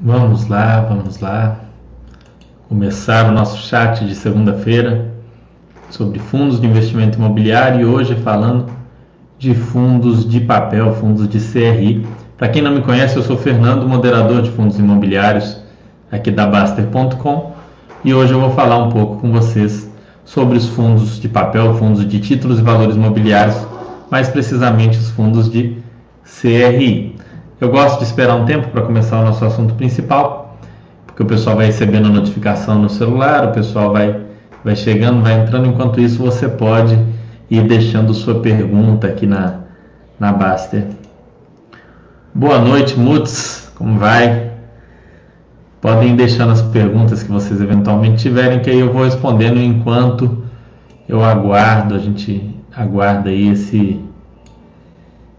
Vamos 0.00 0.46
lá, 0.46 0.82
vamos 0.82 1.18
lá. 1.18 1.56
Começar 2.68 3.28
o 3.28 3.32
nosso 3.32 3.66
chat 3.66 4.06
de 4.06 4.14
segunda-feira 4.14 5.12
sobre 5.90 6.20
fundos 6.20 6.60
de 6.60 6.68
investimento 6.68 7.18
imobiliário 7.18 7.80
e 7.80 7.84
hoje 7.84 8.14
falando 8.14 8.70
de 9.40 9.56
fundos 9.56 10.24
de 10.28 10.38
papel, 10.38 10.94
fundos 10.94 11.28
de 11.28 11.40
CRI. 11.40 12.06
Para 12.36 12.48
quem 12.48 12.62
não 12.62 12.70
me 12.70 12.80
conhece, 12.80 13.16
eu 13.16 13.24
sou 13.24 13.36
Fernando, 13.36 13.88
moderador 13.88 14.40
de 14.40 14.52
fundos 14.52 14.78
imobiliários 14.78 15.60
aqui 16.12 16.30
da 16.30 16.46
Baster.com 16.46 17.54
e 18.04 18.14
hoje 18.14 18.32
eu 18.32 18.40
vou 18.40 18.52
falar 18.52 18.78
um 18.78 18.90
pouco 18.90 19.16
com 19.16 19.32
vocês 19.32 19.90
sobre 20.24 20.58
os 20.58 20.68
fundos 20.68 21.18
de 21.18 21.28
papel, 21.28 21.74
fundos 21.74 22.08
de 22.08 22.20
títulos 22.20 22.60
e 22.60 22.62
valores 22.62 22.94
imobiliários, 22.94 23.66
mais 24.08 24.28
precisamente 24.28 24.96
os 24.96 25.10
fundos 25.10 25.50
de 25.50 25.76
CRI. 26.22 27.17
Eu 27.60 27.70
gosto 27.70 27.98
de 27.98 28.04
esperar 28.04 28.36
um 28.36 28.44
tempo 28.44 28.68
para 28.68 28.82
começar 28.82 29.20
o 29.20 29.24
nosso 29.24 29.44
assunto 29.44 29.74
principal, 29.74 30.56
porque 31.04 31.24
o 31.24 31.26
pessoal 31.26 31.56
vai 31.56 31.66
recebendo 31.66 32.08
notificação 32.08 32.78
no 32.78 32.88
celular, 32.88 33.48
o 33.48 33.50
pessoal 33.50 33.92
vai, 33.92 34.20
vai 34.62 34.76
chegando, 34.76 35.22
vai 35.22 35.40
entrando. 35.40 35.66
Enquanto 35.66 36.00
isso, 36.00 36.22
você 36.22 36.48
pode 36.48 36.96
ir 37.50 37.66
deixando 37.66 38.14
sua 38.14 38.38
pergunta 38.38 39.08
aqui 39.08 39.26
na, 39.26 39.62
na 40.20 40.30
Baster. 40.30 40.86
Boa 42.32 42.60
noite, 42.60 42.96
Mutz, 42.96 43.72
como 43.74 43.98
vai? 43.98 44.52
Podem 45.80 46.14
deixando 46.14 46.52
as 46.52 46.62
perguntas 46.62 47.24
que 47.24 47.32
vocês 47.32 47.60
eventualmente 47.60 48.22
tiverem, 48.22 48.60
que 48.60 48.70
aí 48.70 48.78
eu 48.78 48.92
vou 48.92 49.02
respondendo 49.02 49.58
enquanto 49.58 50.44
eu 51.08 51.24
aguardo, 51.24 51.96
a 51.96 51.98
gente 51.98 52.54
aguarda 52.72 53.30
aí 53.30 53.48
esse 53.48 54.00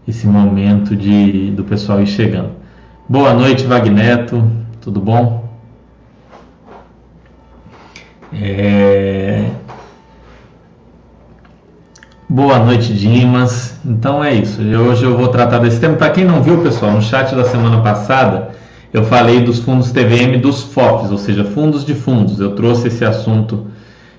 esse 0.06 0.26
momento 0.26 0.96
de 0.96 1.50
do 1.50 1.64
pessoal 1.64 2.00
ir 2.00 2.06
chegando. 2.06 2.50
Boa 3.08 3.34
noite, 3.34 3.64
Vagneto, 3.64 4.42
tudo 4.80 5.00
bom? 5.00 5.48
É... 8.32 9.50
Boa 12.28 12.60
noite, 12.60 12.94
Dimas. 12.94 13.78
Então 13.84 14.22
é 14.22 14.32
isso. 14.32 14.62
Hoje 14.62 15.04
eu 15.04 15.16
vou 15.16 15.28
tratar 15.28 15.58
desse 15.58 15.80
tema. 15.80 15.96
Para 15.96 16.10
quem 16.10 16.24
não 16.24 16.42
viu, 16.42 16.62
pessoal, 16.62 16.92
no 16.92 17.02
chat 17.02 17.34
da 17.34 17.44
semana 17.44 17.82
passada 17.82 18.50
eu 18.92 19.04
falei 19.04 19.40
dos 19.40 19.60
fundos 19.60 19.92
TVM 19.92 20.40
dos 20.40 20.62
FOFs, 20.62 21.12
ou 21.12 21.18
seja, 21.18 21.44
fundos 21.44 21.84
de 21.84 21.94
fundos. 21.94 22.40
Eu 22.40 22.56
trouxe 22.56 22.88
esse 22.88 23.04
assunto 23.04 23.66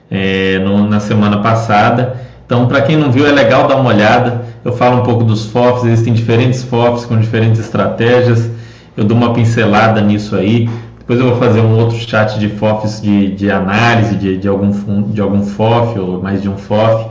é, 0.09 0.59
no, 0.59 0.87
na 0.87 0.99
semana 0.99 1.41
passada. 1.41 2.15
Então, 2.51 2.67
para 2.67 2.81
quem 2.81 2.97
não 2.97 3.09
viu, 3.09 3.25
é 3.25 3.31
legal 3.31 3.65
dar 3.65 3.77
uma 3.77 3.91
olhada. 3.91 4.41
Eu 4.65 4.73
falo 4.73 4.97
um 4.97 5.03
pouco 5.03 5.23
dos 5.23 5.45
FOFs, 5.45 5.85
existem 5.85 6.13
diferentes 6.13 6.61
FOFs 6.61 7.05
com 7.05 7.17
diferentes 7.17 7.61
estratégias. 7.61 8.51
Eu 8.97 9.05
dou 9.05 9.15
uma 9.15 9.31
pincelada 9.31 10.01
nisso 10.01 10.35
aí. 10.35 10.69
Depois 10.99 11.17
eu 11.17 11.27
vou 11.27 11.37
fazer 11.37 11.61
um 11.61 11.79
outro 11.79 11.95
chat 11.95 12.37
de 12.37 12.49
FOFs 12.49 13.01
de, 13.01 13.29
de 13.35 13.49
análise 13.49 14.15
de, 14.15 14.37
de, 14.37 14.49
algum 14.49 14.69
de 15.03 15.21
algum 15.21 15.43
FOF 15.43 15.97
ou 15.97 16.21
mais 16.21 16.41
de 16.41 16.49
um 16.49 16.57
FOF, 16.57 17.07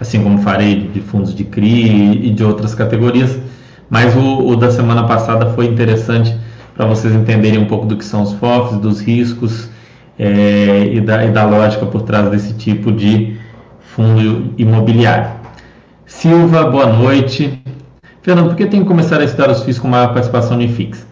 assim 0.00 0.22
como 0.22 0.38
farei 0.38 0.82
de 0.82 1.00
fundos 1.00 1.34
de 1.34 1.42
CRI 1.42 2.28
e 2.28 2.30
de 2.30 2.44
outras 2.44 2.72
categorias. 2.72 3.36
Mas 3.90 4.14
o, 4.14 4.46
o 4.46 4.54
da 4.54 4.70
semana 4.70 5.08
passada 5.08 5.46
foi 5.54 5.66
interessante 5.66 6.32
para 6.72 6.86
vocês 6.86 7.12
entenderem 7.12 7.58
um 7.58 7.66
pouco 7.66 7.84
do 7.84 7.96
que 7.96 8.04
são 8.04 8.22
os 8.22 8.32
FOFs, 8.34 8.78
dos 8.78 9.00
riscos 9.00 9.68
é, 10.16 10.88
e, 10.92 11.00
da, 11.00 11.24
e 11.24 11.32
da 11.32 11.44
lógica 11.44 11.84
por 11.84 12.02
trás 12.02 12.30
desse 12.30 12.54
tipo 12.54 12.92
de 12.92 13.33
fundo 13.94 14.52
imobiliário. 14.58 15.30
Silva, 16.04 16.64
boa 16.64 16.86
noite. 16.86 17.62
Fernando, 18.22 18.48
por 18.48 18.56
que 18.56 18.66
tem 18.66 18.80
que 18.80 18.88
começar 18.88 19.20
a 19.20 19.24
estudar 19.24 19.50
os 19.50 19.62
FIIs 19.62 19.78
com 19.78 19.86
maior 19.86 20.08
participação 20.12 20.56
no 20.56 20.64
IFIX? 20.64 21.06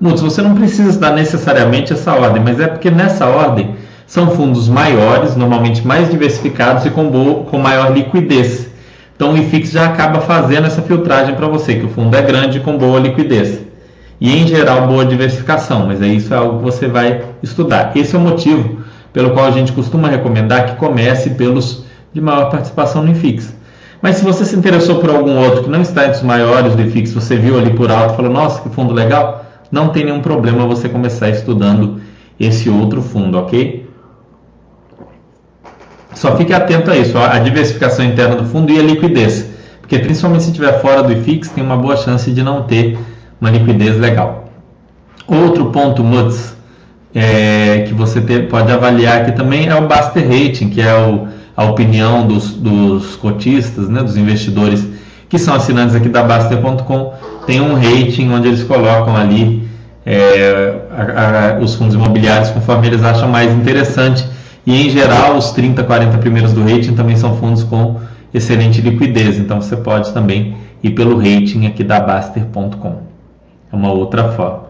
Mutos, 0.00 0.20
você 0.20 0.42
não 0.42 0.56
precisa 0.56 0.90
estudar 0.90 1.12
necessariamente 1.12 1.92
essa 1.92 2.12
ordem, 2.12 2.42
mas 2.42 2.58
é 2.58 2.66
porque 2.66 2.90
nessa 2.90 3.26
ordem 3.26 3.76
são 4.04 4.30
fundos 4.32 4.68
maiores, 4.68 5.36
normalmente 5.36 5.86
mais 5.86 6.10
diversificados 6.10 6.84
e 6.84 6.90
com, 6.90 7.08
boa, 7.08 7.44
com 7.44 7.58
maior 7.58 7.92
liquidez. 7.92 8.68
Então 9.14 9.32
o 9.32 9.38
IFIX 9.38 9.70
já 9.70 9.86
acaba 9.86 10.20
fazendo 10.20 10.66
essa 10.66 10.82
filtragem 10.82 11.36
para 11.36 11.46
você, 11.46 11.76
que 11.76 11.86
o 11.86 11.88
fundo 11.88 12.16
é 12.16 12.22
grande 12.22 12.58
com 12.58 12.76
boa 12.76 12.98
liquidez. 12.98 13.60
E 14.20 14.36
em 14.36 14.44
geral 14.44 14.88
boa 14.88 15.04
diversificação, 15.04 15.86
mas 15.86 16.02
é 16.02 16.08
isso 16.08 16.34
é 16.34 16.36
algo 16.36 16.58
que 16.58 16.64
você 16.64 16.88
vai 16.88 17.22
estudar. 17.44 17.92
Esse 17.94 18.16
é 18.16 18.18
o 18.18 18.22
motivo 18.22 18.78
pelo 19.12 19.30
qual 19.30 19.46
a 19.46 19.52
gente 19.52 19.70
costuma 19.70 20.08
recomendar 20.08 20.66
que 20.66 20.76
comece 20.76 21.30
pelos 21.30 21.84
de 22.14 22.20
maior 22.20 22.48
participação 22.48 23.02
no 23.02 23.10
IFIX. 23.10 23.54
Mas 24.00 24.16
se 24.16 24.24
você 24.24 24.44
se 24.44 24.54
interessou 24.54 25.00
por 25.00 25.10
algum 25.10 25.36
outro 25.36 25.64
que 25.64 25.70
não 25.70 25.82
está 25.82 26.04
entre 26.04 26.18
os 26.18 26.22
maiores 26.22 26.74
do 26.74 26.82
IFIX, 26.82 27.12
você 27.12 27.36
viu 27.36 27.58
ali 27.58 27.72
por 27.74 27.90
alto 27.90 28.14
e 28.14 28.16
falou, 28.16 28.30
nossa, 28.30 28.62
que 28.62 28.68
fundo 28.68 28.94
legal, 28.94 29.44
não 29.70 29.88
tem 29.88 30.04
nenhum 30.04 30.20
problema 30.20 30.66
você 30.66 30.88
começar 30.88 31.28
estudando 31.30 32.00
esse 32.38 32.70
outro 32.70 33.02
fundo, 33.02 33.38
ok? 33.38 33.88
Só 36.14 36.36
fique 36.36 36.52
atento 36.52 36.90
a 36.90 36.96
isso, 36.96 37.18
a 37.18 37.38
diversificação 37.38 38.04
interna 38.04 38.36
do 38.36 38.44
fundo 38.44 38.70
e 38.72 38.78
a 38.78 38.82
liquidez, 38.82 39.50
porque 39.80 39.98
principalmente 39.98 40.44
se 40.44 40.50
estiver 40.50 40.80
fora 40.80 41.02
do 41.02 41.12
IFIX, 41.12 41.48
tem 41.48 41.64
uma 41.64 41.76
boa 41.76 41.96
chance 41.96 42.30
de 42.30 42.42
não 42.42 42.62
ter 42.62 42.96
uma 43.40 43.50
liquidez 43.50 43.98
legal. 43.98 44.48
Outro 45.26 45.66
ponto, 45.66 46.04
Muts, 46.04 46.54
é, 47.14 47.84
que 47.88 47.94
você 47.94 48.20
ter, 48.20 48.48
pode 48.48 48.70
avaliar 48.70 49.22
aqui 49.22 49.32
também 49.32 49.66
é 49.66 49.74
o 49.74 49.86
Baster 49.86 50.22
Rating, 50.22 50.68
que 50.68 50.80
é 50.80 50.94
o 50.94 51.26
a 51.56 51.64
opinião 51.64 52.26
dos, 52.26 52.52
dos 52.52 53.16
cotistas, 53.16 53.88
né, 53.88 54.02
dos 54.02 54.16
investidores 54.16 54.86
que 55.28 55.38
são 55.38 55.54
assinantes 55.54 55.94
aqui 55.94 56.08
da 56.08 56.22
Baster.com, 56.22 57.12
tem 57.46 57.60
um 57.60 57.74
rating 57.74 58.30
onde 58.30 58.48
eles 58.48 58.62
colocam 58.62 59.16
ali 59.16 59.68
é, 60.06 60.80
a, 60.90 61.56
a, 61.56 61.58
os 61.58 61.74
fundos 61.74 61.94
imobiliários 61.94 62.50
conforme 62.50 62.86
eles 62.86 63.02
acham 63.02 63.28
mais 63.28 63.52
interessante. 63.52 64.26
E 64.66 64.86
em 64.86 64.90
geral, 64.90 65.36
os 65.36 65.50
30, 65.50 65.82
40 65.82 66.18
primeiros 66.18 66.52
do 66.52 66.62
rating 66.62 66.94
também 66.94 67.16
são 67.16 67.36
fundos 67.36 67.64
com 67.64 68.00
excelente 68.32 68.80
liquidez. 68.80 69.38
Então 69.38 69.60
você 69.60 69.76
pode 69.76 70.12
também 70.12 70.56
ir 70.82 70.90
pelo 70.90 71.16
rating 71.16 71.66
aqui 71.66 71.84
da 71.84 72.00
Baster.com. 72.00 73.02
É 73.72 73.76
uma 73.76 73.92
outra 73.92 74.30
forma. 74.32 74.63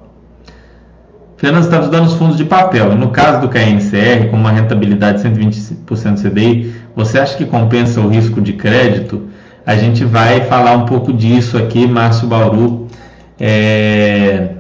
Fernando 1.36 1.64
está 1.64 1.78
estudando 1.78 2.06
os 2.06 2.14
fundos 2.14 2.36
de 2.36 2.44
papel. 2.44 2.92
E 2.92 2.94
no 2.94 3.08
caso 3.08 3.40
do 3.40 3.48
KNCR, 3.48 4.28
com 4.30 4.36
uma 4.36 4.50
rentabilidade 4.50 5.22
de 5.22 5.28
120% 5.28 6.22
CDI, 6.22 6.74
você 6.94 7.18
acha 7.18 7.36
que 7.36 7.44
compensa 7.44 8.00
o 8.00 8.08
risco 8.08 8.40
de 8.40 8.52
crédito? 8.52 9.28
A 9.66 9.74
gente 9.76 10.04
vai 10.04 10.42
falar 10.42 10.72
um 10.72 10.84
pouco 10.84 11.12
disso 11.12 11.56
aqui, 11.56 11.86
Márcio 11.86 12.28
Bauru, 12.28 12.86
é, 13.40 14.50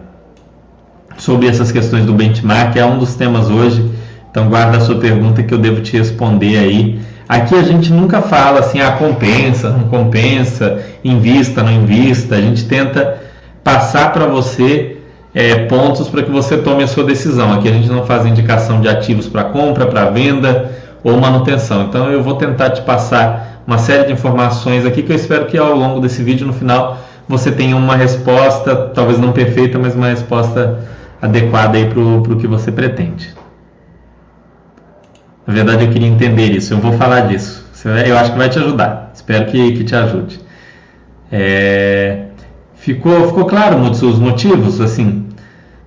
sobre 1.16 1.46
essas 1.46 1.70
questões 1.70 2.04
do 2.04 2.12
benchmark. 2.12 2.76
É 2.76 2.84
um 2.84 2.98
dos 2.98 3.14
temas 3.14 3.48
hoje. 3.48 3.88
Então 4.30 4.48
guarda 4.48 4.78
a 4.78 4.80
sua 4.80 4.98
pergunta 4.98 5.42
que 5.42 5.54
eu 5.54 5.58
devo 5.58 5.80
te 5.80 5.96
responder 5.96 6.58
aí. 6.58 7.00
Aqui 7.28 7.54
a 7.54 7.62
gente 7.62 7.92
nunca 7.92 8.20
fala 8.20 8.60
assim, 8.60 8.80
ah, 8.80 8.92
compensa, 8.92 9.70
não 9.70 9.84
compensa, 9.84 10.82
invista, 11.04 11.62
não 11.62 11.72
invista. 11.72 12.34
A 12.34 12.40
gente 12.40 12.64
tenta 12.66 13.22
passar 13.62 14.12
para 14.12 14.26
você 14.26 14.93
é, 15.34 15.66
pontos 15.66 16.08
para 16.08 16.22
que 16.22 16.30
você 16.30 16.56
tome 16.56 16.84
a 16.84 16.86
sua 16.86 17.04
decisão. 17.04 17.52
Aqui 17.52 17.68
a 17.68 17.72
gente 17.72 17.88
não 17.88 18.06
faz 18.06 18.24
indicação 18.24 18.80
de 18.80 18.88
ativos 18.88 19.26
para 19.26 19.44
compra, 19.44 19.86
para 19.86 20.08
venda 20.10 20.70
ou 21.02 21.18
manutenção. 21.18 21.82
Então 21.82 22.10
eu 22.10 22.22
vou 22.22 22.36
tentar 22.36 22.70
te 22.70 22.82
passar 22.82 23.62
uma 23.66 23.78
série 23.78 24.04
de 24.04 24.12
informações 24.12 24.86
aqui 24.86 25.02
que 25.02 25.10
eu 25.10 25.16
espero 25.16 25.46
que 25.46 25.58
ao 25.58 25.74
longo 25.74 26.00
desse 26.00 26.22
vídeo, 26.22 26.46
no 26.46 26.52
final, 26.52 26.98
você 27.28 27.50
tenha 27.50 27.76
uma 27.76 27.96
resposta, 27.96 28.76
talvez 28.94 29.18
não 29.18 29.32
perfeita, 29.32 29.78
mas 29.78 29.94
uma 29.94 30.08
resposta 30.08 30.78
adequada 31.20 31.78
aí 31.78 31.86
para 31.86 31.98
o 32.00 32.36
que 32.36 32.46
você 32.46 32.70
pretende. 32.70 33.34
Na 35.46 35.52
verdade, 35.52 35.84
eu 35.84 35.90
queria 35.90 36.08
entender 36.08 36.52
isso. 36.52 36.72
Eu 36.72 36.78
vou 36.78 36.92
falar 36.92 37.22
disso. 37.22 37.64
Eu 38.06 38.16
acho 38.16 38.32
que 38.32 38.38
vai 38.38 38.48
te 38.48 38.58
ajudar. 38.58 39.10
Espero 39.14 39.46
que, 39.46 39.72
que 39.72 39.84
te 39.84 39.94
ajude. 39.94 40.40
É... 41.30 42.26
Ficou, 42.74 43.28
ficou 43.28 43.46
claro 43.46 43.80
os 43.80 44.18
motivos? 44.18 44.80
Assim, 44.80 45.23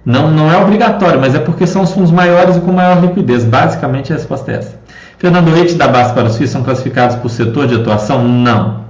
não, 0.07 0.31
não 0.31 0.49
é 0.49 0.55
obrigatório, 0.55 1.19
mas 1.19 1.35
é 1.35 1.39
porque 1.39 1.67
são 1.67 1.81
os 1.81 1.91
fundos 1.91 2.11
maiores 2.11 2.55
e 2.55 2.61
com 2.61 2.71
maior 2.71 3.01
liquidez. 3.01 3.43
Basicamente, 3.43 4.13
a 4.13 4.15
resposta 4.15 4.53
é 4.53 4.55
essa. 4.55 4.79
Fernando, 5.17 5.49
o 5.49 5.53
rate 5.53 5.73
da 5.73 5.85
base 5.85 6.13
para 6.13 6.27
os 6.27 6.37
FIIs 6.37 6.49
são 6.49 6.63
classificados 6.63 7.17
por 7.17 7.27
setor 7.29 7.67
de 7.67 7.75
atuação? 7.75 8.25
Não. 8.25 8.85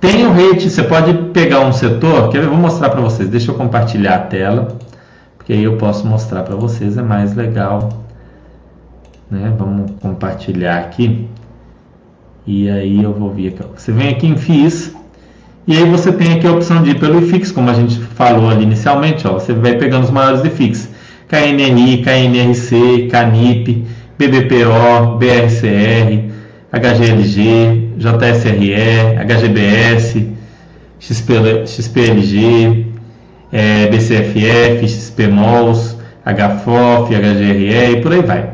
Tem 0.00 0.26
o 0.26 0.32
rate, 0.32 0.68
você 0.68 0.82
pode 0.82 1.14
pegar 1.32 1.60
um 1.60 1.72
setor, 1.72 2.28
que 2.28 2.38
eu 2.38 2.48
vou 2.48 2.58
mostrar 2.58 2.90
para 2.90 3.00
vocês. 3.00 3.28
Deixa 3.28 3.52
eu 3.52 3.54
compartilhar 3.54 4.16
a 4.16 4.18
tela, 4.18 4.76
porque 5.36 5.52
aí 5.52 5.62
eu 5.62 5.76
posso 5.76 6.04
mostrar 6.04 6.42
para 6.42 6.56
vocês, 6.56 6.98
é 6.98 7.02
mais 7.02 7.36
legal. 7.36 7.90
Né? 9.30 9.54
Vamos 9.56 9.92
compartilhar 10.02 10.78
aqui. 10.78 11.28
E 12.44 12.68
aí 12.68 13.00
eu 13.00 13.12
vou 13.12 13.30
vir 13.30 13.54
aqui. 13.54 13.62
Você 13.76 13.92
vem 13.92 14.08
aqui 14.08 14.26
em 14.26 14.36
FIIs, 14.36 14.92
e 15.68 15.76
aí 15.76 15.84
você 15.84 16.10
tem 16.10 16.32
aqui 16.32 16.46
a 16.46 16.52
opção 16.52 16.82
de 16.82 16.92
ir 16.92 16.98
pelo 16.98 17.18
IFIX, 17.18 17.52
como 17.52 17.68
a 17.68 17.74
gente 17.74 18.00
falou 18.00 18.48
ali 18.48 18.62
inicialmente, 18.62 19.28
ó, 19.28 19.34
você 19.34 19.52
vai 19.52 19.76
pegando 19.76 20.04
os 20.04 20.10
maiores 20.10 20.42
IFIX, 20.42 20.88
KNRI, 21.28 21.98
KNRC, 21.98 23.08
CANIP, 23.10 23.84
BBPO, 24.18 25.18
BRCR, 25.18 26.32
HGLG, 26.72 27.90
JSRE, 27.98 28.74
HGBS, 29.26 30.26
XP, 30.98 31.66
XPLG, 31.66 32.86
é, 33.52 33.88
BCFF, 33.88 34.88
XPMOLs, 34.88 35.98
HFOF, 36.24 37.14
HGRE 37.14 37.92
e 37.92 38.00
por 38.00 38.12
aí 38.14 38.22
vai. 38.22 38.50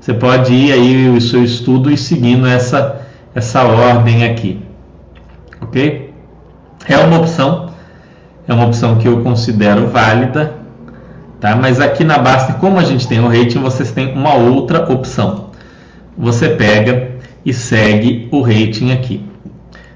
Você 0.00 0.12
pode 0.12 0.52
ir 0.52 0.72
aí 0.72 1.08
o 1.08 1.20
seu 1.20 1.44
estudo 1.44 1.88
e 1.88 1.96
seguindo 1.96 2.48
essa, 2.48 3.00
essa 3.32 3.62
ordem 3.62 4.24
aqui. 4.24 4.60
Ok? 5.60 6.07
É 6.86 6.96
uma 6.98 7.18
opção, 7.18 7.70
é 8.46 8.52
uma 8.52 8.66
opção 8.66 8.96
que 8.96 9.06
eu 9.06 9.22
considero 9.22 9.88
válida, 9.88 10.54
tá? 11.40 11.56
Mas 11.56 11.80
aqui 11.80 12.04
na 12.04 12.18
Baster, 12.18 12.56
como 12.56 12.78
a 12.78 12.84
gente 12.84 13.06
tem 13.06 13.20
o 13.20 13.28
rating, 13.28 13.60
vocês 13.60 13.90
têm 13.90 14.14
uma 14.14 14.34
outra 14.34 14.90
opção. 14.92 15.50
Você 16.16 16.50
pega 16.50 17.10
e 17.44 17.52
segue 17.52 18.28
o 18.30 18.40
rating 18.40 18.92
aqui. 18.92 19.24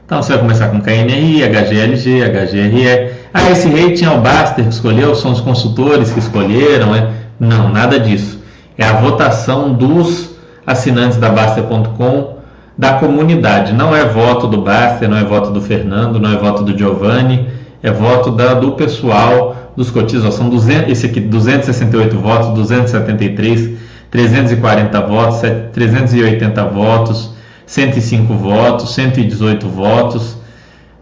Então 0.04 0.22
você 0.22 0.32
vai 0.32 0.42
começar 0.42 0.68
com 0.68 0.80
KNRI, 0.80 1.42
HGLG, 1.42 2.24
HGRE. 2.24 3.12
Ah, 3.32 3.50
esse 3.50 3.68
rating 3.68 4.04
é 4.04 4.10
o 4.10 4.20
Baster 4.20 4.64
que 4.64 4.70
escolheu, 4.70 5.14
são 5.14 5.32
os 5.32 5.40
consultores 5.40 6.12
que 6.12 6.18
escolheram, 6.18 6.94
é? 6.94 7.10
Não, 7.40 7.70
nada 7.70 7.98
disso. 7.98 8.42
É 8.76 8.84
a 8.84 8.92
votação 9.00 9.72
dos 9.72 10.30
assinantes 10.66 11.18
da 11.18 11.30
Baster.com 11.30 12.41
da 12.82 12.94
comunidade. 12.94 13.72
Não 13.72 13.94
é 13.94 14.04
voto 14.04 14.48
do 14.48 14.60
Baster, 14.60 15.08
não 15.08 15.16
é 15.16 15.22
voto 15.22 15.52
do 15.52 15.62
Fernando, 15.62 16.18
não 16.18 16.32
é 16.32 16.36
voto 16.36 16.64
do 16.64 16.76
Giovanni, 16.76 17.46
é 17.80 17.92
voto 17.92 18.32
da, 18.32 18.54
do 18.54 18.72
pessoal, 18.72 19.70
dos 19.76 19.88
cotistas. 19.88 20.34
São 20.34 20.48
200, 20.48 20.90
esse 20.90 21.06
aqui, 21.06 21.20
268 21.20 22.18
votos, 22.18 22.48
273, 22.48 23.78
340 24.10 25.00
votos, 25.02 25.40
380 25.72 26.64
votos, 26.64 27.30
105 27.66 28.34
votos, 28.34 28.92
118 28.94 29.68
votos. 29.68 30.36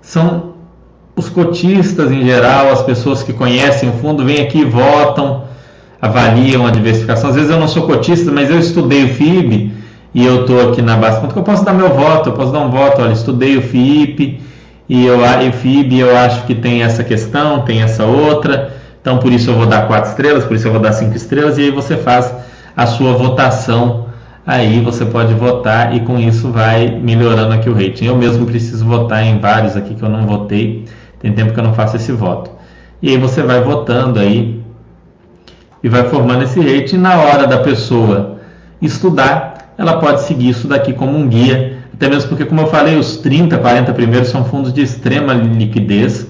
São 0.03 0.53
os 1.17 1.31
cotistas 1.31 2.13
em 2.13 2.27
geral, 2.27 2.71
as 2.71 2.83
pessoas 2.83 3.23
que 3.23 3.33
conhecem 3.33 3.89
o 3.89 3.93
fundo, 3.95 4.23
vêm 4.23 4.43
aqui, 4.43 4.67
votam, 4.67 5.45
avaliam 5.99 6.67
a 6.67 6.71
diversificação. 6.71 7.31
Às 7.31 7.37
vezes 7.37 7.51
eu 7.51 7.59
não 7.59 7.69
sou 7.69 7.85
cotista, 7.85 8.31
mas 8.31 8.51
eu 8.51 8.59
estudei 8.59 9.05
o 9.05 9.09
FIB 9.09 9.70
e 10.15 10.25
eu 10.25 10.43
estou 10.43 10.71
aqui 10.71 10.83
na 10.83 10.97
base 10.97 11.27
que 11.27 11.37
eu 11.37 11.43
posso 11.43 11.65
dar 11.65 11.73
meu 11.73 11.91
voto, 11.91 12.31
eu 12.31 12.33
posso 12.33 12.53
dar 12.53 12.61
um 12.61 12.71
voto, 12.71 13.03
olha, 13.03 13.13
estudei 13.13 13.57
o 13.57 13.63
FIP 13.63 14.41
e 14.89 15.07
eu, 15.07 15.19
o 15.19 15.53
FIB 15.53 16.01
eu 16.01 16.17
acho 16.17 16.45
que 16.47 16.55
tem 16.55 16.83
essa 16.83 17.05
questão, 17.05 17.63
tem 17.63 17.83
essa 17.83 18.05
outra, 18.05 18.73
então 19.01 19.19
por 19.19 19.33
isso 19.33 19.51
eu 19.51 19.55
vou 19.55 19.67
dar 19.67 19.87
quatro 19.87 20.11
estrelas, 20.11 20.45
por 20.45 20.57
isso 20.57 20.67
eu 20.67 20.73
vou 20.73 20.81
dar 20.81 20.93
cinco 20.93 21.17
estrelas, 21.17 21.59
e 21.59 21.63
aí 21.63 21.71
você 21.71 21.97
faz 21.97 22.35
a 22.77 22.87
sua 22.87 23.13
votação 23.13 24.11
aí 24.47 24.81
você 24.81 25.05
pode 25.05 25.33
votar 25.35 25.95
e 25.95 26.01
com 26.01 26.19
isso 26.19 26.51
vai 26.51 26.91
melhorando 26.91 27.55
aqui 27.55 27.69
o 27.69 27.75
rating. 27.75 28.07
Eu 28.07 28.17
mesmo 28.17 28.47
preciso 28.47 28.85
votar 28.85 29.23
em 29.25 29.39
vários 29.39 29.77
aqui 29.77 29.95
que 29.95 30.03
eu 30.03 30.09
não 30.09 30.27
votei, 30.27 30.87
tem 31.21 31.33
tempo 31.33 31.53
que 31.53 31.61
eu 31.61 31.65
não 31.65 31.75
faço 31.75 31.97
esse 31.97 32.13
voto. 32.13 32.51
E 33.03 33.11
aí 33.11 33.17
você 33.17 33.43
vai 33.43 33.61
votando 33.61 34.19
aí 34.19 34.61
e 35.83 35.89
vai 35.89 36.09
formando 36.09 36.43
esse 36.43 36.61
rating. 36.61 36.99
Na 36.99 37.17
hora 37.19 37.47
da 37.47 37.59
pessoa 37.59 38.39
estudar, 38.83 39.50
ela 39.81 39.99
pode 39.99 40.21
seguir 40.25 40.51
isso 40.51 40.69
daqui 40.69 40.93
como 40.93 41.17
um 41.17 41.27
guia, 41.27 41.79
até 41.95 42.07
mesmo 42.07 42.29
porque, 42.29 42.45
como 42.45 42.61
eu 42.61 42.67
falei, 42.67 42.97
os 42.97 43.17
30, 43.17 43.57
40 43.57 43.95
primeiros 43.95 44.29
são 44.29 44.45
fundos 44.45 44.75
de 44.75 44.83
extrema 44.83 45.33
liquidez, 45.33 46.29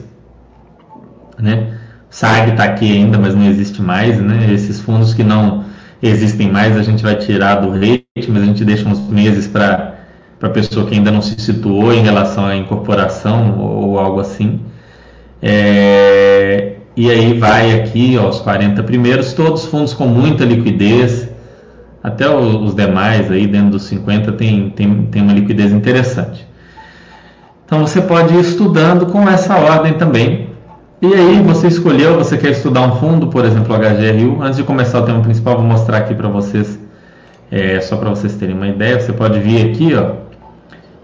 né? 1.37 1.73
SAG 2.09 2.53
está 2.53 2.63
aqui 2.63 2.93
ainda, 2.93 3.19
mas 3.19 3.35
não 3.35 3.45
existe 3.45 3.83
mais, 3.83 4.21
né? 4.21 4.53
Esses 4.53 4.79
fundos 4.79 5.13
que 5.15 5.25
não 5.25 5.65
existem 6.01 6.49
mais, 6.49 6.77
a 6.77 6.83
gente 6.85 7.03
vai 7.03 7.17
tirar 7.17 7.57
do 7.57 7.73
rate, 7.73 8.07
mas 8.29 8.41
a 8.41 8.47
gente 8.47 8.65
deixa 8.65 8.89
uns 8.89 9.01
meses 9.09 9.49
para 9.49 9.97
a 10.41 10.49
pessoa 10.49 10.87
que 10.87 10.95
ainda 10.95 11.11
não 11.11 11.21
se 11.21 11.35
situou 11.41 11.93
em 11.93 12.03
relação 12.03 12.47
à 12.47 12.55
incorporação 12.55 13.59
ou, 13.59 13.99
algo 13.99 14.21
assim. 14.21 14.61
É, 15.43 16.75
e 16.97 17.11
aí 17.11 17.37
vai 17.37 17.81
aqui 17.81 18.17
ó, 18.17 18.29
os 18.29 18.39
40 18.39 18.81
primeiros, 18.85 19.33
todos 19.33 19.65
fundos 19.65 19.93
com 19.93 20.07
muita 20.07 20.45
liquidez, 20.45 21.30
até 22.03 22.29
os 22.29 22.75
demais 22.75 23.31
aí 23.31 23.47
dentro 23.47 23.71
dos 23.71 23.83
50 23.85 24.33
tem, 24.33 24.71
tem, 24.71 25.07
tem 25.07 25.23
uma 25.23 25.33
liquidez 25.33 25.73
interessante. 25.73 26.47
Então 27.67 27.87
você 27.87 28.01
pode 28.01 28.35
ir 28.35 28.41
estudando 28.41 29.07
com 29.07 29.29
essa 29.29 29.57
ordem 29.57 29.95
também. 29.95 30.51
E 31.03 31.15
aí 31.15 31.41
você 31.43 31.69
escolheu, 31.69 32.17
você 32.17 32.37
quer 32.37 32.51
estudar 32.51 32.83
um 32.83 32.97
fundo, 32.97 33.29
por 33.29 33.45
exemplo, 33.45 33.75
HGRU. 33.75 34.43
Antes 34.43 34.57
de 34.57 34.65
começar 34.65 35.01
o 35.01 35.03
tema 35.03 35.21
principal, 35.21 35.57
vou 35.57 35.65
mostrar 35.65 35.99
aqui 35.99 36.15
para 36.15 36.29
vocês, 36.29 36.79
é, 37.51 37.81
só 37.81 37.97
para 37.97 38.11
vocês 38.11 38.35
terem 38.35 38.55
uma 38.55 38.69
ideia. 38.69 39.01
Você 39.01 39.13
pode 39.13 39.39
vir 39.39 39.71
aqui, 39.71 39.95
ó, 39.95 40.13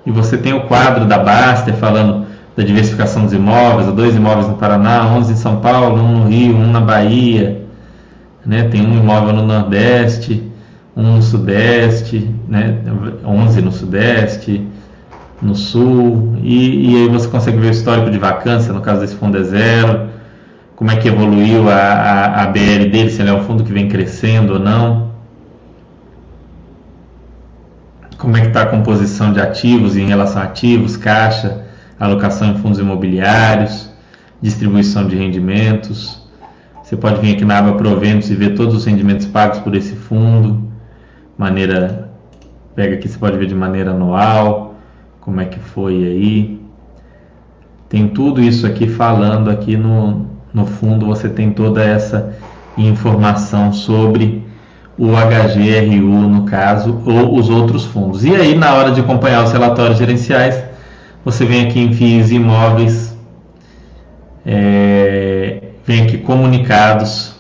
e 0.04 0.10
você 0.10 0.36
tem 0.36 0.52
o 0.52 0.62
quadro 0.62 1.04
da 1.04 1.18
Baster 1.18 1.74
falando 1.74 2.26
da 2.56 2.62
diversificação 2.62 3.24
dos 3.24 3.32
imóveis, 3.32 3.92
dois 3.92 4.16
imóveis 4.16 4.48
no 4.48 4.54
Paraná, 4.54 5.06
11 5.14 5.32
em 5.32 5.36
São 5.36 5.56
Paulo, 5.56 6.02
um 6.02 6.18
no 6.20 6.28
Rio, 6.28 6.56
um 6.56 6.70
na 6.70 6.80
Bahia, 6.80 7.62
né? 8.44 8.64
Tem 8.64 8.86
um 8.86 8.98
imóvel 8.98 9.34
no 9.34 9.42
Nordeste, 9.42 10.42
um 10.96 11.16
no 11.16 11.22
Sudeste, 11.22 12.34
né? 12.48 12.78
11 13.22 13.60
no 13.60 13.70
Sudeste, 13.70 14.66
no 15.42 15.54
sul, 15.54 16.38
e, 16.42 16.92
e, 16.92 16.96
aí 16.96 17.08
você 17.08 17.28
consegue 17.28 17.58
ver 17.58 17.68
o 17.68 17.70
histórico 17.70 18.10
de 18.10 18.16
vacância, 18.16 18.72
no 18.72 18.80
caso 18.80 19.02
desse 19.02 19.14
fundo 19.16 19.36
é 19.36 19.42
zero, 19.42 20.08
como 20.74 20.90
é 20.90 20.96
que 20.96 21.08
evoluiu 21.08 21.68
a, 21.68 21.74
a, 21.74 22.42
a 22.44 22.46
BL 22.46 22.88
dele, 22.90 23.10
se 23.10 23.20
ele 23.20 23.28
é 23.28 23.34
um 23.34 23.42
fundo 23.42 23.62
que 23.62 23.70
vem 23.70 23.88
crescendo 23.88 24.54
ou 24.54 24.58
não, 24.58 25.10
como 28.16 28.34
é 28.36 28.40
que 28.40 28.46
está 28.46 28.62
a 28.62 28.66
composição 28.66 29.32
de 29.32 29.40
ativos 29.40 29.96
em 29.96 30.06
relação 30.06 30.40
a 30.40 30.46
ativos, 30.46 30.96
caixa, 30.96 31.66
alocação 32.00 32.52
em 32.52 32.58
fundos 32.58 32.78
imobiliários, 32.78 33.90
distribuição 34.40 35.06
de 35.06 35.16
rendimentos. 35.16 36.26
Você 36.82 36.96
pode 36.96 37.20
vir 37.20 37.34
aqui 37.34 37.44
na 37.44 37.58
aba 37.58 37.74
proventos 37.74 38.30
e 38.30 38.34
ver 38.34 38.54
todos 38.54 38.74
os 38.74 38.84
rendimentos 38.86 39.26
pagos 39.26 39.58
por 39.58 39.74
esse 39.74 39.94
fundo, 39.94 40.66
maneira, 41.36 42.10
pega 42.74 42.94
aqui, 42.94 43.08
você 43.08 43.18
pode 43.18 43.36
ver 43.36 43.46
de 43.46 43.54
maneira 43.54 43.90
anual, 43.90 44.74
como 45.20 45.40
é 45.40 45.44
que 45.44 45.58
foi 45.58 45.94
aí. 45.94 46.60
Tem 47.88 48.08
tudo 48.08 48.42
isso 48.42 48.66
aqui 48.66 48.88
falando 48.88 49.50
aqui 49.50 49.76
no, 49.76 50.26
no 50.52 50.66
fundo, 50.66 51.06
você 51.06 51.28
tem 51.28 51.50
toda 51.50 51.84
essa 51.84 52.34
informação 52.76 53.72
sobre 53.72 54.44
o 54.98 55.08
HGRU 55.08 56.28
no 56.28 56.44
caso, 56.44 57.02
ou 57.04 57.36
os 57.38 57.50
outros 57.50 57.84
fundos. 57.84 58.24
E 58.24 58.34
aí, 58.34 58.56
na 58.56 58.74
hora 58.74 58.90
de 58.90 59.00
acompanhar 59.00 59.44
os 59.44 59.52
relatórios 59.52 59.98
gerenciais, 59.98 60.62
você 61.24 61.44
vem 61.44 61.66
aqui 61.66 61.80
em 61.80 61.92
FIIs 61.92 62.30
imóveis, 62.30 63.16
é, 64.44 65.62
vem 65.84 66.04
aqui 66.04 66.18
comunicados, 66.18 67.34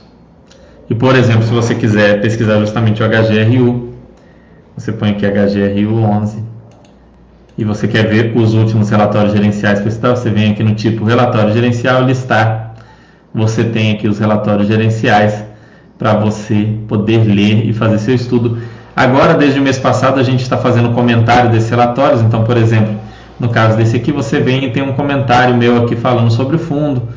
e 0.88 0.94
por 0.94 1.16
exemplo, 1.16 1.42
se 1.44 1.52
você 1.52 1.74
quiser 1.74 2.20
pesquisar 2.20 2.58
justamente 2.60 3.02
o 3.02 3.06
HGRU, 3.06 3.85
você 4.76 4.92
põe 4.92 5.10
aqui 5.10 5.26
HGRU 5.26 6.02
11, 6.02 6.44
e 7.58 7.64
você 7.64 7.88
quer 7.88 8.06
ver 8.06 8.36
os 8.36 8.52
últimos 8.52 8.90
relatórios 8.90 9.32
gerenciais 9.32 9.80
que 9.80 9.88
está, 9.88 10.14
você 10.14 10.28
vem 10.28 10.52
aqui 10.52 10.62
no 10.62 10.74
tipo 10.74 11.04
relatório 11.04 11.52
gerencial, 11.54 12.04
listar. 12.04 12.74
Você 13.34 13.64
tem 13.64 13.92
aqui 13.92 14.06
os 14.06 14.18
relatórios 14.18 14.68
gerenciais 14.68 15.42
para 15.98 16.14
você 16.14 16.68
poder 16.86 17.24
ler 17.24 17.66
e 17.66 17.72
fazer 17.72 17.98
seu 17.98 18.14
estudo. 18.14 18.58
Agora, 18.94 19.34
desde 19.34 19.58
o 19.58 19.62
mês 19.62 19.78
passado, 19.78 20.20
a 20.20 20.22
gente 20.22 20.42
está 20.42 20.58
fazendo 20.58 20.90
comentário 20.90 21.50
desses 21.50 21.70
relatórios. 21.70 22.20
Então, 22.20 22.44
por 22.44 22.58
exemplo, 22.58 22.94
no 23.40 23.48
caso 23.48 23.76
desse 23.76 23.96
aqui, 23.96 24.12
você 24.12 24.38
vem 24.40 24.64
e 24.64 24.70
tem 24.70 24.82
um 24.82 24.92
comentário 24.92 25.54
meu 25.54 25.84
aqui 25.84 25.96
falando 25.96 26.30
sobre 26.30 26.56
o 26.56 26.58
fundo, 26.58 27.08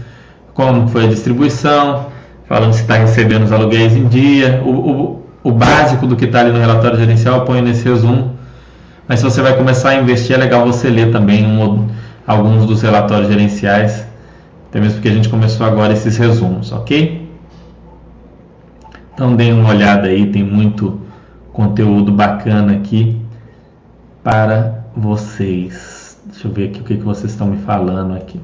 como 0.54 0.88
foi 0.88 1.06
a 1.06 1.08
distribuição, 1.08 2.08
falando 2.48 2.74
se 2.74 2.82
está 2.82 2.96
recebendo 2.96 3.44
os 3.44 3.52
aluguéis 3.52 3.94
em 3.96 4.08
dia. 4.08 4.62
O, 4.66 4.70
o, 4.70 5.26
o 5.50 5.54
básico 5.54 6.08
do 6.08 6.16
que 6.16 6.26
está 6.26 6.42
ali 6.42 6.52
no 6.52 6.60
relatório 6.60 6.98
gerencial 6.98 7.40
eu 7.40 7.46
ponho 7.46 7.62
nesse 7.62 7.88
resumo 7.88 8.40
mas 9.10 9.22
se 9.22 9.26
você 9.26 9.42
vai 9.42 9.58
começar 9.58 9.90
a 9.90 9.96
investir, 9.96 10.36
é 10.36 10.38
legal 10.38 10.64
você 10.64 10.88
ler 10.88 11.12
também 11.12 11.44
um, 11.44 11.90
alguns 12.28 12.68
dos 12.68 12.84
relatórios 12.84 13.28
gerenciais, 13.28 14.06
até 14.70 14.80
mesmo 14.80 14.98
porque 14.98 15.10
a 15.10 15.14
gente 15.14 15.28
começou 15.28 15.66
agora 15.66 15.94
esses 15.94 16.16
resumos, 16.16 16.72
ok? 16.72 17.28
Então 19.12 19.36
deem 19.36 19.52
uma 19.52 19.70
olhada 19.70 20.10
aí, 20.10 20.32
tem 20.32 20.44
muito 20.44 21.02
conteúdo 21.52 22.12
bacana 22.12 22.74
aqui 22.74 23.20
para 24.24 24.84
vocês. 24.96 26.22
Deixa 26.28 26.48
eu 26.48 26.52
ver 26.52 26.70
aqui 26.70 26.82
o 26.82 26.84
que, 26.84 26.98
que 26.98 27.04
vocês 27.04 27.32
estão 27.32 27.48
me 27.48 27.58
falando 27.58 28.16
aqui. 28.16 28.40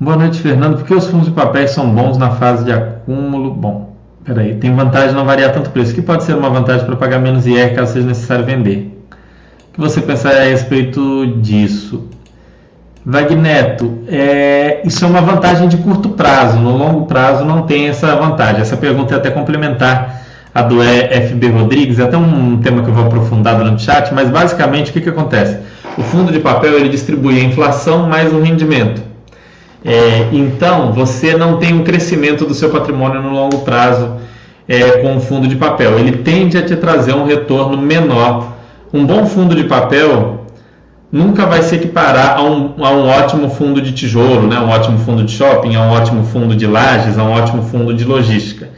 Boa 0.00 0.16
noite, 0.16 0.40
Fernando. 0.40 0.78
Por 0.78 0.84
que 0.84 0.94
os 0.94 1.06
fundos 1.06 1.28
de 1.28 1.32
papéis 1.32 1.70
são 1.70 1.94
bons 1.94 2.18
na 2.18 2.32
fase 2.32 2.64
de 2.64 2.72
acúmulo? 2.72 3.54
Bom, 3.54 3.89
Peraí, 4.24 4.54
tem 4.56 4.74
vantagem 4.74 5.14
não 5.14 5.24
variar 5.24 5.52
tanto 5.52 5.68
o 5.68 5.70
preço. 5.70 5.94
que 5.94 6.02
pode 6.02 6.24
ser 6.24 6.34
uma 6.34 6.50
vantagem 6.50 6.84
para 6.84 6.96
pagar 6.96 7.18
menos 7.18 7.46
IR 7.46 7.74
caso 7.74 7.94
seja 7.94 8.06
necessário 8.06 8.44
vender? 8.44 8.96
O 9.70 9.74
que 9.74 9.80
você 9.80 10.00
pensa 10.00 10.28
a 10.28 10.44
respeito 10.44 11.38
disso? 11.40 12.08
Vagneto, 13.04 14.00
é, 14.08 14.82
isso 14.84 15.04
é 15.04 15.08
uma 15.08 15.22
vantagem 15.22 15.68
de 15.68 15.78
curto 15.78 16.10
prazo. 16.10 16.58
No 16.58 16.76
longo 16.76 17.06
prazo 17.06 17.44
não 17.44 17.62
tem 17.62 17.88
essa 17.88 18.14
vantagem. 18.14 18.60
Essa 18.60 18.76
pergunta 18.76 19.14
é 19.14 19.16
até 19.16 19.30
complementar 19.30 20.20
a 20.54 20.62
do 20.62 20.76
FB 20.82 21.48
Rodrigues, 21.48 21.98
é 21.98 22.04
até 22.04 22.16
um 22.16 22.58
tema 22.58 22.82
que 22.82 22.88
eu 22.88 22.94
vou 22.94 23.04
aprofundar 23.04 23.56
durante 23.56 23.76
o 23.76 23.84
chat, 23.84 24.12
mas 24.12 24.28
basicamente 24.28 24.90
o 24.90 24.92
que, 24.92 25.00
que 25.00 25.08
acontece? 25.08 25.58
O 25.96 26.02
fundo 26.02 26.32
de 26.32 26.40
papel 26.40 26.76
ele 26.76 26.88
distribui 26.88 27.40
a 27.40 27.44
inflação 27.44 28.08
mais 28.08 28.32
o 28.32 28.40
rendimento. 28.40 29.09
É, 29.84 30.28
então, 30.32 30.92
você 30.92 31.36
não 31.36 31.56
tem 31.56 31.72
um 31.72 31.82
crescimento 31.82 32.44
do 32.44 32.54
seu 32.54 32.70
patrimônio 32.70 33.22
no 33.22 33.30
longo 33.30 33.58
prazo 33.60 34.16
é, 34.68 34.98
com 34.98 35.14
um 35.14 35.20
fundo 35.20 35.48
de 35.48 35.56
papel. 35.56 35.98
Ele 35.98 36.18
tende 36.18 36.58
a 36.58 36.62
te 36.62 36.76
trazer 36.76 37.14
um 37.14 37.24
retorno 37.24 37.76
menor. 37.76 38.56
Um 38.92 39.04
bom 39.06 39.26
fundo 39.26 39.54
de 39.54 39.64
papel 39.64 40.46
nunca 41.10 41.46
vai 41.46 41.62
se 41.62 41.74
equiparar 41.74 42.36
a 42.38 42.42
um, 42.42 42.74
a 42.78 42.90
um 42.90 43.08
ótimo 43.08 43.50
fundo 43.50 43.80
de 43.80 43.92
tijolo, 43.92 44.46
né? 44.46 44.60
um 44.60 44.68
ótimo 44.68 44.98
fundo 44.98 45.24
de 45.24 45.32
shopping, 45.32 45.74
a 45.74 45.80
um 45.80 45.90
ótimo 45.90 46.24
fundo 46.24 46.54
de 46.54 46.66
lajes, 46.66 47.18
a 47.18 47.24
um 47.24 47.32
ótimo 47.32 47.62
fundo 47.62 47.92
de 47.94 48.04
logística. 48.04 48.68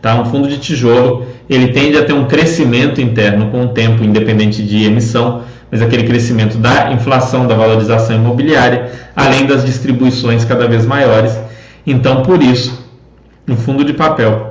Tá? 0.00 0.20
Um 0.20 0.24
fundo 0.24 0.48
de 0.48 0.58
tijolo 0.58 1.26
ele 1.48 1.68
tende 1.68 1.98
a 1.98 2.04
ter 2.04 2.12
um 2.12 2.26
crescimento 2.26 3.00
interno 3.00 3.50
com 3.50 3.64
o 3.64 3.68
tempo, 3.68 4.04
independente 4.04 4.62
de 4.62 4.84
emissão, 4.84 5.42
mas 5.70 5.82
aquele 5.82 6.04
crescimento 6.04 6.58
da 6.58 6.92
inflação, 6.92 7.46
da 7.46 7.54
valorização 7.54 8.16
imobiliária, 8.16 8.90
além 9.14 9.46
das 9.46 9.64
distribuições 9.64 10.44
cada 10.44 10.66
vez 10.66 10.84
maiores. 10.84 11.38
Então, 11.86 12.22
por 12.22 12.42
isso, 12.42 12.86
o 13.48 13.56
fundo 13.56 13.84
de 13.84 13.92
papel 13.92 14.50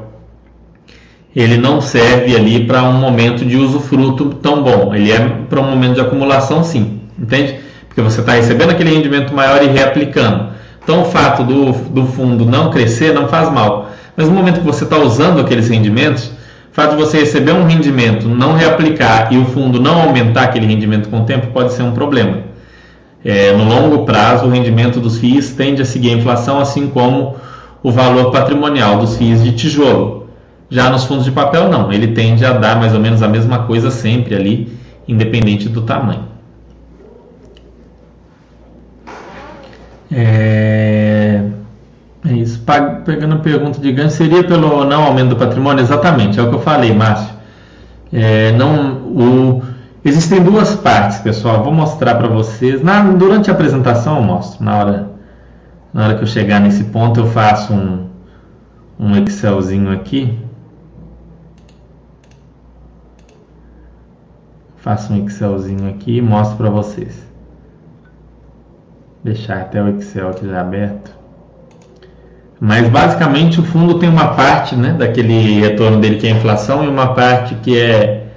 ele 1.35 1.57
não 1.57 1.79
serve 1.79 2.35
ali 2.35 2.65
para 2.65 2.83
um 2.83 2.93
momento 2.93 3.45
de 3.45 3.55
usufruto 3.55 4.31
tão 4.35 4.63
bom. 4.63 4.93
Ele 4.95 5.11
é 5.11 5.19
para 5.49 5.59
um 5.59 5.69
momento 5.69 5.95
de 5.95 6.01
acumulação, 6.01 6.63
sim, 6.63 7.01
entende? 7.17 7.59
Porque 7.87 8.01
você 8.01 8.21
está 8.21 8.33
recebendo 8.33 8.71
aquele 8.71 8.93
rendimento 8.93 9.33
maior 9.33 9.61
e 9.63 9.67
reaplicando. 9.67 10.49
Então, 10.83 11.01
o 11.01 11.05
fato 11.05 11.43
do, 11.43 11.71
do 11.71 12.05
fundo 12.07 12.45
não 12.45 12.71
crescer 12.71 13.13
não 13.13 13.27
faz 13.27 13.51
mal. 13.51 13.91
Mas 14.17 14.27
no 14.27 14.33
momento 14.33 14.59
que 14.59 14.65
você 14.65 14.83
está 14.83 14.97
usando 14.97 15.39
aqueles 15.39 15.69
rendimentos, 15.69 16.31
o 16.71 16.75
fato 16.75 16.91
de 16.91 16.97
você 16.97 17.19
receber 17.19 17.51
um 17.51 17.65
rendimento, 17.65 18.27
não 18.27 18.53
reaplicar 18.53 19.33
e 19.33 19.37
o 19.37 19.45
fundo 19.45 19.81
não 19.81 20.01
aumentar 20.01 20.43
aquele 20.43 20.65
rendimento 20.65 21.09
com 21.09 21.21
o 21.21 21.25
tempo 21.25 21.47
pode 21.47 21.73
ser 21.73 21.83
um 21.83 21.91
problema. 21.91 22.49
É, 23.23 23.51
no 23.51 23.65
longo 23.65 24.05
prazo, 24.05 24.45
o 24.45 24.49
rendimento 24.49 24.99
dos 24.99 25.17
FIIs 25.17 25.53
tende 25.53 25.81
a 25.81 25.85
seguir 25.85 26.11
a 26.11 26.13
inflação, 26.13 26.59
assim 26.59 26.87
como 26.87 27.35
o 27.83 27.91
valor 27.91 28.31
patrimonial 28.31 28.97
dos 28.97 29.17
FIIs 29.17 29.43
de 29.43 29.51
tijolo. 29.53 30.29
Já 30.69 30.89
nos 30.89 31.03
fundos 31.05 31.25
de 31.25 31.31
papel, 31.31 31.67
não, 31.69 31.91
ele 31.91 32.09
tende 32.09 32.45
a 32.45 32.53
dar 32.53 32.79
mais 32.79 32.93
ou 32.93 32.99
menos 32.99 33.23
a 33.23 33.27
mesma 33.27 33.63
coisa 33.63 33.89
sempre 33.89 34.35
ali, 34.35 34.71
independente 35.07 35.67
do 35.67 35.81
tamanho. 35.81 36.29
É... 40.11 41.18
É 42.25 42.33
isso. 42.33 42.61
Pegando 43.05 43.35
a 43.35 43.39
pergunta 43.39 43.79
de 43.79 43.91
ganho, 43.91 44.09
seria 44.09 44.43
pelo 44.43 44.83
não 44.83 45.03
aumento 45.03 45.29
do 45.29 45.35
patrimônio? 45.35 45.81
Exatamente, 45.81 46.39
é 46.39 46.43
o 46.43 46.49
que 46.49 46.55
eu 46.55 46.61
falei, 46.61 46.93
Márcio. 46.93 47.33
É, 48.11 48.51
não, 48.53 48.97
o, 49.07 49.63
existem 50.03 50.43
duas 50.43 50.75
partes, 50.75 51.19
pessoal. 51.19 51.63
Vou 51.63 51.73
mostrar 51.73 52.15
para 52.15 52.27
vocês. 52.27 52.81
Na, 52.83 53.01
durante 53.03 53.49
a 53.49 53.53
apresentação 53.53 54.17
eu 54.17 54.23
mostro. 54.23 54.63
Na 54.63 54.77
hora, 54.77 55.09
na 55.93 56.05
hora 56.05 56.15
que 56.15 56.23
eu 56.23 56.27
chegar 56.27 56.59
nesse 56.59 56.85
ponto, 56.85 57.19
eu 57.19 57.27
faço 57.27 57.73
um, 57.73 58.09
um 58.99 59.15
Excelzinho 59.15 59.91
aqui. 59.91 60.37
Faço 64.77 65.13
um 65.13 65.25
Excelzinho 65.25 65.89
aqui 65.89 66.17
e 66.17 66.21
mostro 66.21 66.57
para 66.57 66.69
vocês. 66.69 67.27
Deixar 69.23 69.61
até 69.61 69.81
o 69.81 69.89
Excel 69.97 70.29
aqui 70.29 70.47
já 70.47 70.61
aberto. 70.61 71.19
Mas 72.59 72.89
basicamente 72.89 73.59
o 73.59 73.63
fundo 73.63 73.95
tem 73.99 74.09
uma 74.09 74.29
parte 74.29 74.75
né, 74.75 74.91
daquele 74.91 75.61
retorno 75.61 75.99
dele 75.99 76.17
que 76.17 76.27
é 76.27 76.31
inflação 76.31 76.83
e 76.83 76.87
uma 76.87 77.13
parte 77.13 77.55
que 77.55 77.77
é, 77.77 78.27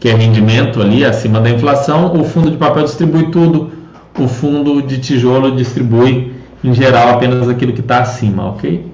que 0.00 0.08
é 0.08 0.14
rendimento 0.14 0.80
ali 0.80 1.04
acima 1.04 1.40
da 1.40 1.48
inflação. 1.48 2.12
O 2.20 2.24
fundo 2.24 2.50
de 2.50 2.56
papel 2.56 2.82
distribui 2.82 3.30
tudo, 3.30 3.70
o 4.18 4.26
fundo 4.26 4.82
de 4.82 4.98
tijolo 4.98 5.54
distribui 5.54 6.32
em 6.64 6.74
geral 6.74 7.10
apenas 7.10 7.48
aquilo 7.48 7.72
que 7.72 7.80
está 7.80 8.00
acima, 8.00 8.48
ok? 8.48 8.84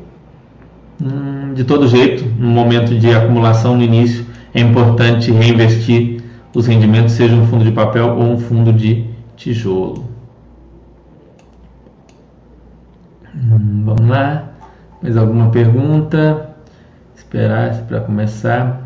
Hum, 1.02 1.54
de 1.54 1.64
todo 1.64 1.88
jeito, 1.88 2.24
no 2.38 2.48
momento 2.48 2.94
de 2.94 3.10
acumulação 3.10 3.76
no 3.76 3.82
início, 3.82 4.26
é 4.52 4.60
importante 4.60 5.30
reinvestir 5.30 6.22
os 6.54 6.66
rendimentos, 6.66 7.14
seja 7.14 7.34
um 7.34 7.46
fundo 7.46 7.64
de 7.64 7.72
papel 7.72 8.16
ou 8.16 8.32
um 8.32 8.38
fundo 8.38 8.72
de 8.72 9.04
tijolo. 9.36 10.13
Vamos 13.36 14.08
lá. 14.08 14.44
Mais 15.02 15.16
alguma 15.16 15.50
pergunta? 15.50 16.50
Esperar 17.16 17.74
para 17.88 18.00
começar. 18.00 18.80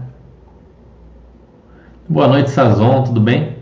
Boa 2.08 2.26
noite, 2.26 2.50
Sazon, 2.50 3.02
tudo 3.02 3.20
bem? 3.20 3.58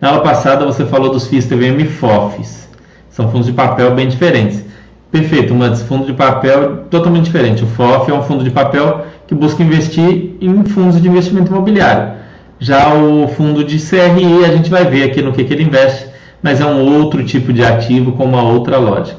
Na 0.00 0.10
aula 0.10 0.22
passada 0.22 0.64
você 0.64 0.86
falou 0.86 1.10
dos 1.10 1.26
FIIs 1.26 1.46
TVM 1.46 1.84
FOFs. 1.84 2.68
São 3.10 3.28
fundos 3.28 3.46
de 3.46 3.52
papel 3.52 3.92
bem 3.92 4.06
diferentes. 4.06 4.64
Perfeito, 5.10 5.52
mas 5.52 5.82
fundo 5.82 6.06
de 6.06 6.12
papel 6.12 6.84
totalmente 6.84 7.24
diferente. 7.24 7.64
O 7.64 7.66
FOF 7.66 8.08
é 8.08 8.14
um 8.14 8.22
fundo 8.22 8.44
de 8.44 8.50
papel 8.50 9.04
que 9.26 9.34
busca 9.34 9.64
investir 9.64 10.36
em 10.40 10.64
fundos 10.64 11.02
de 11.02 11.08
investimento 11.08 11.50
imobiliário. 11.50 12.18
Já 12.60 12.94
o 12.94 13.26
fundo 13.28 13.64
de 13.64 13.78
CRI, 13.80 14.44
a 14.44 14.52
gente 14.52 14.70
vai 14.70 14.84
ver 14.84 15.10
aqui 15.10 15.20
no 15.20 15.32
que, 15.32 15.42
que 15.42 15.52
ele 15.52 15.64
investe 15.64 16.05
mas 16.46 16.60
é 16.60 16.64
um 16.64 17.00
outro 17.00 17.24
tipo 17.24 17.52
de 17.52 17.64
ativo 17.64 18.12
com 18.12 18.24
uma 18.24 18.40
outra 18.40 18.78
lógica. 18.78 19.18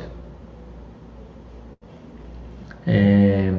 É... 2.88 3.52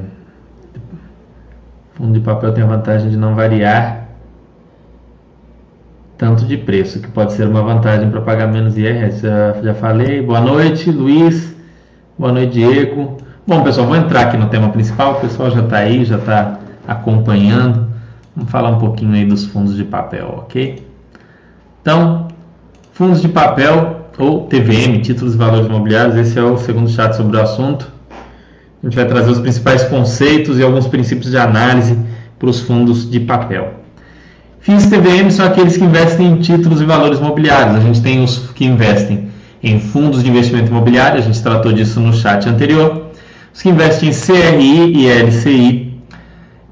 Fundo 1.93 2.13
de 2.13 2.19
papel 2.19 2.51
tem 2.51 2.63
a 2.63 2.67
vantagem 2.67 3.11
de 3.11 3.15
não 3.15 3.35
variar 3.35 4.07
tanto 6.17 6.45
de 6.45 6.57
preço, 6.57 6.99
que 6.99 7.09
pode 7.09 7.33
ser 7.33 7.47
uma 7.47 7.61
vantagem 7.61 8.09
para 8.09 8.21
pagar 8.21 8.47
menos 8.47 8.75
IRS. 8.75 9.21
Já, 9.21 9.61
já 9.61 9.75
falei. 9.75 10.19
Boa 10.19 10.41
noite, 10.41 10.89
Luiz. 10.89 11.55
Boa 12.17 12.31
noite, 12.31 12.53
Diego. 12.53 13.17
Bom, 13.45 13.63
pessoal, 13.63 13.85
vou 13.85 13.95
entrar 13.95 14.21
aqui 14.21 14.37
no 14.37 14.49
tema 14.49 14.69
principal. 14.69 15.17
O 15.17 15.21
pessoal 15.21 15.51
já 15.51 15.61
está 15.61 15.77
aí, 15.77 16.03
já 16.05 16.17
está 16.17 16.59
acompanhando. 16.87 17.87
Vamos 18.35 18.49
falar 18.49 18.71
um 18.71 18.79
pouquinho 18.79 19.13
aí 19.13 19.27
dos 19.27 19.45
fundos 19.45 19.75
de 19.75 19.83
papel, 19.83 20.39
ok? 20.39 20.83
Então, 21.83 22.29
Fundos 22.99 23.21
de 23.21 23.29
papel 23.29 24.09
ou 24.17 24.41
TVM, 24.47 24.99
títulos 25.01 25.33
e 25.33 25.37
valores 25.37 25.67
imobiliários, 25.67 26.17
esse 26.17 26.37
é 26.37 26.43
o 26.43 26.57
segundo 26.57 26.89
chat 26.89 27.15
sobre 27.15 27.37
o 27.37 27.41
assunto. 27.41 27.89
A 28.11 28.85
gente 28.85 28.93
vai 28.93 29.05
trazer 29.05 29.31
os 29.31 29.39
principais 29.39 29.85
conceitos 29.85 30.59
e 30.59 30.63
alguns 30.63 30.85
princípios 30.85 31.31
de 31.31 31.37
análise 31.37 31.97
para 32.37 32.49
os 32.49 32.59
fundos 32.59 33.09
de 33.09 33.21
papel. 33.21 33.75
FIIs 34.59 34.87
TVM 34.87 35.31
são 35.31 35.45
aqueles 35.45 35.77
que 35.77 35.85
investem 35.85 36.27
em 36.27 36.35
títulos 36.41 36.81
e 36.81 36.83
valores 36.83 37.19
imobiliários. 37.19 37.77
A 37.77 37.79
gente 37.79 38.01
tem 38.01 38.21
os 38.21 38.51
que 38.53 38.65
investem 38.65 39.29
em 39.63 39.79
fundos 39.79 40.21
de 40.21 40.29
investimento 40.29 40.69
imobiliário, 40.69 41.19
a 41.19 41.23
gente 41.23 41.41
tratou 41.41 41.71
disso 41.71 42.01
no 42.01 42.11
chat 42.11 42.49
anterior. 42.49 43.11
Os 43.53 43.61
que 43.61 43.69
investem 43.69 44.09
em 44.09 44.11
CRI 44.11 44.97
e 44.97 45.07
LCI 45.07 46.01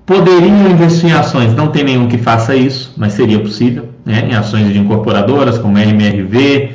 poderiam 0.05 0.71
investir 0.71 1.09
em 1.09 1.13
ações, 1.13 1.53
não 1.53 1.69
tem 1.69 1.85
nenhum 1.85 2.09
que 2.09 2.17
faça 2.17 2.53
isso, 2.53 2.93
mas 2.97 3.13
seria 3.13 3.39
possível 3.39 3.95
né, 4.07 4.25
em 4.29 4.33
ações 4.33 4.71
de 4.71 4.79
incorporadoras 4.79 5.57
como 5.57 5.77
MRV, 5.77 6.71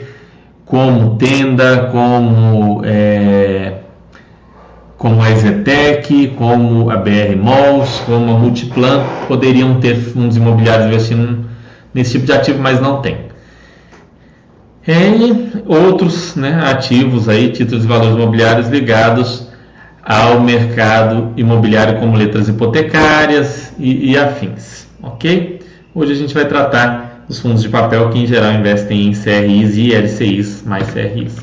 como 0.67 1.17
Tenda, 1.17 1.89
como, 1.91 2.83
é, 2.85 3.79
como 4.99 5.23
a 5.23 5.31
Ezetec, 5.31 6.35
como 6.37 6.91
a 6.91 6.97
BR 6.97 7.35
Malls, 7.43 8.03
como 8.05 8.33
a 8.33 8.39
Multiplan, 8.39 9.03
poderiam 9.27 9.81
ter 9.81 9.97
fundos 9.97 10.37
imobiliários 10.37 10.89
investindo 10.89 11.47
nesse 11.95 12.13
tipo 12.13 12.27
de 12.27 12.33
ativo, 12.33 12.59
mas 12.61 12.81
não 12.83 13.01
tem. 13.01 13.17
E 14.87 15.63
outros 15.67 16.37
né, 16.37 16.61
ativos 16.71 17.31
aí, 17.31 17.51
títulos 17.51 17.83
de 17.83 17.89
valores 17.89 18.15
imobiliários 18.15 18.69
ligados 18.69 19.49
ao 20.05 20.41
mercado 20.41 21.33
imobiliário 21.37 21.99
como 21.99 22.15
letras 22.15 22.49
hipotecárias 22.49 23.73
e, 23.79 24.11
e 24.11 24.19
afins, 24.19 24.87
ok? 25.03 25.61
Hoje 25.95 26.13
a 26.13 26.17
gente 26.17 26.35
vai 26.35 26.45
tratar 26.47 27.12
os 27.33 27.41
fundos 27.41 27.63
de 27.63 27.71
papel 27.71 28.11
que 28.11 28.19
em 28.19 28.27
geral 28.27 28.53
investem 28.53 29.07
em 29.07 29.13
CRIs 29.13 29.75
e 29.79 29.95
LCIs 29.95 30.63
mais 30.67 30.91
CRIs. 30.91 31.39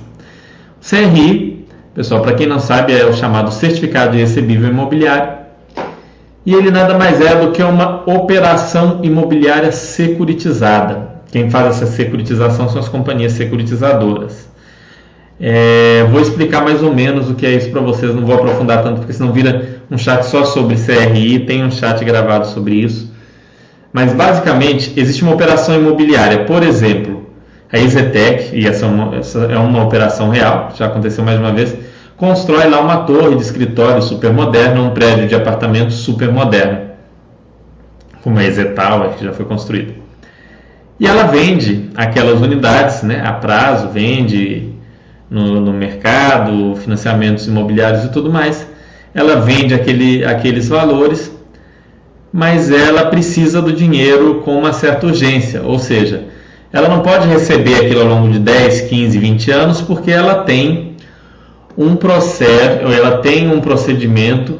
CRI, 0.87 1.65
pessoal, 1.95 2.21
para 2.21 2.33
quem 2.35 2.45
não 2.45 2.59
sabe, 2.59 2.93
é 2.93 3.03
o 3.05 3.13
chamado 3.13 3.51
Certificado 3.51 4.11
de 4.11 4.19
Recebível 4.19 4.69
Imobiliário 4.69 5.39
e 6.45 6.53
ele 6.53 6.69
nada 6.69 6.95
mais 6.95 7.19
é 7.19 7.35
do 7.35 7.51
que 7.51 7.63
uma 7.63 8.03
operação 8.07 8.99
imobiliária 9.01 9.71
securitizada. 9.71 11.09
Quem 11.31 11.49
faz 11.49 11.77
essa 11.77 11.87
securitização 11.87 12.69
são 12.69 12.79
as 12.79 12.87
companhias 12.87 13.31
securitizadoras. 13.33 14.47
É, 15.41 16.05
vou 16.11 16.21
explicar 16.21 16.63
mais 16.63 16.83
ou 16.83 16.93
menos 16.93 17.31
o 17.31 17.33
que 17.33 17.47
é 17.47 17.51
isso 17.51 17.71
para 17.71 17.81
vocês, 17.81 18.13
não 18.13 18.25
vou 18.25 18.35
aprofundar 18.35 18.83
tanto, 18.83 18.99
porque 18.99 19.13
senão 19.13 19.31
vira 19.31 19.81
um 19.89 19.97
chat 19.97 20.21
só 20.23 20.45
sobre 20.45 20.75
CRI, 20.75 21.39
tem 21.39 21.63
um 21.63 21.71
chat 21.71 22.03
gravado 22.05 22.45
sobre 22.45 22.75
isso. 22.75 23.11
Mas 23.91 24.13
basicamente 24.13 24.93
existe 24.95 25.23
uma 25.23 25.33
operação 25.33 25.75
imobiliária, 25.75 26.45
por 26.45 26.63
exemplo, 26.63 27.29
a 27.71 27.77
Ezetec, 27.77 28.55
e 28.55 28.67
essa 28.67 28.85
é, 28.85 28.89
uma, 28.89 29.15
essa 29.15 29.39
é 29.39 29.57
uma 29.57 29.83
operação 29.83 30.29
real, 30.29 30.71
já 30.75 30.85
aconteceu 30.87 31.23
mais 31.23 31.39
uma 31.39 31.51
vez, 31.51 31.75
constrói 32.17 32.67
lá 32.67 32.79
uma 32.79 32.97
torre 32.97 33.35
de 33.35 33.41
escritório 33.41 34.01
super 34.01 34.31
moderna, 34.33 34.81
um 34.81 34.91
prédio 34.91 35.27
de 35.27 35.35
apartamentos 35.35 35.95
super 35.95 36.31
moderno, 36.31 36.89
como 38.23 38.37
a 38.37 38.43
Ezetal, 38.43 39.13
que 39.17 39.25
já 39.25 39.33
foi 39.33 39.45
construída. 39.45 39.93
E 40.99 41.07
ela 41.07 41.23
vende 41.23 41.89
aquelas 41.95 42.41
unidades 42.41 43.03
né, 43.03 43.23
a 43.25 43.31
prazo, 43.31 43.87
vende 43.87 44.73
no, 45.29 45.61
no 45.61 45.71
mercado, 45.71 46.75
financiamentos 46.75 47.47
imobiliários 47.47 48.03
e 48.03 48.11
tudo 48.11 48.29
mais. 48.31 48.67
Ela 49.13 49.37
vende 49.37 49.73
aquele, 49.73 50.25
aqueles 50.25 50.67
valores, 50.67 51.31
mas 52.31 52.71
ela 52.71 53.05
precisa 53.05 53.61
do 53.61 53.73
dinheiro 53.73 54.41
com 54.45 54.57
uma 54.57 54.71
certa 54.71 55.07
urgência, 55.07 55.61
ou 55.63 55.79
seja, 55.79 56.25
ela 56.71 56.87
não 56.87 57.01
pode 57.01 57.27
receber 57.27 57.75
aquilo 57.75 58.01
ao 58.01 58.07
longo 58.07 58.29
de 58.29 58.39
10, 58.39 58.81
15, 58.81 59.17
20 59.17 59.51
anos 59.51 59.81
porque 59.81 60.11
ela 60.11 60.43
tem 60.43 60.95
um 61.77 61.95
processo, 61.95 62.85
ela 62.91 63.17
tem 63.17 63.51
um 63.51 63.59
procedimento, 63.59 64.59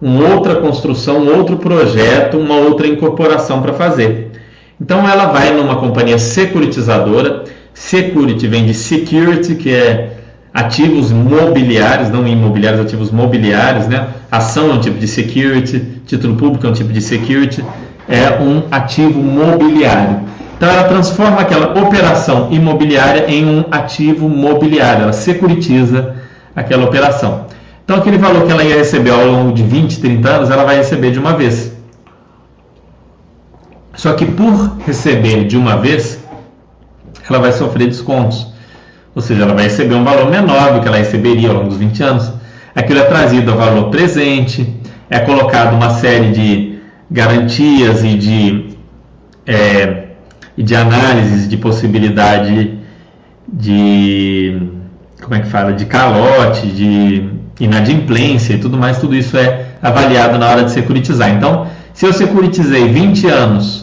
uma 0.00 0.34
outra 0.34 0.56
construção, 0.56 1.18
um 1.18 1.36
outro 1.36 1.58
projeto, 1.58 2.38
uma 2.38 2.56
outra 2.56 2.86
incorporação 2.86 3.60
para 3.60 3.74
fazer. 3.74 4.30
Então 4.80 5.06
ela 5.06 5.26
vai 5.26 5.52
numa 5.52 5.76
companhia 5.76 6.16
securitizadora, 6.16 7.44
security 7.74 8.46
vem 8.46 8.64
de 8.64 8.72
security, 8.72 9.56
que 9.56 9.74
é 9.74 10.19
ativos 10.52 11.12
mobiliários, 11.12 12.10
não 12.10 12.26
imobiliários, 12.26 12.80
ativos 12.80 13.10
mobiliários, 13.10 13.86
né? 13.86 14.08
Ação 14.30 14.70
é 14.70 14.74
um 14.74 14.80
tipo 14.80 14.98
de 14.98 15.06
security, 15.06 16.02
título 16.06 16.36
público 16.36 16.66
é 16.66 16.70
um 16.70 16.72
tipo 16.72 16.92
de 16.92 17.00
security, 17.00 17.64
é 18.08 18.40
um 18.40 18.64
ativo 18.70 19.22
mobiliário. 19.22 20.20
Então 20.56 20.68
ela 20.68 20.84
transforma 20.84 21.40
aquela 21.40 21.78
operação 21.80 22.48
imobiliária 22.50 23.30
em 23.30 23.46
um 23.46 23.64
ativo 23.70 24.28
mobiliário, 24.28 25.04
ela 25.04 25.12
securitiza 25.12 26.16
aquela 26.54 26.84
operação. 26.84 27.46
Então 27.84 27.96
aquele 27.96 28.18
valor 28.18 28.44
que 28.44 28.52
ela 28.52 28.62
ia 28.62 28.76
receber 28.76 29.10
ao 29.10 29.24
longo 29.24 29.52
de 29.52 29.62
20, 29.62 30.00
30 30.00 30.28
anos, 30.28 30.50
ela 30.50 30.64
vai 30.64 30.76
receber 30.76 31.12
de 31.12 31.18
uma 31.18 31.32
vez. 31.32 31.72
Só 33.94 34.12
que 34.12 34.26
por 34.26 34.78
receber 34.86 35.46
de 35.46 35.56
uma 35.56 35.76
vez, 35.76 36.20
ela 37.28 37.38
vai 37.38 37.52
sofrer 37.52 37.88
descontos. 37.88 38.49
Ou 39.14 39.20
seja, 39.22 39.42
ela 39.42 39.54
vai 39.54 39.64
receber 39.64 39.94
um 39.94 40.04
valor 40.04 40.30
menor 40.30 40.74
do 40.74 40.80
que 40.80 40.88
ela 40.88 40.96
receberia 40.96 41.48
ao 41.48 41.56
longo 41.56 41.68
dos 41.68 41.78
20 41.78 42.02
anos. 42.02 42.32
Aquilo 42.74 43.00
é 43.00 43.04
trazido 43.04 43.52
a 43.52 43.56
valor 43.56 43.90
presente, 43.90 44.80
é 45.08 45.18
colocado 45.18 45.74
uma 45.74 45.90
série 45.90 46.30
de 46.30 46.78
garantias 47.10 48.04
e 48.04 48.14
de 48.16 48.76
é, 49.46 50.04
de 50.56 50.76
análises 50.76 51.48
de 51.48 51.56
possibilidade 51.56 52.78
de 53.52 54.62
como 55.20 55.34
é 55.34 55.40
que 55.40 55.48
fala 55.48 55.72
de 55.72 55.86
calote, 55.86 56.66
de 56.66 57.28
inadimplência 57.58 58.54
e 58.54 58.58
tudo 58.58 58.76
mais, 58.76 58.98
tudo 58.98 59.14
isso 59.14 59.36
é 59.36 59.66
avaliado 59.82 60.38
na 60.38 60.48
hora 60.48 60.64
de 60.64 60.70
securitizar. 60.70 61.30
Então, 61.30 61.66
se 61.92 62.06
eu 62.06 62.12
securitizei 62.12 62.88
20 62.88 63.26
anos 63.26 63.79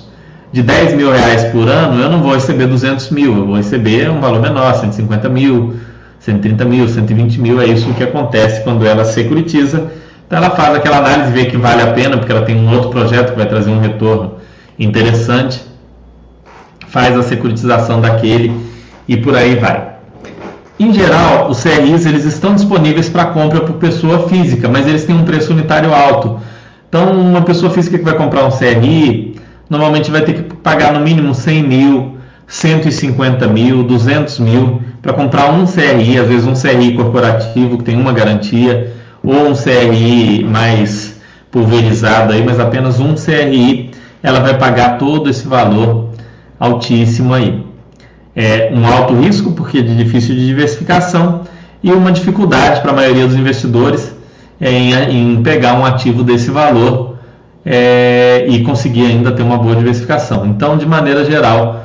de 0.51 0.63
10 0.63 0.93
mil 0.93 1.11
reais 1.11 1.43
por 1.45 1.67
ano, 1.67 2.01
eu 2.01 2.09
não 2.09 2.21
vou 2.21 2.33
receber 2.33 2.67
200 2.67 3.09
mil, 3.11 3.35
eu 3.35 3.45
vou 3.45 3.55
receber 3.57 4.09
um 4.09 4.19
valor 4.19 4.41
menor, 4.41 4.73
150 4.75 5.29
mil, 5.29 5.75
130 6.19 6.65
mil, 6.65 6.87
120 6.87 7.39
mil, 7.39 7.61
é 7.61 7.65
isso 7.65 7.93
que 7.93 8.03
acontece 8.03 8.63
quando 8.63 8.85
ela 8.85 9.03
securitiza. 9.05 9.91
Então 10.25 10.37
ela 10.37 10.51
faz 10.51 10.75
aquela 10.75 10.97
análise, 10.97 11.31
vê 11.31 11.45
que 11.45 11.57
vale 11.57 11.81
a 11.81 11.93
pena, 11.93 12.17
porque 12.17 12.31
ela 12.31 12.43
tem 12.43 12.55
um 12.55 12.73
outro 12.73 12.89
projeto 12.89 13.31
que 13.31 13.37
vai 13.37 13.47
trazer 13.47 13.69
um 13.69 13.79
retorno 13.79 14.35
interessante 14.79 15.67
faz 16.87 17.17
a 17.17 17.23
securitização 17.23 18.01
daquele 18.01 18.51
e 19.07 19.17
por 19.17 19.35
aí 19.35 19.55
vai. 19.55 19.97
Em 20.79 20.93
geral, 20.93 21.49
os 21.49 21.61
CRIs 21.61 22.05
eles 22.05 22.23
estão 22.23 22.53
disponíveis 22.53 23.09
para 23.09 23.25
compra 23.25 23.61
por 23.61 23.73
pessoa 23.73 24.27
física, 24.27 24.67
mas 24.67 24.87
eles 24.87 25.05
têm 25.05 25.15
um 25.15 25.23
preço 25.23 25.51
unitário 25.51 25.93
alto. 25.93 26.39
Então, 26.87 27.11
uma 27.11 27.41
pessoa 27.41 27.71
física 27.71 27.97
que 27.97 28.03
vai 28.03 28.15
comprar 28.15 28.45
um 28.45 28.51
CRI, 28.51 29.36
normalmente 29.69 30.09
vai 30.11 30.21
ter 30.21 30.33
que 30.33 30.41
pagar 30.55 30.93
no 30.93 30.99
mínimo 30.99 31.33
100 31.33 31.63
mil, 31.63 32.17
150 32.47 33.47
mil, 33.47 33.83
200 33.83 34.39
mil 34.39 34.81
para 35.01 35.13
comprar 35.13 35.51
um 35.51 35.65
CRI, 35.65 36.19
às 36.19 36.27
vezes 36.27 36.45
um 36.45 36.53
CRI 36.53 36.93
corporativo 36.95 37.77
que 37.77 37.83
tem 37.83 37.95
uma 37.95 38.13
garantia, 38.13 38.93
ou 39.23 39.49
um 39.49 39.53
CRI 39.53 40.43
mais 40.43 41.19
pulverizado 41.51 42.33
aí, 42.33 42.43
mas 42.43 42.59
apenas 42.59 42.99
um 42.99 43.15
CRI, 43.15 43.91
ela 44.21 44.39
vai 44.39 44.57
pagar 44.57 44.97
todo 44.97 45.29
esse 45.29 45.47
valor 45.47 46.09
altíssimo 46.59 47.33
aí. 47.33 47.65
É 48.35 48.71
um 48.73 48.85
alto 48.85 49.15
risco, 49.15 49.51
porque 49.51 49.79
é 49.79 49.81
difícil 49.81 50.35
de 50.35 50.45
diversificação, 50.45 51.41
e 51.83 51.91
uma 51.91 52.11
dificuldade 52.11 52.81
para 52.81 52.91
a 52.91 52.95
maioria 52.95 53.25
dos 53.25 53.35
investidores 53.35 54.15
em, 54.59 54.93
em 54.93 55.43
pegar 55.43 55.73
um 55.73 55.85
ativo 55.85 56.23
desse 56.23 56.49
valor 56.49 57.06
é, 57.67 58.45
e 58.47 58.63
conseguir 58.63 59.05
ainda 59.05 59.31
ter 59.31 59.43
uma 59.43 59.57
boa 59.57 59.75
diversificação. 59.75 60.45
Então, 60.45 60.77
de 60.77 60.85
maneira 60.85 61.25
geral, 61.25 61.83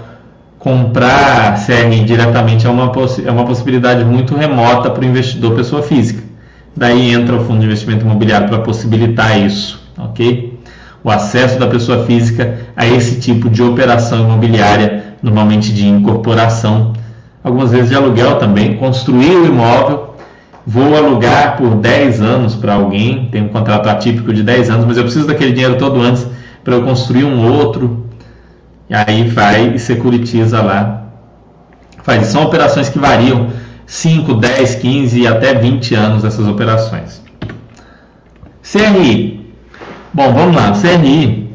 comprar 0.59 1.59
CRI 1.66 2.05
diretamente 2.05 2.66
é 2.66 2.71
uma, 2.71 2.92
é 3.27 3.31
uma 3.31 3.45
possibilidade 3.45 4.05
muito 4.05 4.37
remota 4.37 4.88
para 4.88 5.03
o 5.03 5.05
investidor 5.05 5.57
pessoa 5.57 5.83
física. 5.83 6.23
Daí 6.77 7.12
entra 7.12 7.37
o 7.37 7.45
fundo 7.45 7.61
de 7.61 7.66
investimento 7.66 8.05
imobiliário 8.05 8.49
para 8.49 8.61
possibilitar 8.61 9.38
isso, 9.38 9.83
ok? 9.99 10.53
o 11.05 11.11
acesso 11.11 11.59
da 11.59 11.66
pessoa 11.66 12.05
física 12.05 12.61
a 12.77 12.87
esse 12.87 13.21
tipo 13.21 13.51
de 13.51 13.62
operação 13.62 14.21
imobiliária, 14.21 15.16
normalmente 15.23 15.73
de 15.73 15.87
incorporação, 15.87 16.92
algumas 17.42 17.73
vezes 17.73 17.88
de 17.88 17.97
aluguel 17.97 18.38
também, 18.38 18.77
construir 18.77 19.35
o 19.37 19.47
imóvel, 19.47 20.12
vou 20.66 20.96
alugar 20.96 21.57
por 21.57 21.77
10 21.77 22.20
anos 22.20 22.55
para 22.55 22.75
alguém, 22.75 23.29
tem 23.31 23.42
um 23.42 23.48
contrato 23.48 23.88
atípico 23.88 24.33
de 24.33 24.42
10 24.42 24.70
anos, 24.70 24.85
mas 24.87 24.96
eu 24.96 25.05
preciso 25.05 25.27
daquele 25.27 25.53
dinheiro 25.53 25.77
todo 25.77 26.01
antes 26.01 26.27
para 26.62 26.75
eu 26.75 26.83
construir 26.83 27.25
um 27.25 27.51
outro, 27.53 28.07
e 28.88 28.94
aí 28.94 29.25
vai 29.29 29.75
e 29.75 29.79
securitiza 29.79 30.62
lá. 30.62 31.05
Faz. 32.03 32.27
São 32.27 32.42
operações 32.42 32.88
que 32.88 32.98
variam 32.98 33.48
5, 33.87 34.35
10, 34.35 34.75
15 34.77 35.20
e 35.20 35.27
até 35.27 35.55
20 35.55 35.94
anos 35.94 36.25
essas 36.25 36.46
operações. 36.46 37.22
CRI, 38.62 39.42
Bom, 40.14 40.31
vamos 40.35 40.55
lá. 40.55 40.72
O 40.72 40.81
CRI 40.81 41.51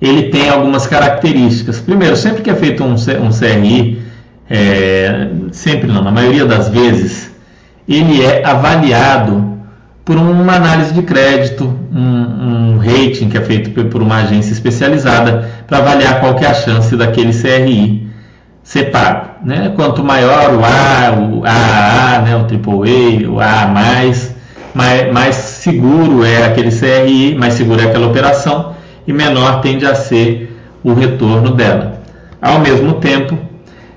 ele 0.00 0.30
tem 0.30 0.48
algumas 0.48 0.86
características. 0.86 1.78
Primeiro, 1.78 2.16
sempre 2.16 2.42
que 2.42 2.50
é 2.50 2.54
feito 2.54 2.82
um, 2.82 2.96
CRI, 2.96 4.02
é, 4.48 5.28
sempre 5.52 5.86
não, 5.86 6.02
na 6.02 6.10
maioria 6.10 6.46
das 6.46 6.68
vezes, 6.68 7.31
ele 7.94 8.24
é 8.24 8.44
avaliado 8.44 9.58
por 10.04 10.16
uma 10.16 10.54
análise 10.54 10.92
de 10.92 11.02
crédito, 11.02 11.64
um, 11.92 12.74
um 12.74 12.78
rating 12.78 13.28
que 13.28 13.38
é 13.38 13.40
feito 13.40 13.70
por 13.88 14.02
uma 14.02 14.16
agência 14.16 14.52
especializada 14.52 15.48
para 15.66 15.78
avaliar 15.78 16.20
qual 16.20 16.36
é 16.38 16.46
a 16.46 16.54
chance 16.54 16.96
daquele 16.96 17.32
CRI 17.32 18.10
ser 18.62 18.90
pago. 18.90 19.30
Né? 19.44 19.72
Quanto 19.76 20.02
maior 20.02 20.54
o 20.54 20.64
A, 20.64 21.12
o 21.16 21.44
AAA, 21.44 22.22
né? 22.22 22.36
o 22.36 22.40
AAA, 22.40 23.30
o 23.30 23.40
A+, 23.40 23.66
mais, 23.66 24.34
mais 25.12 25.34
seguro 25.36 26.24
é 26.24 26.46
aquele 26.46 26.70
CRI, 26.70 27.36
mais 27.36 27.54
seguro 27.54 27.80
é 27.80 27.84
aquela 27.84 28.06
operação 28.06 28.74
e 29.06 29.12
menor 29.12 29.60
tende 29.60 29.86
a 29.86 29.94
ser 29.94 30.58
o 30.82 30.94
retorno 30.94 31.52
dela. 31.52 32.00
Ao 32.40 32.58
mesmo 32.58 32.94
tempo, 32.94 33.38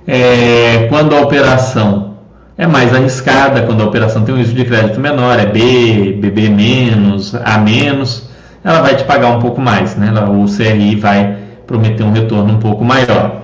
é, 0.08 0.86
quando 0.89 1.15
a 1.15 1.21
operação 1.21 2.14
é 2.58 2.65
mais 2.65 2.94
arriscada, 2.94 3.63
quando 3.63 3.82
a 3.82 3.86
operação 3.86 4.24
tem 4.24 4.34
um 4.34 4.38
risco 4.38 4.56
de 4.56 4.63
crédito 4.63 5.00
menor, 5.00 5.38
é 5.39 5.46
B, 5.46 6.18
BB 6.20 6.50
menos, 6.50 7.36
A 7.36 7.58
menos, 7.58 8.30
ela 8.63 8.82
vai 8.82 8.96
te 8.96 9.04
pagar 9.04 9.30
um 9.36 9.39
pouco 9.39 9.62
mais, 9.62 9.96
né? 9.96 10.12
O 10.30 10.46
CRI 10.46 10.96
vai 10.96 11.38
prometer 11.68 12.04
um 12.04 12.12
retorno 12.12 12.54
um 12.54 12.60
pouco 12.60 12.84
maior. 12.84 13.44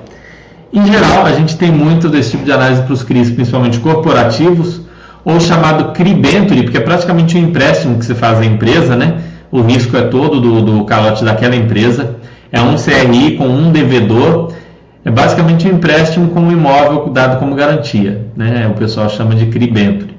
Em 0.74 0.86
geral, 0.86 1.26
a 1.26 1.34
gente 1.34 1.58
tem 1.58 1.70
muito 1.70 2.08
desse 2.08 2.32
tipo 2.32 2.46
de 2.46 2.52
análise 2.52 2.82
para 2.84 2.94
os 2.94 3.04
CRIs, 3.04 3.30
principalmente 3.30 3.80
corporativos, 3.80 4.82
ou 5.26 5.40
chamado 5.40 5.92
CRIBenture, 5.92 6.64
porque 6.64 6.78
é 6.78 6.82
praticamente 6.82 7.38
um 7.38 7.42
empréstimo 7.42 8.00
que 8.00 8.06
se 8.06 8.16
faz 8.16 8.40
à 8.40 8.46
empresa, 8.46 8.96
né? 8.96 9.22
O 9.52 9.62
risco 9.62 9.96
é 9.98 10.04
todo 10.04 10.40
do, 10.40 10.62
do 10.62 10.86
calote 10.86 11.26
daquela 11.26 11.56
empresa. 11.56 12.16
É 12.52 12.62
um 12.62 12.76
CRI 12.76 13.36
com 13.38 13.48
um 13.48 13.72
devedor. 13.72 14.54
É 15.04 15.10
basicamente 15.10 15.68
um 15.68 15.76
empréstimo 15.76 16.30
com 16.30 16.42
um 16.42 16.52
imóvel 16.52 17.10
dado 17.10 17.40
como 17.40 17.56
garantia, 17.56 18.28
né? 18.36 18.68
O 18.68 18.78
pessoal 18.78 19.10
chama 19.10 19.34
de 19.34 19.48
CRIBenture. 19.48 20.16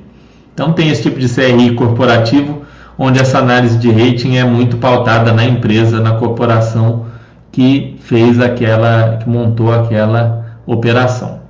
Então 0.52 0.72
tem 0.72 0.90
esse 0.90 1.02
tipo 1.02 1.18
de 1.18 1.28
CRI 1.28 1.74
corporativo, 1.74 2.62
onde 2.98 3.20
essa 3.20 3.38
análise 3.38 3.78
de 3.78 3.90
rating 3.90 4.36
é 4.36 4.44
muito 4.44 4.76
pautada 4.76 5.32
na 5.32 5.44
empresa, 5.44 6.00
na 6.00 6.12
corporação 6.12 7.06
que 7.52 7.96
fez 8.00 8.40
aquela, 8.40 9.18
que 9.18 9.28
montou 9.28 9.72
aquela 9.72 10.58
operação. 10.66 11.40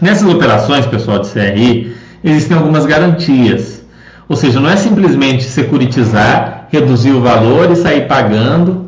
Nessas 0.00 0.28
operações, 0.28 0.86
pessoal 0.86 1.18
de 1.18 1.28
CRI, 1.28 1.94
existem 2.22 2.56
algumas 2.56 2.86
garantias. 2.86 3.84
Ou 4.28 4.36
seja, 4.36 4.60
não 4.60 4.70
é 4.70 4.76
simplesmente 4.76 5.44
securitizar, 5.44 6.68
reduzir 6.70 7.10
o 7.10 7.20
valor 7.20 7.70
e 7.70 7.76
sair 7.76 8.06
pagando, 8.06 8.81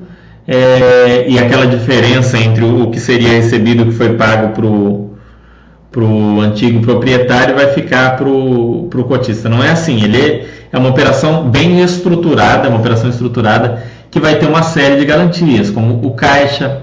é, 0.47 1.29
e 1.29 1.39
aquela 1.39 1.67
diferença 1.67 2.39
entre 2.39 2.65
o 2.65 2.91
que 2.91 3.01
seria 3.01 3.31
recebido 3.31 3.81
e 3.81 3.83
o 3.85 3.87
que 3.91 3.97
foi 3.97 4.15
pago 4.15 4.53
para 4.53 6.05
o 6.05 6.41
antigo 6.41 6.81
proprietário 6.81 7.55
vai 7.55 7.69
ficar 7.69 8.17
para 8.17 8.29
o 8.29 9.05
cotista. 9.09 9.49
Não 9.49 9.63
é 9.63 9.71
assim, 9.71 10.03
ele 10.03 10.21
é, 10.21 10.47
é 10.73 10.79
uma 10.79 10.91
operação 10.91 11.49
bem 11.49 11.83
estruturada, 11.83 12.69
uma 12.69 12.79
operação 12.79 13.09
estruturada 13.09 13.83
que 14.11 14.21
vai 14.21 14.37
ter 14.37 14.47
uma 14.47 14.63
série 14.63 14.97
de 14.97 15.05
garantias, 15.05 15.71
como 15.71 16.07
o 16.07 16.13
caixa. 16.13 16.83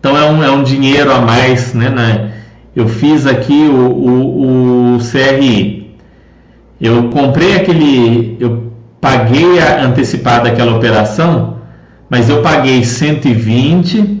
Então 0.00 0.16
é 0.16 0.24
um, 0.30 0.42
é 0.42 0.50
um 0.50 0.62
dinheiro 0.62 1.12
a 1.12 1.20
mais 1.20 1.74
né, 1.74 1.90
né 1.90 2.32
eu 2.74 2.86
fiz 2.86 3.26
aqui 3.26 3.68
o, 3.68 3.74
o, 3.74 4.94
o 4.94 4.98
CRI. 4.98 5.96
Eu 6.80 7.10
comprei 7.10 7.56
aquele, 7.56 8.36
eu 8.38 8.72
paguei 9.00 9.58
antecipada 9.82 10.48
aquela 10.48 10.76
operação, 10.76 11.57
mas 12.08 12.28
eu 12.28 12.42
paguei 12.42 12.84
120, 12.84 14.20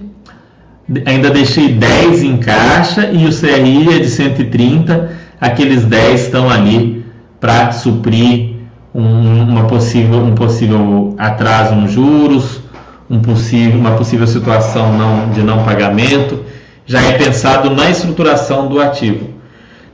ainda 1.06 1.30
deixei 1.30 1.72
10 1.72 2.22
em 2.22 2.36
caixa 2.36 3.10
e 3.10 3.26
o 3.26 3.30
CRI 3.30 3.94
é 3.94 3.98
de 3.98 4.08
130, 4.08 5.10
aqueles 5.40 5.84
10 5.84 6.20
estão 6.20 6.50
ali 6.50 7.04
para 7.40 7.72
suprir 7.72 8.56
um, 8.94 9.42
uma 9.44 9.64
possível, 9.64 10.18
um 10.18 10.34
possível 10.34 11.14
atraso 11.18 11.74
nos 11.74 11.92
juros, 11.92 12.60
um 13.08 13.20
possível, 13.20 13.78
uma 13.78 13.92
possível 13.92 14.26
situação 14.26 14.92
não, 14.96 15.30
de 15.30 15.42
não 15.42 15.64
pagamento, 15.64 16.44
já 16.84 17.02
é 17.02 17.12
pensado 17.12 17.70
na 17.70 17.90
estruturação 17.90 18.66
do 18.66 18.80
ativo. 18.80 19.28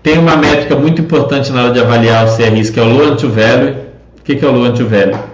Tem 0.02 0.18
uma 0.18 0.36
métrica 0.36 0.76
muito 0.76 1.00
importante 1.00 1.50
na 1.52 1.64
hora 1.64 1.72
de 1.72 1.80
avaliar 1.80 2.26
o 2.26 2.36
CRIs, 2.36 2.70
que 2.70 2.78
é 2.78 2.82
o 2.82 2.88
loan 2.88 3.16
to 3.16 3.28
value. 3.28 3.74
O 4.18 4.22
que 4.22 4.44
é 4.44 4.48
o 4.48 4.52
loan 4.52 4.72
to 4.72 4.86
value? 4.86 5.33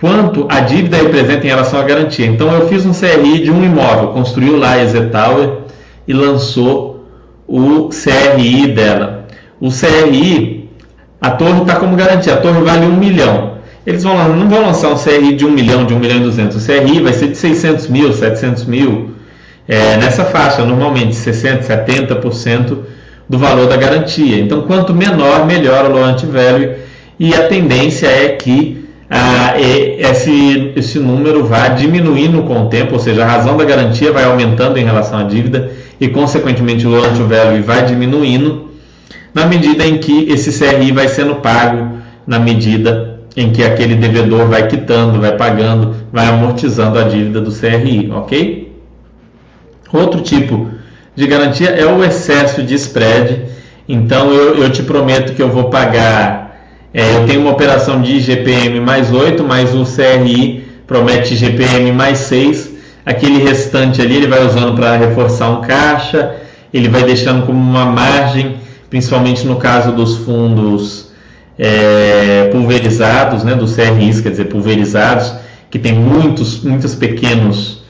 Quanto 0.00 0.46
a 0.50 0.60
dívida 0.60 0.96
representa 0.96 1.46
em 1.46 1.50
relação 1.50 1.80
à 1.80 1.82
garantia. 1.82 2.26
Então 2.26 2.52
eu 2.52 2.68
fiz 2.68 2.84
um 2.84 2.92
CRI 2.92 3.42
de 3.42 3.50
um 3.50 3.64
imóvel, 3.64 4.08
construiu 4.08 4.56
lá 4.56 4.72
a 4.72 4.82
Exetower 4.82 5.58
e 6.06 6.12
lançou 6.12 7.06
o 7.46 7.88
CRI 7.88 8.68
dela. 8.68 9.26
O 9.60 9.70
CRI, 9.70 10.68
a 11.20 11.30
torre 11.30 11.62
está 11.62 11.76
como 11.76 11.96
garantia, 11.96 12.34
a 12.34 12.36
torre 12.38 12.60
vale 12.60 12.86
um 12.86 12.96
milhão 12.96 13.54
eles 13.86 14.02
vão, 14.02 14.16
não 14.34 14.48
vão 14.48 14.62
lançar 14.62 14.88
um 14.88 14.96
CRI 14.96 15.34
de 15.34 15.44
1 15.44 15.50
milhão, 15.50 15.84
de 15.84 15.92
1 15.92 15.98
milhão 15.98 16.16
e 16.16 16.20
200. 16.20 16.56
O 16.56 16.66
CRI 16.66 17.00
vai 17.00 17.12
ser 17.12 17.28
de 17.28 17.36
600 17.36 17.88
mil, 17.88 18.12
700 18.12 18.64
mil, 18.64 19.10
é, 19.68 19.96
nessa 19.96 20.24
faixa, 20.24 20.64
normalmente 20.64 21.14
60%, 21.14 21.62
70% 21.66 22.78
do 23.28 23.38
valor 23.38 23.66
da 23.66 23.76
garantia. 23.76 24.38
Então, 24.38 24.62
quanto 24.62 24.94
menor, 24.94 25.46
melhor 25.46 25.90
o 25.90 25.92
loan 25.92 26.16
value 26.16 26.76
e 27.18 27.34
a 27.34 27.46
tendência 27.46 28.06
é 28.06 28.28
que 28.30 28.83
ah, 29.16 29.54
esse, 29.60 30.72
esse 30.74 30.98
número 30.98 31.44
vá 31.44 31.68
diminuindo 31.68 32.42
com 32.42 32.64
o 32.64 32.68
tempo, 32.68 32.94
ou 32.94 32.98
seja, 32.98 33.22
a 33.22 33.28
razão 33.28 33.56
da 33.56 33.64
garantia 33.64 34.10
vai 34.10 34.24
aumentando 34.24 34.76
em 34.76 34.84
relação 34.84 35.20
à 35.20 35.22
dívida 35.22 35.70
e, 36.00 36.08
consequentemente, 36.08 36.84
o 36.84 36.90
loan 36.90 37.12
value 37.12 37.62
vai 37.62 37.84
diminuindo 37.84 38.72
na 39.32 39.46
medida 39.46 39.86
em 39.86 39.98
que 39.98 40.28
esse 40.28 40.58
CRI 40.58 40.90
vai 40.90 41.06
sendo 41.06 41.36
pago 41.36 41.98
na 42.26 42.40
medida 42.40 43.20
em 43.36 43.52
que 43.52 43.62
aquele 43.62 43.94
devedor 43.94 44.48
vai 44.48 44.66
quitando, 44.66 45.20
vai 45.20 45.36
pagando, 45.36 45.94
vai 46.12 46.26
amortizando 46.26 46.98
a 46.98 47.04
dívida 47.04 47.40
do 47.40 47.52
CRI, 47.52 48.10
ok? 48.12 48.72
Outro 49.92 50.22
tipo 50.22 50.70
de 51.14 51.24
garantia 51.28 51.68
é 51.68 51.86
o 51.86 52.02
excesso 52.02 52.64
de 52.64 52.74
spread. 52.74 53.44
Então 53.88 54.32
eu, 54.32 54.56
eu 54.56 54.70
te 54.70 54.82
prometo 54.82 55.34
que 55.34 55.42
eu 55.42 55.50
vou 55.50 55.70
pagar. 55.70 56.43
É, 56.94 57.16
eu 57.16 57.26
tenho 57.26 57.40
uma 57.40 57.50
operação 57.50 58.00
de 58.00 58.12
IGPM 58.18 58.78
mais 58.78 59.12
8, 59.12 59.42
mas 59.42 59.74
o 59.74 59.84
CRI 59.84 60.64
promete 60.86 61.34
IGPM 61.34 61.90
mais 61.90 62.18
6. 62.18 62.70
Aquele 63.04 63.42
restante 63.42 64.00
ali 64.00 64.18
ele 64.18 64.28
vai 64.28 64.46
usando 64.46 64.76
para 64.76 64.96
reforçar 64.96 65.50
um 65.50 65.60
caixa, 65.60 66.36
ele 66.72 66.88
vai 66.88 67.02
deixando 67.02 67.44
como 67.44 67.58
uma 67.58 67.84
margem, 67.84 68.54
principalmente 68.88 69.44
no 69.44 69.56
caso 69.56 69.90
dos 69.90 70.18
fundos 70.18 71.10
é, 71.58 72.48
pulverizados, 72.52 73.42
né, 73.42 73.56
dos 73.56 73.74
CRIs, 73.74 74.20
quer 74.20 74.30
dizer, 74.30 74.44
pulverizados, 74.44 75.34
que 75.68 75.80
tem 75.80 75.92
muitos, 75.92 76.62
muitos 76.62 76.94
pequenos, 76.94 77.82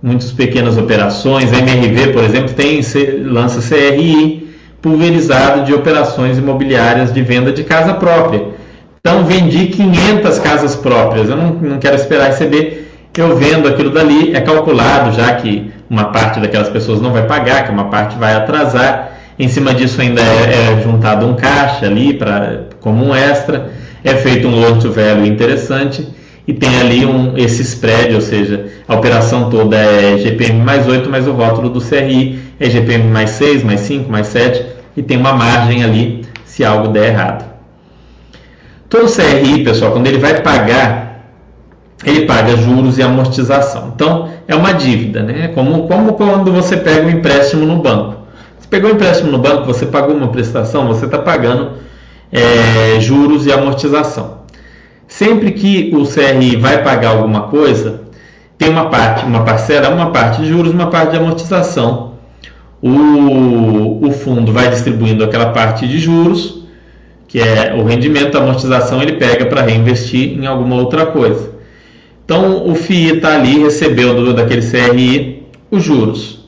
muitas 0.00 0.30
pequenas 0.30 0.78
operações. 0.78 1.52
A 1.52 1.58
MRV, 1.58 2.12
por 2.12 2.22
exemplo, 2.22 2.54
tem 2.54 2.80
lança 3.24 3.60
CRI 3.60 4.49
pulverizado 4.80 5.64
de 5.64 5.74
operações 5.74 6.38
imobiliárias 6.38 7.12
de 7.12 7.22
venda 7.22 7.52
de 7.52 7.64
casa 7.64 7.94
própria. 7.94 8.48
Então, 9.00 9.24
vendi 9.24 9.66
500 9.66 10.38
casas 10.38 10.76
próprias. 10.76 11.28
Eu 11.28 11.36
não, 11.36 11.50
não 11.52 11.78
quero 11.78 11.96
esperar 11.96 12.28
receber. 12.28 12.88
Eu 13.16 13.36
vendo 13.36 13.68
aquilo 13.68 13.90
dali, 13.90 14.34
é 14.34 14.40
calculado 14.40 15.12
já 15.12 15.34
que 15.34 15.72
uma 15.88 16.04
parte 16.04 16.38
daquelas 16.38 16.68
pessoas 16.68 17.00
não 17.00 17.12
vai 17.12 17.26
pagar, 17.26 17.64
que 17.64 17.70
uma 17.70 17.84
parte 17.84 18.16
vai 18.16 18.34
atrasar. 18.34 19.18
Em 19.38 19.48
cima 19.48 19.74
disso 19.74 20.00
ainda 20.00 20.20
é, 20.20 20.78
é 20.78 20.82
juntado 20.82 21.26
um 21.26 21.34
caixa 21.34 21.86
ali 21.86 22.14
para 22.14 22.66
como 22.80 23.04
um 23.04 23.14
extra, 23.14 23.70
é 24.04 24.14
feito 24.14 24.46
um 24.46 24.54
loan 24.54 24.78
to 24.78 24.92
value 24.92 25.26
interessante 25.26 26.06
e 26.50 26.52
tem 26.52 26.80
ali 26.80 27.06
um, 27.06 27.36
esse 27.36 27.62
spread, 27.62 28.12
ou 28.12 28.20
seja, 28.20 28.66
a 28.88 28.96
operação 28.96 29.48
toda 29.48 29.76
é 29.76 30.18
GPM 30.18 30.58
mais 30.58 30.88
8, 30.88 31.08
mas 31.08 31.28
o 31.28 31.32
rótulo 31.32 31.68
do 31.68 31.80
CRI 31.80 32.40
é 32.58 32.68
GPM 32.68 33.04
mais 33.04 33.30
6, 33.30 33.62
mais 33.62 33.78
5, 33.80 34.10
mais 34.10 34.26
7 34.26 34.66
e 34.96 35.02
tem 35.02 35.16
uma 35.16 35.32
margem 35.32 35.84
ali 35.84 36.24
se 36.44 36.64
algo 36.64 36.88
der 36.88 37.12
errado. 37.12 37.48
Todo 38.88 39.06
CRI, 39.06 39.62
pessoal, 39.62 39.92
quando 39.92 40.08
ele 40.08 40.18
vai 40.18 40.40
pagar, 40.40 41.24
ele 42.04 42.26
paga 42.26 42.56
juros 42.56 42.98
e 42.98 43.02
amortização. 43.02 43.92
Então, 43.94 44.28
é 44.48 44.56
uma 44.56 44.72
dívida, 44.72 45.22
né? 45.22 45.52
Como, 45.54 45.86
como 45.86 46.14
quando 46.14 46.50
você 46.50 46.76
pega 46.76 47.06
um 47.06 47.10
empréstimo 47.10 47.64
no 47.64 47.80
banco 47.80 48.20
pegou 48.70 48.90
um 48.90 48.94
empréstimo 48.94 49.32
no 49.32 49.38
banco, 49.38 49.66
você 49.66 49.84
pagou 49.84 50.14
uma 50.14 50.28
prestação, 50.28 50.86
você 50.86 51.04
está 51.04 51.18
pagando 51.18 51.72
é, 52.32 53.00
juros 53.00 53.44
e 53.44 53.52
amortização. 53.52 54.39
Sempre 55.10 55.50
que 55.50 55.94
o 55.94 56.06
CRI 56.06 56.56
vai 56.56 56.82
pagar 56.82 57.10
alguma 57.10 57.42
coisa, 57.42 58.02
tem 58.56 58.70
uma 58.70 58.88
parte, 58.88 59.26
uma 59.26 59.44
parcela, 59.44 59.90
uma 59.90 60.10
parte 60.10 60.40
de 60.40 60.48
juros, 60.48 60.72
uma 60.72 60.86
parte 60.86 61.10
de 61.10 61.18
amortização. 61.18 62.14
O, 62.80 64.06
o 64.06 64.10
fundo 64.10 64.50
vai 64.50 64.70
distribuindo 64.70 65.22
aquela 65.22 65.50
parte 65.50 65.86
de 65.86 65.98
juros, 65.98 66.64
que 67.28 67.38
é 67.38 67.74
o 67.76 67.84
rendimento, 67.84 68.38
a 68.38 68.40
amortização 68.40 69.02
ele 69.02 69.12
pega 69.12 69.44
para 69.44 69.60
reinvestir 69.60 70.38
em 70.38 70.46
alguma 70.46 70.76
outra 70.76 71.04
coisa. 71.04 71.50
Então 72.24 72.66
o 72.66 72.74
FII 72.74 73.16
está 73.16 73.34
ali, 73.34 73.58
recebeu 73.58 74.32
daquele 74.32 74.62
CRI 74.62 75.46
os 75.70 75.82
juros 75.82 76.40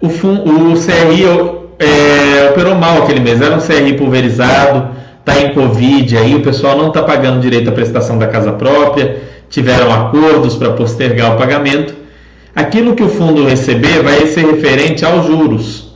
o, 0.00 0.06
o 0.06 0.74
CRI 0.74 1.24
é, 1.78 2.50
operou 2.50 2.74
mal 2.74 3.02
aquele 3.02 3.20
mês, 3.20 3.40
era 3.40 3.56
um 3.56 3.60
CRI 3.60 3.94
pulverizado, 3.94 4.95
está 5.26 5.40
em 5.40 5.52
Covid 5.52 6.16
aí, 6.16 6.36
o 6.36 6.42
pessoal 6.42 6.78
não 6.78 6.88
está 6.88 7.02
pagando 7.02 7.40
direito 7.40 7.68
à 7.68 7.72
prestação 7.72 8.16
da 8.16 8.28
casa 8.28 8.52
própria, 8.52 9.22
tiveram 9.50 9.92
acordos 9.92 10.54
para 10.54 10.70
postergar 10.72 11.34
o 11.34 11.36
pagamento. 11.36 11.94
Aquilo 12.54 12.94
que 12.94 13.02
o 13.02 13.08
fundo 13.08 13.44
receber 13.44 14.02
vai 14.02 14.26
ser 14.28 14.46
referente 14.46 15.04
aos 15.04 15.26
juros, 15.26 15.94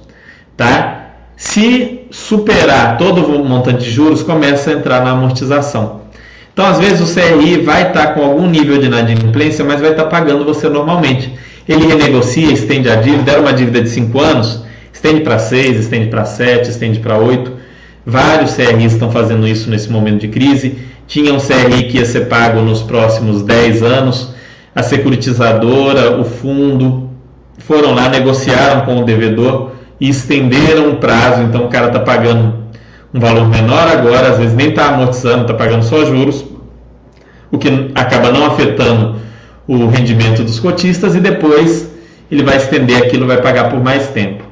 tá? 0.57 1.13
Se 1.37 2.01
superar 2.11 2.99
todo 2.99 3.25
o 3.25 3.45
montante 3.45 3.85
de 3.85 3.91
juros, 3.91 4.23
começa 4.23 4.71
a 4.71 4.75
entrar 4.75 5.03
na 5.03 5.13
amortização. 5.13 6.01
Então, 6.53 6.67
às 6.67 6.79
vezes, 6.79 7.01
o 7.01 7.15
CRI 7.15 7.59
vai 7.63 7.89
estar 7.89 8.09
tá 8.09 8.13
com 8.13 8.23
algum 8.23 8.47
nível 8.47 8.79
de 8.79 8.87
inadimplência, 8.87 9.65
mas 9.65 9.81
vai 9.81 9.93
estar 9.93 10.05
tá 10.05 10.11
pagando 10.11 10.45
você 10.45 10.69
normalmente 10.69 11.33
ele 11.69 11.87
renegocia, 11.87 12.53
estende 12.53 12.91
a 12.91 12.97
dívida, 12.97 13.33
era 13.33 13.41
uma 13.41 13.53
dívida 13.53 13.81
de 13.81 13.89
5 13.89 14.21
anos, 14.21 14.65
estende 14.93 15.21
para 15.21 15.39
6, 15.39 15.79
estende 15.79 16.09
para 16.09 16.25
7, 16.25 16.69
estende 16.69 16.99
para 16.99 17.17
8. 17.17 17.60
Vários 18.05 18.55
CRIs 18.55 18.93
estão 18.93 19.11
fazendo 19.11 19.47
isso 19.47 19.71
nesse 19.71 19.91
momento 19.91 20.21
de 20.21 20.29
crise. 20.29 20.79
Tinha 21.07 21.33
um 21.35 21.39
CRI 21.39 21.85
que 21.85 21.99
ia 21.99 22.05
ser 22.05 22.27
pago 22.29 22.61
nos 22.61 22.83
próximos 22.83 23.43
10 23.43 23.83
anos. 23.83 24.35
A 24.75 24.83
securitizadora, 24.83 26.19
o 26.19 26.25
fundo, 26.25 27.11
foram 27.59 27.95
lá, 27.95 28.09
negociaram 28.09 28.83
com 28.83 29.01
o 29.01 29.05
devedor 29.05 29.73
e 30.01 30.09
estenderam 30.09 30.91
o 30.91 30.97
prazo. 30.97 31.43
Então 31.43 31.67
o 31.67 31.69
cara 31.69 31.89
está 31.89 32.01
pagando 32.01 32.55
um 33.13 33.21
valor 33.21 33.49
menor 33.49 33.89
agora, 33.89 34.31
às 34.31 34.39
vezes 34.39 34.55
nem 34.55 34.71
está 34.71 34.89
amortizando, 34.89 35.43
está 35.43 35.55
pagando 35.55 35.83
só 35.83 36.05
juros, 36.05 36.45
o 37.51 37.59
que 37.59 37.91
acaba 37.95 38.31
não 38.31 38.47
afetando 38.47 39.17
o 39.67 39.87
rendimento 39.87 40.43
dos 40.43 40.61
cotistas 40.61 41.15
e 41.15 41.21
depois 41.21 41.91
ele 42.31 42.45
vai 42.45 42.57
estender 42.57 42.97
aquilo, 42.97 43.27
vai 43.27 43.41
pagar 43.43 43.69
por 43.69 43.83
mais 43.83 44.09
tempo. 44.09 44.50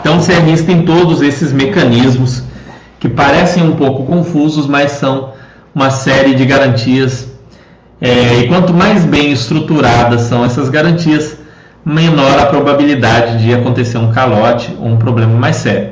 Então, 0.00 0.18
CRIs 0.18 0.62
tem 0.62 0.82
todos 0.82 1.20
esses 1.20 1.52
mecanismos 1.52 2.42
que 2.98 3.08
parecem 3.08 3.62
um 3.62 3.76
pouco 3.76 4.04
confusos, 4.04 4.66
mas 4.66 4.92
são 4.92 5.32
uma 5.74 5.90
série 5.90 6.34
de 6.34 6.44
garantias. 6.44 7.28
É, 8.00 8.40
e 8.40 8.48
quanto 8.48 8.72
mais 8.72 9.04
bem 9.04 9.30
estruturadas 9.30 10.22
são 10.22 10.44
essas 10.44 10.70
garantias, 10.70 11.38
menor 11.84 12.38
a 12.38 12.46
probabilidade 12.46 13.42
de 13.42 13.52
acontecer 13.52 13.98
um 13.98 14.10
calote 14.10 14.74
ou 14.80 14.88
um 14.88 14.96
problema 14.96 15.34
mais 15.34 15.56
sério. 15.56 15.90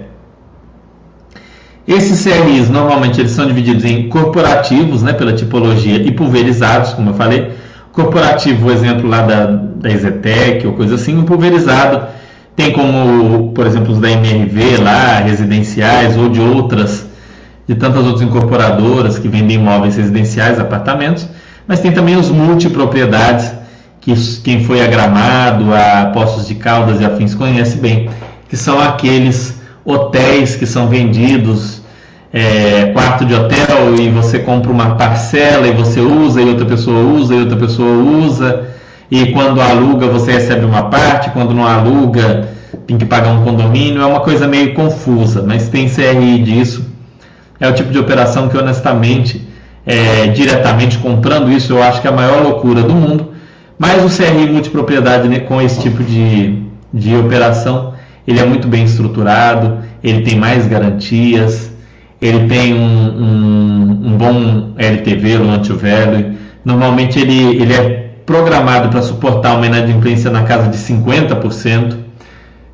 Esses 1.87 2.23
CRIs 2.23 2.68
normalmente 2.68 3.21
eles 3.21 3.33
são 3.33 3.47
divididos 3.47 3.85
em 3.85 4.09
corporativos, 4.09 5.03
né, 5.03 5.12
pela 5.14 5.33
tipologia, 5.33 5.97
e 5.97 6.12
pulverizados, 6.12 6.92
como 6.92 7.11
eu 7.11 7.14
falei. 7.14 7.53
Corporativo, 7.92 8.68
o 8.68 8.73
exemplo 8.73 9.09
lá 9.09 9.23
da, 9.23 9.47
da 9.47 9.90
Exetec 9.90 10.66
ou 10.66 10.75
coisa 10.75 10.97
assim, 10.97 11.18
o 11.18 11.25
pulverizado 11.25 12.17
tem 12.59 12.73
como, 12.73 13.53
por 13.53 13.68
exemplo, 13.68 13.92
os 13.92 14.01
da 14.01 14.11
MRV 14.11 14.79
lá, 14.79 15.21
residenciais 15.21 16.16
ou 16.16 16.29
de 16.29 16.40
outras, 16.40 17.07
de 17.68 17.77
tantas 17.77 18.05
outras 18.05 18.21
incorporadoras 18.21 19.16
que 19.16 19.29
vendem 19.29 19.59
imóveis 19.59 19.94
residenciais, 19.97 20.59
apartamentos, 20.59 21.29
mas 21.68 21.79
tem 21.79 21.92
também 21.92 22.16
os 22.16 22.31
multipropriedades, 22.31 23.53
que 24.01 24.12
que 24.12 24.40
quem 24.40 24.64
foi 24.64 24.85
a 24.85 24.88
Gramado, 24.88 25.73
a 25.73 26.07
Poços 26.07 26.49
de 26.49 26.57
Caldas 26.57 27.01
e 27.01 27.05
afins 27.05 27.33
conhece 27.33 27.79
bem, 27.79 28.11
que 28.49 28.57
são 28.57 28.81
aqueles 28.81 29.61
hotéis 29.85 30.57
que 30.57 30.66
são 30.66 30.88
vendidos 30.88 31.81
é, 32.33 32.87
quarto 32.92 33.25
de 33.25 33.37
hotel 33.37 33.94
e 34.01 34.11
você 34.11 34.40
compra 34.40 34.73
uma 34.73 34.97
parcela 34.97 35.68
e 35.68 35.73
você 35.73 36.01
usa 36.01 36.42
e 36.42 36.49
outra 36.49 36.66
pessoa 36.66 36.99
usa 36.99 37.37
e 37.37 37.38
outra 37.38 37.57
pessoa 37.57 38.03
usa 38.03 38.67
e 39.11 39.33
quando 39.33 39.61
aluga 39.61 40.07
você 40.07 40.33
recebe 40.33 40.64
uma 40.64 40.85
parte, 40.85 41.31
quando 41.31 41.55
não 41.55 41.66
aluga 41.66 42.49
tem 42.87 42.97
que 42.97 43.05
pagar 43.05 43.33
um 43.33 43.44
condomínio, 43.44 44.03
é 44.03 44.07
uma 44.07 44.21
coisa 44.21 44.47
meio 44.47 44.75
confusa, 44.75 45.42
mas 45.47 45.68
tem 45.68 45.88
CRI 45.88 46.38
disso. 46.42 46.87
É 47.61 47.68
o 47.68 47.75
tipo 47.75 47.90
de 47.90 47.99
operação 47.99 48.49
que 48.49 48.57
honestamente, 48.57 49.47
é, 49.87 50.29
diretamente 50.29 50.97
comprando 50.99 51.51
isso, 51.51 51.73
eu 51.73 51.83
acho 51.83 52.01
que 52.01 52.07
é 52.07 52.11
a 52.11 52.14
maior 52.14 52.42
loucura 52.42 52.83
do 52.83 52.94
mundo. 52.94 53.33
Mas 53.79 54.05
o 54.05 54.16
CRI 54.16 54.51
multipropriedade 54.51 55.29
né, 55.29 55.40
com 55.40 55.61
esse 55.61 55.81
tipo 55.81 56.03
de, 56.03 56.62
de 56.92 57.14
operação, 57.16 57.94
ele 58.27 58.40
é 58.40 58.44
muito 58.44 58.66
bem 58.66 58.85
estruturado, 58.85 59.79
ele 60.03 60.23
tem 60.23 60.38
mais 60.38 60.66
garantias, 60.66 61.71
ele 62.21 62.49
tem 62.49 62.75
um, 62.75 62.79
um, 62.79 64.01
um 64.07 64.16
bom 64.16 64.73
LTV, 64.77 65.38
Loan 65.38 65.59
to 65.61 65.77
Value. 65.77 66.37
Normalmente 66.64 67.18
ele, 67.18 67.61
ele 67.62 67.73
é 67.73 68.08
programado 68.29 68.91
para 68.91 69.01
suportar 69.01 69.57
uma 69.57 69.64
inadimplência 69.64 70.31
na 70.31 70.43
casa 70.43 70.69
de 70.69 70.77
50%. 70.77 71.97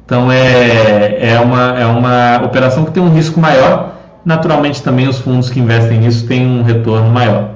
Então 0.05 0.31
é, 0.31 1.31
é, 1.31 1.39
uma, 1.39 1.79
é 1.79 1.87
uma 1.87 2.45
operação 2.45 2.85
que 2.85 2.91
tem 2.91 3.01
um 3.01 3.15
risco 3.15 3.39
maior. 3.39 3.95
Naturalmente 4.25 4.83
também 4.83 5.07
os 5.07 5.21
fundos 5.21 5.49
que 5.49 5.61
investem 5.61 6.01
nisso 6.01 6.27
têm 6.27 6.45
um 6.45 6.65
retorno 6.65 7.09
maior. 7.09 7.51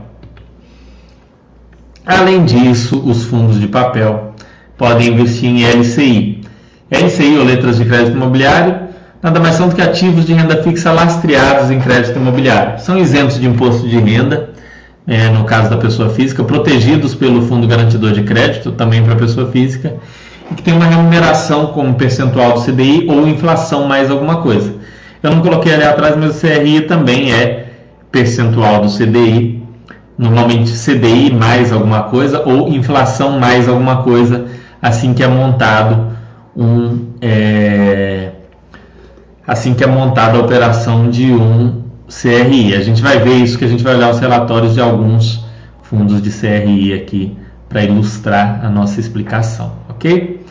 Além 2.07 2.45
disso, 2.45 3.03
os 3.05 3.25
fundos 3.25 3.59
de 3.59 3.67
papel 3.67 4.33
podem 4.77 5.09
investir 5.09 5.51
em 5.51 5.65
LCI. 5.65 6.43
LCI 6.93 7.37
ou 7.37 7.45
letras 7.45 7.79
de 7.79 7.85
crédito 7.85 8.17
imobiliário 8.17 8.89
nada 9.21 9.41
mais 9.41 9.57
são 9.57 9.69
do 9.69 9.75
que 9.75 9.83
ativos 9.83 10.25
de 10.25 10.33
renda 10.33 10.63
fixa 10.63 10.93
lastreados 10.93 11.69
em 11.69 11.81
crédito 11.81 12.17
imobiliário. 12.17 12.79
São 12.79 12.97
isentos 12.97 13.41
de 13.41 13.49
imposto 13.49 13.89
de 13.89 13.99
renda, 13.99 14.51
é, 15.09 15.31
no 15.31 15.45
caso 15.45 15.71
da 15.71 15.79
pessoa 15.79 16.11
física, 16.11 16.45
protegidos 16.45 17.15
pelo 17.15 17.41
Fundo 17.41 17.67
Garantidor 17.67 18.13
de 18.13 18.23
Crédito, 18.23 18.73
também 18.73 19.03
para 19.03 19.15
a 19.15 19.17
pessoa 19.17 19.51
física, 19.51 19.97
e 20.51 20.55
que 20.55 20.63
tem 20.63 20.75
uma 20.75 20.85
remuneração 20.85 21.69
como 21.69 21.95
percentual 21.95 22.53
do 22.53 22.61
CDI 22.61 23.07
ou 23.09 23.27
inflação 23.27 23.89
mais 23.89 24.11
alguma 24.11 24.43
coisa. 24.43 24.75
Eu 25.23 25.31
não 25.31 25.41
coloquei 25.41 25.73
ali 25.73 25.85
atrás, 25.85 26.15
mas 26.15 26.37
o 26.37 26.41
CRI 26.41 26.83
também 26.83 27.33
é 27.33 27.71
percentual 28.13 28.83
do 28.83 28.89
CDI, 28.89 29.63
normalmente 30.17 30.73
CDI 30.73 31.33
mais 31.33 31.73
alguma 31.73 32.03
coisa 32.03 32.43
ou 32.45 32.69
inflação 32.69 33.39
mais 33.39 33.67
alguma 33.67 34.03
coisa, 34.03 34.45
assim 34.81 35.15
que 35.15 35.23
é 35.23 35.29
montado 35.29 36.13
um. 36.55 37.09
É 37.21 38.33
assim 39.47 39.73
que 39.73 39.83
é 39.83 39.87
montada 39.87 40.37
a 40.37 40.43
operação 40.43 41.09
de 41.09 41.33
um 41.33 41.88
CRI. 42.09 42.75
A 42.75 42.81
gente 42.81 43.03
vai 43.03 43.19
ver 43.19 43.35
isso 43.35 43.59
que 43.59 43.65
a 43.65 43.69
gente 43.69 43.85
vai 43.85 43.95
olhar 43.95 44.11
os 44.11 44.19
relatórios 44.19 44.75
de 44.75 44.81
alguns 44.81 45.45
fundos 45.83 46.21
de 46.21 46.31
CRI 46.31 46.95
aqui 46.95 47.37
para 47.69 47.85
ilustrar 47.85 48.65
a 48.65 48.71
nossa 48.71 48.99
explicação, 48.99 49.73
ok? 49.89 50.43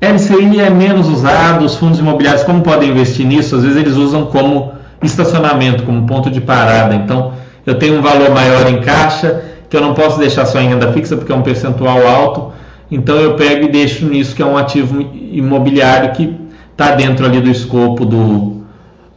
LCI 0.00 0.60
é 0.60 0.68
menos 0.68 1.08
usado, 1.08 1.64
os 1.64 1.76
fundos 1.76 1.98
imobiliários 1.98 2.44
como 2.44 2.60
podem 2.60 2.90
investir 2.90 3.26
nisso? 3.26 3.56
Às 3.56 3.62
vezes 3.62 3.78
eles 3.78 3.94
usam 3.94 4.26
como 4.26 4.72
estacionamento, 5.02 5.84
como 5.84 6.06
ponto 6.06 6.30
de 6.30 6.40
parada. 6.40 6.94
Então, 6.94 7.32
eu 7.64 7.76
tenho 7.78 7.98
um 7.98 8.02
valor 8.02 8.30
maior 8.30 8.68
em 8.68 8.80
caixa 8.80 9.42
que 9.70 9.76
eu 9.76 9.80
não 9.80 9.94
posso 9.94 10.18
deixar 10.18 10.44
só 10.44 10.60
em 10.60 10.68
renda 10.68 10.92
fixa 10.92 11.16
porque 11.16 11.32
é 11.32 11.34
um 11.34 11.42
percentual 11.42 12.06
alto. 12.06 12.52
Então 12.90 13.16
eu 13.16 13.36
pego 13.36 13.64
e 13.64 13.68
deixo 13.70 14.04
nisso 14.04 14.36
que 14.36 14.42
é 14.42 14.44
um 14.44 14.58
ativo 14.58 15.00
imobiliário 15.00 16.12
que 16.12 16.36
está 16.72 16.94
dentro 16.94 17.24
ali 17.24 17.40
do 17.40 17.48
escopo 17.48 18.04
do, 18.04 18.61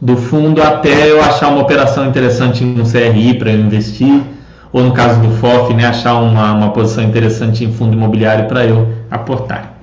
do 0.06 0.16
fundo 0.16 0.62
até 0.62 1.10
eu 1.10 1.20
achar 1.20 1.48
uma 1.48 1.62
operação 1.62 2.06
interessante 2.06 2.62
um 2.62 2.84
CRI 2.84 3.34
para 3.34 3.50
eu 3.50 3.58
investir, 3.58 4.22
ou 4.72 4.84
no 4.84 4.92
caso 4.92 5.20
do 5.20 5.28
FOF, 5.32 5.74
né, 5.74 5.84
achar 5.84 6.14
uma, 6.14 6.52
uma 6.52 6.70
posição 6.70 7.02
interessante 7.02 7.64
em 7.64 7.72
fundo 7.72 7.94
imobiliário 7.94 8.46
para 8.46 8.64
eu 8.64 8.88
aportar. 9.10 9.74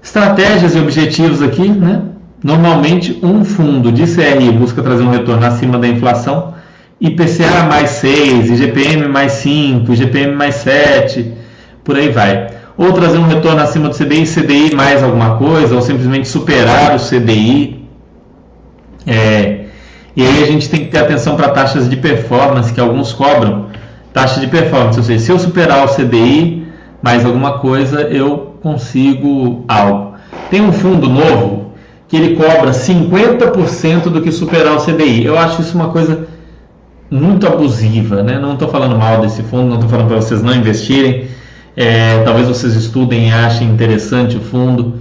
Estratégias 0.00 0.76
e 0.76 0.78
objetivos 0.78 1.42
aqui, 1.42 1.68
né? 1.68 2.02
Normalmente 2.42 3.18
um 3.20 3.44
fundo 3.44 3.90
de 3.90 4.04
CRI 4.04 4.52
busca 4.52 4.80
trazer 4.80 5.02
um 5.02 5.10
retorno 5.10 5.44
acima 5.44 5.76
da 5.76 5.88
inflação, 5.88 6.54
IPCA 7.00 7.64
mais 7.68 7.90
6, 7.90 8.48
IGPM 8.48 9.08
mais 9.08 9.32
5, 9.32 9.92
IGPM 9.92 10.36
mais 10.36 10.54
7, 10.54 11.34
por 11.82 11.96
aí 11.96 12.10
vai 12.10 12.46
ou 12.78 12.92
trazer 12.92 13.18
um 13.18 13.26
retorno 13.26 13.60
acima 13.60 13.88
do 13.88 13.94
CDI, 13.94 14.24
CDI 14.24 14.74
mais 14.74 15.02
alguma 15.02 15.36
coisa, 15.36 15.74
ou 15.74 15.82
simplesmente 15.82 16.26
superar 16.26 16.94
o 16.94 16.98
CDI. 16.98 17.79
É, 19.06 19.66
e 20.16 20.22
aí 20.22 20.42
a 20.42 20.46
gente 20.46 20.68
tem 20.68 20.80
que 20.80 20.90
ter 20.90 20.98
atenção 20.98 21.36
para 21.36 21.48
taxas 21.50 21.88
de 21.88 21.96
performance 21.96 22.72
que 22.72 22.80
alguns 22.80 23.12
cobram. 23.12 23.66
Taxa 24.12 24.40
de 24.40 24.48
performance, 24.48 24.98
ou 24.98 25.04
seja, 25.04 25.24
se 25.24 25.30
eu 25.30 25.38
superar 25.38 25.84
o 25.84 25.88
CDI 25.88 26.66
mais 27.00 27.24
alguma 27.24 27.58
coisa, 27.58 28.02
eu 28.02 28.56
consigo 28.60 29.64
algo. 29.68 30.14
Tem 30.50 30.60
um 30.60 30.72
fundo 30.72 31.08
novo 31.08 31.72
que 32.08 32.16
ele 32.16 32.34
cobra 32.34 32.72
50% 32.72 34.10
do 34.10 34.20
que 34.20 34.32
superar 34.32 34.74
o 34.74 34.84
CDI. 34.84 35.24
Eu 35.24 35.38
acho 35.38 35.62
isso 35.62 35.76
uma 35.76 35.90
coisa 35.90 36.26
muito 37.08 37.46
abusiva, 37.46 38.22
né? 38.22 38.38
Não 38.38 38.54
estou 38.54 38.68
falando 38.68 38.96
mal 38.96 39.20
desse 39.20 39.42
fundo, 39.44 39.68
não 39.68 39.76
estou 39.76 39.88
falando 39.88 40.08
para 40.08 40.16
vocês 40.16 40.42
não 40.42 40.54
investirem, 40.54 41.28
é, 41.76 42.22
talvez 42.24 42.48
vocês 42.48 42.74
estudem 42.74 43.28
e 43.28 43.32
achem 43.32 43.68
interessante 43.68 44.36
o 44.36 44.40
fundo. 44.40 44.99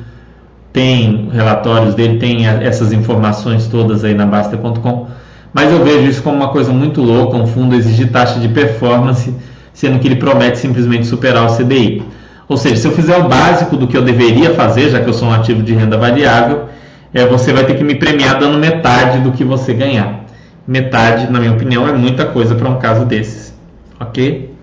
Tem 0.71 1.29
relatórios 1.33 1.95
dele, 1.95 2.19
tem 2.19 2.47
essas 2.47 2.93
informações 2.93 3.67
todas 3.67 4.03
aí 4.03 4.13
na 4.13 4.25
Basta.com. 4.25 5.07
Mas 5.53 5.71
eu 5.71 5.83
vejo 5.83 6.07
isso 6.07 6.21
como 6.21 6.35
uma 6.35 6.49
coisa 6.49 6.71
muito 6.71 7.01
louca, 7.01 7.35
um 7.35 7.47
fundo 7.47 7.75
exigir 7.75 8.11
taxa 8.11 8.39
de 8.39 8.47
performance, 8.49 9.33
sendo 9.73 9.99
que 9.99 10.07
ele 10.07 10.17
promete 10.17 10.59
simplesmente 10.59 11.07
superar 11.07 11.45
o 11.45 11.55
CDI. 11.55 12.03
Ou 12.47 12.57
seja, 12.57 12.75
se 12.75 12.87
eu 12.87 12.91
fizer 12.91 13.17
o 13.17 13.27
básico 13.27 13.75
do 13.75 13.87
que 13.87 13.97
eu 13.97 14.01
deveria 14.01 14.53
fazer, 14.53 14.89
já 14.89 14.99
que 14.99 15.09
eu 15.09 15.13
sou 15.13 15.27
um 15.27 15.33
ativo 15.33 15.63
de 15.63 15.73
renda 15.73 15.97
variável, 15.97 16.65
é, 17.13 17.25
você 17.25 17.51
vai 17.51 17.65
ter 17.65 17.75
que 17.75 17.83
me 17.83 17.95
premiar 17.95 18.39
dando 18.39 18.57
metade 18.57 19.19
do 19.19 19.31
que 19.31 19.43
você 19.43 19.73
ganhar. 19.73 20.25
Metade, 20.67 21.31
na 21.31 21.39
minha 21.39 21.51
opinião, 21.51 21.87
é 21.87 21.93
muita 21.93 22.25
coisa 22.25 22.53
para 22.53 22.69
um 22.69 22.77
caso 22.77 23.05
desses. 23.05 23.53
Ok? 23.99 24.53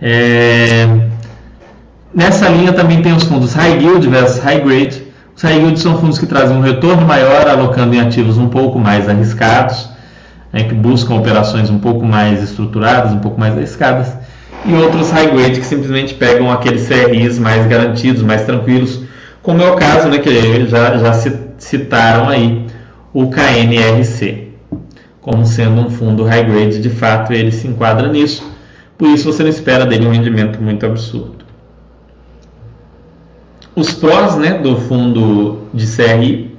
É... 0.00 0.86
Nessa 2.14 2.48
linha 2.48 2.72
também 2.72 3.02
tem 3.02 3.12
os 3.12 3.24
fundos 3.24 3.52
High 3.52 3.78
Yield 3.78 4.08
versus 4.08 4.38
High 4.38 4.60
Grade. 4.60 5.05
Yield 5.44 5.78
são 5.78 5.98
fundos 5.98 6.18
que 6.18 6.26
trazem 6.26 6.56
um 6.56 6.60
retorno 6.60 7.06
maior, 7.06 7.46
alocando 7.46 7.94
em 7.94 8.00
ativos 8.00 8.38
um 8.38 8.48
pouco 8.48 8.78
mais 8.78 9.08
arriscados, 9.08 9.88
né, 10.52 10.64
que 10.64 10.74
buscam 10.74 11.14
operações 11.14 11.68
um 11.68 11.78
pouco 11.78 12.04
mais 12.06 12.42
estruturadas, 12.42 13.12
um 13.12 13.18
pouco 13.18 13.38
mais 13.38 13.54
arriscadas, 13.54 14.14
e 14.64 14.72
outros 14.72 15.10
High 15.10 15.32
Grade 15.32 15.60
que 15.60 15.66
simplesmente 15.66 16.14
pegam 16.14 16.50
aqueles 16.50 16.88
CRIs 16.88 17.38
mais 17.38 17.66
garantidos, 17.66 18.22
mais 18.22 18.42
tranquilos, 18.42 19.02
como 19.42 19.62
é 19.62 19.70
o 19.70 19.76
caso 19.76 20.08
né, 20.08 20.18
que 20.18 20.66
já, 20.66 20.96
já 20.96 21.12
citaram 21.58 22.28
aí, 22.28 22.66
o 23.12 23.28
KNRC, 23.28 24.48
como 25.20 25.44
sendo 25.44 25.82
um 25.82 25.90
fundo 25.90 26.24
High 26.24 26.44
Grade, 26.44 26.80
de 26.80 26.90
fato 26.90 27.32
ele 27.32 27.52
se 27.52 27.68
enquadra 27.68 28.08
nisso, 28.08 28.50
por 28.96 29.08
isso 29.08 29.30
você 29.30 29.42
não 29.42 29.50
espera 29.50 29.84
dele 29.84 30.06
um 30.06 30.10
rendimento 30.10 30.62
muito 30.62 30.86
absurdo. 30.86 31.45
Os 33.76 33.92
prós 33.92 34.36
né, 34.36 34.54
do 34.54 34.74
fundo 34.76 35.58
de 35.74 35.86
CRI 35.86 36.56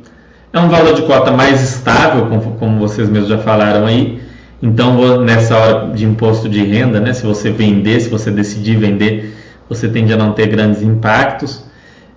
é 0.53 0.59
um 0.59 0.69
valor 0.69 0.93
de 0.93 1.01
cota 1.01 1.31
mais 1.31 1.63
estável, 1.63 2.27
como, 2.59 2.77
vocês 2.77 3.09
mesmos 3.09 3.27
já 3.27 3.39
falaram 3.39 3.87
aí. 3.87 4.21
Então, 4.61 5.19
nessa 5.21 5.57
hora 5.57 5.87
de 5.95 6.05
imposto 6.05 6.47
de 6.47 6.63
renda, 6.63 6.99
né, 6.99 7.13
se 7.13 7.25
você 7.25 7.49
vender, 7.49 8.01
se 8.01 8.09
você 8.09 8.29
decidir 8.29 8.77
vender, 8.77 9.35
você 9.67 9.87
tende 9.87 10.13
a 10.13 10.15
não 10.15 10.33
ter 10.33 10.45
grandes 10.45 10.83
impactos. 10.83 11.63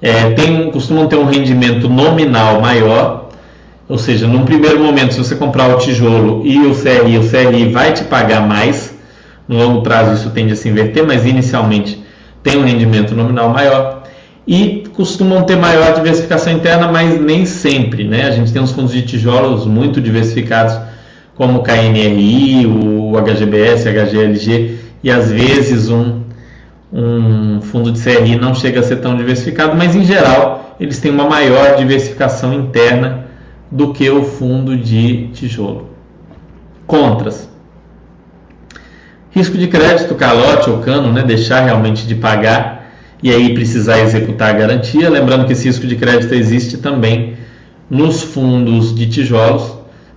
É, 0.03 0.33
tem, 0.33 0.71
costumam 0.71 1.07
ter 1.07 1.17
um 1.17 1.25
rendimento 1.25 1.89
nominal 1.89 2.61
maior, 2.61 3.31
ou 3.89 3.97
seja, 3.97 4.27
num 4.27 4.45
primeiro 4.45 4.81
momento, 4.81 5.15
se 5.15 5.19
você 5.19 5.35
comprar 5.35 5.75
o 5.75 5.79
tijolo 5.79 6.43
e 6.45 6.59
o 6.59 6.75
CRI, 6.75 7.17
o 7.17 7.27
CRI 7.27 7.73
vai 7.73 7.95
te 7.95 8.05
pagar 8.05 8.47
mais. 8.47 8.95
No 9.49 9.57
longo 9.57 9.81
prazo, 9.81 10.13
isso 10.13 10.29
tende 10.29 10.53
a 10.53 10.57
se 10.57 10.69
inverter, 10.69 11.07
mas 11.07 11.25
inicialmente 11.25 12.05
tem 12.43 12.59
um 12.59 12.65
rendimento 12.65 13.15
nominal 13.15 13.49
maior 13.49 14.00
e 14.51 14.83
costumam 14.97 15.45
ter 15.45 15.55
maior 15.55 15.95
diversificação 15.95 16.53
interna, 16.53 16.91
mas 16.91 17.21
nem 17.21 17.47
sempre. 17.47 18.03
Né? 18.03 18.27
A 18.27 18.33
gente 18.33 18.53
tem 18.53 18.61
uns 18.61 18.73
fundos 18.73 18.91
de 18.91 19.03
tijolos 19.03 19.65
muito 19.65 20.01
diversificados, 20.01 20.77
como 21.37 21.61
o 21.61 21.63
KNRI, 21.63 22.67
o 22.67 23.17
HGBS, 23.17 23.89
HGLG, 23.89 24.77
e 25.05 25.11
às 25.11 25.31
vezes 25.31 25.89
um, 25.89 26.23
um 26.93 27.61
fundo 27.61 27.93
de 27.93 28.03
CRI 28.03 28.35
não 28.35 28.53
chega 28.53 28.81
a 28.81 28.83
ser 28.83 28.97
tão 28.97 29.17
diversificado, 29.17 29.77
mas 29.77 29.95
em 29.95 30.03
geral 30.03 30.75
eles 30.81 30.99
têm 30.99 31.13
uma 31.13 31.29
maior 31.29 31.77
diversificação 31.77 32.53
interna 32.53 33.27
do 33.71 33.93
que 33.93 34.11
o 34.11 34.25
fundo 34.25 34.77
de 34.77 35.29
tijolo. 35.29 35.91
Contras. 36.89 37.49
Risco 39.31 39.57
de 39.57 39.69
crédito, 39.69 40.17
calote 40.17 40.69
ou 40.69 40.79
cano, 40.79 41.13
né? 41.13 41.23
deixar 41.23 41.61
realmente 41.61 42.05
de 42.05 42.17
pagar 42.17 42.80
e 43.23 43.31
aí 43.31 43.55
precisar 43.55 44.01
executar 44.01 44.51
a 44.51 44.59
garantia. 44.59 45.09
Lembrando 45.09 45.47
que 45.47 45.53
esse 45.53 45.67
risco 45.67 45.87
de 45.87 45.97
crédito 45.97 46.35
existe 46.35 46.79
também 46.79 47.35
nos 47.89 48.23
fundos 48.23 48.95
de 48.95 49.07
tijolos, 49.07 49.75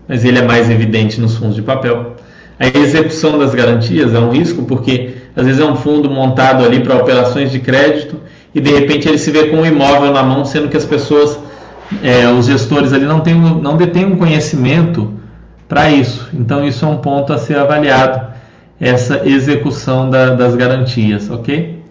mas 0.07 0.23
ele 0.23 0.39
é 0.39 0.43
mais 0.43 0.69
evidente 0.69 1.19
nos 1.19 1.35
fundos 1.35 1.55
de 1.55 1.61
papel. 1.61 2.15
A 2.59 2.67
execução 2.67 3.37
das 3.37 3.53
garantias 3.53 4.13
é 4.13 4.19
um 4.19 4.29
risco 4.29 4.63
porque 4.63 5.15
às 5.35 5.45
vezes 5.45 5.59
é 5.59 5.65
um 5.65 5.75
fundo 5.75 6.09
montado 6.09 6.63
ali 6.63 6.79
para 6.79 6.95
operações 6.95 7.51
de 7.51 7.59
crédito 7.59 8.17
e 8.53 8.61
de 8.61 8.71
repente 8.71 9.07
ele 9.07 9.17
se 9.17 9.31
vê 9.31 9.47
com 9.47 9.57
um 9.57 9.65
imóvel 9.65 10.11
na 10.11 10.21
mão, 10.21 10.45
sendo 10.45 10.69
que 10.69 10.77
as 10.77 10.85
pessoas, 10.85 11.39
é, 12.03 12.27
os 12.29 12.45
gestores 12.45 12.93
ali 12.93 13.05
não, 13.05 13.19
tem, 13.19 13.33
não 13.33 13.75
detêm 13.75 14.05
um 14.05 14.15
conhecimento 14.15 15.11
para 15.67 15.89
isso. 15.89 16.29
Então 16.33 16.65
isso 16.65 16.85
é 16.85 16.87
um 16.87 16.97
ponto 16.97 17.33
a 17.33 17.39
ser 17.39 17.57
avaliado, 17.57 18.33
essa 18.79 19.27
execução 19.27 20.09
da, 20.09 20.35
das 20.35 20.55
garantias, 20.55 21.29
ok? 21.31 21.82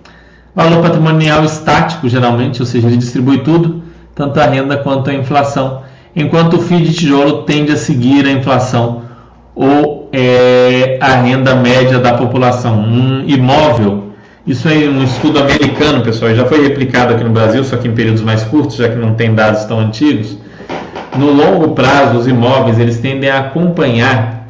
Valor 0.54 0.82
patrimonial 0.82 1.44
estático, 1.44 2.08
geralmente, 2.08 2.60
ou 2.60 2.66
seja, 2.66 2.86
ele 2.86 2.98
distribui 2.98 3.38
tudo, 3.38 3.82
tanto 4.14 4.38
a 4.38 4.44
renda 4.44 4.76
quanto 4.76 5.08
a 5.08 5.14
inflação, 5.14 5.80
enquanto 6.14 6.58
o 6.58 6.60
FII 6.60 6.82
de 6.82 6.92
tijolo 6.92 7.44
tende 7.44 7.72
a 7.72 7.76
seguir 7.76 8.26
a 8.26 8.30
inflação 8.30 9.02
ou 9.54 10.10
é, 10.12 10.98
a 11.00 11.14
renda 11.16 11.54
média 11.54 11.98
da 11.98 12.14
população. 12.14 12.80
Um 12.80 13.24
imóvel, 13.26 14.12
isso 14.46 14.68
é 14.68 14.72
um 14.72 15.02
estudo 15.02 15.38
americano, 15.38 16.02
pessoal, 16.02 16.34
já 16.34 16.44
foi 16.44 16.62
replicado 16.62 17.14
aqui 17.14 17.24
no 17.24 17.30
Brasil, 17.30 17.64
só 17.64 17.78
que 17.78 17.88
em 17.88 17.94
períodos 17.94 18.20
mais 18.20 18.44
curtos, 18.44 18.76
já 18.76 18.90
que 18.90 18.96
não 18.96 19.14
tem 19.14 19.34
dados 19.34 19.64
tão 19.64 19.80
antigos. 19.80 20.36
No 21.16 21.30
longo 21.32 21.70
prazo, 21.74 22.18
os 22.18 22.26
imóveis 22.26 22.78
eles 22.78 22.98
tendem 22.98 23.30
a 23.30 23.38
acompanhar 23.38 24.48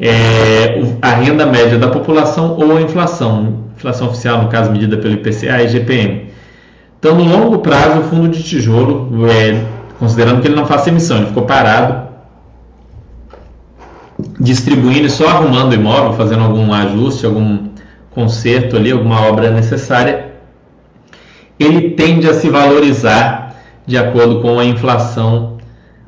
é, 0.00 0.82
a 1.00 1.10
renda 1.10 1.46
média 1.46 1.78
da 1.78 1.88
população 1.88 2.56
ou 2.58 2.76
a 2.76 2.82
inflação, 2.82 3.65
inflação 3.76 4.08
oficial, 4.08 4.42
no 4.42 4.48
caso, 4.48 4.72
medida 4.72 4.96
pelo 4.96 5.14
IPCA 5.14 5.62
e 5.62 5.68
GPM. 5.68 6.30
Então, 6.98 7.14
no 7.14 7.24
longo 7.24 7.58
prazo, 7.58 8.00
o 8.00 8.02
fundo 8.04 8.28
de 8.28 8.42
tijolo, 8.42 9.26
é, 9.30 9.62
considerando 9.98 10.40
que 10.40 10.48
ele 10.48 10.56
não 10.56 10.66
faça 10.66 10.88
emissão, 10.88 11.18
ele 11.18 11.26
ficou 11.26 11.44
parado, 11.44 12.06
distribuindo 14.40 15.06
e 15.06 15.10
só 15.10 15.28
arrumando 15.28 15.72
o 15.72 15.74
imóvel, 15.74 16.14
fazendo 16.14 16.42
algum 16.42 16.72
ajuste, 16.72 17.26
algum 17.26 17.68
conserto 18.10 18.76
ali, 18.76 18.90
alguma 18.90 19.20
obra 19.26 19.50
necessária, 19.50 20.32
ele 21.60 21.90
tende 21.90 22.28
a 22.28 22.34
se 22.34 22.48
valorizar 22.48 23.54
de 23.86 23.96
acordo 23.96 24.40
com 24.40 24.58
a 24.58 24.64
inflação 24.64 25.58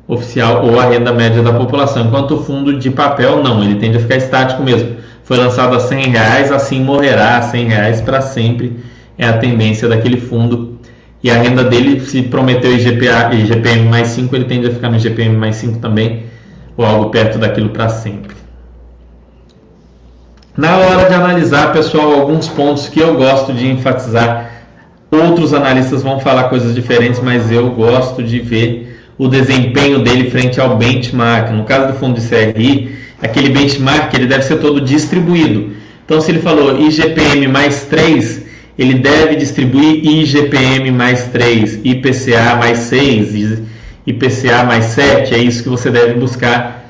oficial 0.07 0.65
ou 0.65 0.79
a 0.79 0.85
renda 0.85 1.13
média 1.13 1.43
da 1.43 1.53
população, 1.53 2.07
enquanto 2.07 2.31
o 2.31 2.43
fundo 2.43 2.77
de 2.79 2.89
papel 2.89 3.43
não, 3.43 3.63
ele 3.63 3.75
tende 3.75 3.97
a 3.97 3.99
ficar 3.99 4.15
estático 4.15 4.63
mesmo. 4.63 4.97
Foi 5.29 5.37
lançado 5.37 5.75
a 5.75 5.79
100 5.79 6.07
reais, 6.07 6.51
assim 6.51 6.83
morrerá 6.83 7.37
a 7.37 7.43
100 7.43 7.67
reais 7.67 8.01
para 8.01 8.19
sempre, 8.19 8.79
é 9.15 9.27
a 9.27 9.37
tendência 9.37 9.87
daquele 9.87 10.19
fundo. 10.19 10.79
E 11.23 11.29
a 11.29 11.35
renda 11.35 11.63
dele, 11.63 11.99
se 11.99 12.23
prometeu 12.23 12.73
IGPA, 12.73 13.35
IGPM 13.35 13.87
mais 13.87 14.07
5, 14.07 14.35
ele 14.35 14.45
tende 14.45 14.65
a 14.65 14.71
ficar 14.71 14.89
no 14.89 14.95
IGPM 14.95 15.37
mais 15.37 15.57
5 15.57 15.77
também, 15.77 16.23
ou 16.75 16.83
algo 16.83 17.11
perto 17.11 17.37
daquilo 17.37 17.69
para 17.69 17.89
sempre. 17.89 18.35
Na 20.57 20.77
hora 20.77 21.07
de 21.07 21.13
analisar, 21.13 21.73
pessoal, 21.73 22.11
alguns 22.11 22.47
pontos 22.47 22.89
que 22.89 22.99
eu 22.99 23.15
gosto 23.15 23.53
de 23.53 23.67
enfatizar. 23.67 24.49
Outros 25.11 25.53
analistas 25.53 26.01
vão 26.01 26.19
falar 26.19 26.45
coisas 26.45 26.73
diferentes, 26.73 27.19
mas 27.19 27.51
eu 27.51 27.69
gosto 27.69 28.23
de 28.23 28.39
ver 28.39 28.99
o 29.15 29.27
desempenho 29.27 30.03
dele 30.03 30.31
frente 30.31 30.59
ao 30.59 30.75
benchmark. 30.75 31.51
No 31.51 31.65
caso 31.65 31.93
do 31.93 31.99
fundo 31.99 32.19
de 32.19 32.27
CRI, 32.27 32.97
aquele 33.21 33.49
benchmark 33.49 34.13
ele 34.13 34.27
deve 34.27 34.43
ser 34.43 34.57
todo 34.57 34.81
distribuído. 34.81 35.73
Então, 36.05 36.19
se 36.19 36.31
ele 36.31 36.39
falou 36.39 36.79
IGPM 36.79 37.47
mais 37.47 37.83
3, 37.85 38.45
ele 38.77 38.95
deve 38.95 39.35
distribuir 39.35 40.03
IGPM 40.03 40.89
mais 40.91 41.25
3, 41.25 41.81
IPCA 41.83 42.55
mais 42.57 42.79
6, 42.79 43.61
IPCA 44.07 44.63
mais 44.63 44.85
7. 44.85 45.35
É 45.35 45.37
isso 45.37 45.61
que 45.61 45.69
você 45.69 45.91
deve 45.91 46.15
buscar 46.15 46.85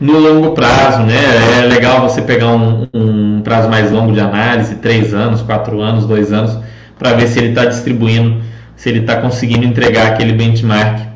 no 0.00 0.18
longo 0.18 0.50
prazo. 0.50 1.04
Né? 1.04 1.14
É 1.60 1.66
legal 1.66 2.08
você 2.08 2.20
pegar 2.20 2.48
um, 2.48 2.86
um 2.92 3.40
prazo 3.42 3.68
mais 3.68 3.90
longo 3.90 4.12
de 4.12 4.20
análise, 4.20 4.74
3 4.74 5.14
anos, 5.14 5.42
4 5.42 5.80
anos, 5.80 6.06
2 6.06 6.32
anos, 6.32 6.58
para 6.98 7.14
ver 7.14 7.28
se 7.28 7.38
ele 7.38 7.50
está 7.50 7.64
distribuindo, 7.64 8.42
se 8.76 8.88
ele 8.88 9.00
está 9.00 9.16
conseguindo 9.16 9.64
entregar 9.64 10.08
aquele 10.08 10.32
benchmark 10.32 11.08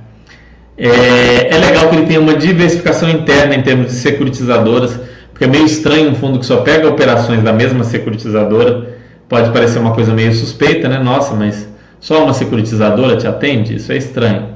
é, 0.85 1.55
é, 1.55 1.59
legal 1.59 1.89
que 1.89 1.95
ele 1.95 2.07
tenha 2.07 2.19
uma 2.19 2.35
diversificação 2.35 3.09
interna 3.09 3.55
em 3.55 3.63
termos 3.63 3.87
de 3.87 3.93
securitizadoras, 3.93 4.99
porque 5.31 5.45
é 5.45 5.47
meio 5.47 5.65
estranho 5.65 6.11
um 6.11 6.15
fundo 6.17 6.41
que 6.41 6.47
só 6.47 6.57
pega 6.63 6.89
operações 6.89 7.41
da 7.41 7.53
mesma 7.53 7.85
securitizadora. 7.85 8.99
Pode 9.29 9.51
parecer 9.51 9.79
uma 9.79 9.95
coisa 9.95 10.13
meio 10.13 10.35
suspeita, 10.35 10.89
né? 10.89 10.99
Nossa, 10.99 11.35
mas 11.35 11.69
só 12.01 12.25
uma 12.25 12.35
securitizadora 12.35 13.17
te 13.17 13.29
atende? 13.29 13.77
Isso 13.77 13.93
é 13.93 13.97
estranho. 13.97 14.49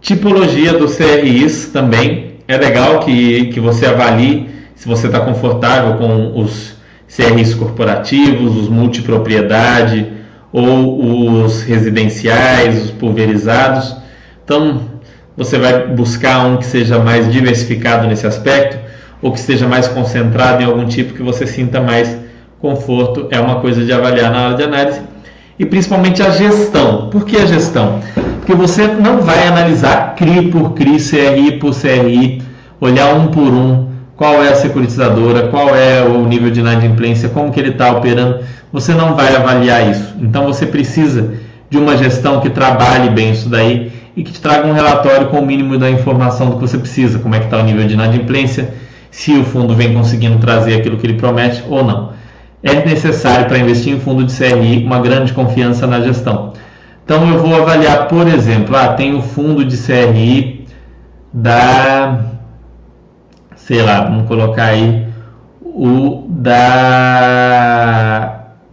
Tipologia 0.00 0.72
dos 0.72 0.96
CRIs 0.96 1.66
também. 1.66 2.36
É 2.48 2.56
legal 2.56 3.00
que, 3.00 3.48
que 3.48 3.60
você 3.60 3.84
avalie 3.84 4.48
se 4.74 4.88
você 4.88 5.08
está 5.08 5.20
confortável 5.20 5.98
com 5.98 6.40
os 6.40 6.74
CRIs 7.06 7.52
corporativos, 7.52 8.56
os 8.56 8.68
multipropriedade 8.70 10.10
ou 10.50 11.42
os 11.44 11.60
residenciais, 11.60 12.82
os 12.82 12.90
pulverizados 12.92 14.00
então, 14.50 14.80
você 15.36 15.60
vai 15.60 15.86
buscar 15.86 16.44
um 16.44 16.56
que 16.56 16.66
seja 16.66 16.98
mais 16.98 17.32
diversificado 17.32 18.08
nesse 18.08 18.26
aspecto 18.26 18.78
ou 19.22 19.30
que 19.30 19.38
esteja 19.38 19.68
mais 19.68 19.86
concentrado 19.86 20.60
em 20.60 20.66
algum 20.66 20.84
tipo 20.86 21.14
que 21.14 21.22
você 21.22 21.46
sinta 21.46 21.80
mais 21.80 22.18
conforto. 22.60 23.28
É 23.30 23.38
uma 23.38 23.60
coisa 23.60 23.84
de 23.84 23.92
avaliar 23.92 24.32
na 24.32 24.46
hora 24.46 24.56
de 24.56 24.64
análise. 24.64 25.02
E 25.56 25.64
principalmente 25.64 26.20
a 26.20 26.30
gestão. 26.30 27.10
Por 27.10 27.24
que 27.24 27.36
a 27.36 27.46
gestão? 27.46 28.00
Porque 28.40 28.52
você 28.52 28.88
não 28.88 29.20
vai 29.20 29.46
analisar 29.46 30.16
CRI 30.16 30.50
por 30.50 30.74
CRI, 30.74 30.98
CRI 30.98 31.52
por 31.60 31.72
CRI, 31.72 32.42
olhar 32.80 33.14
um 33.14 33.28
por 33.28 33.52
um, 33.52 33.88
qual 34.16 34.42
é 34.42 34.48
a 34.48 34.56
securitizadora, 34.56 35.46
qual 35.46 35.76
é 35.76 36.02
o 36.02 36.26
nível 36.26 36.50
de 36.50 36.58
inadimplência, 36.58 37.28
como 37.28 37.52
que 37.52 37.60
ele 37.60 37.70
está 37.70 37.92
operando. 37.92 38.40
Você 38.72 38.94
não 38.94 39.14
vai 39.14 39.36
avaliar 39.36 39.88
isso. 39.88 40.12
Então 40.20 40.46
você 40.46 40.66
precisa 40.66 41.34
de 41.70 41.78
uma 41.78 41.96
gestão 41.96 42.40
que 42.40 42.50
trabalhe 42.50 43.10
bem 43.10 43.30
isso 43.30 43.48
daí 43.48 43.99
e 44.20 44.22
que 44.22 44.32
te 44.32 44.40
traga 44.42 44.68
um 44.68 44.72
relatório 44.72 45.28
com 45.28 45.38
o 45.38 45.46
mínimo 45.46 45.78
da 45.78 45.90
informação 45.90 46.50
do 46.50 46.56
que 46.56 46.60
você 46.60 46.76
precisa, 46.76 47.18
como 47.18 47.34
é 47.34 47.38
que 47.38 47.46
está 47.46 47.56
o 47.56 47.62
nível 47.62 47.86
de 47.86 47.94
inadimplência, 47.94 48.74
se 49.10 49.32
o 49.32 49.42
fundo 49.42 49.74
vem 49.74 49.94
conseguindo 49.94 50.38
trazer 50.38 50.74
aquilo 50.74 50.98
que 50.98 51.06
ele 51.06 51.14
promete 51.14 51.64
ou 51.66 51.82
não. 51.82 52.12
É 52.62 52.84
necessário 52.84 53.46
para 53.46 53.58
investir 53.58 53.94
em 53.94 53.98
fundo 53.98 54.22
de 54.22 54.36
CRI 54.36 54.84
uma 54.84 55.00
grande 55.00 55.32
confiança 55.32 55.86
na 55.86 56.02
gestão. 56.02 56.52
Então 57.02 57.26
eu 57.32 57.38
vou 57.38 57.54
avaliar, 57.62 58.08
por 58.08 58.28
exemplo, 58.28 58.76
ah, 58.76 58.88
tem 58.88 59.14
o 59.16 59.22
fundo 59.22 59.64
de 59.64 59.78
CRI 59.78 60.66
da, 61.32 62.20
sei 63.56 63.80
lá, 63.80 64.02
vamos 64.02 64.28
colocar 64.28 64.64
aí 64.64 65.06
o 65.64 66.26
da, 66.28 66.58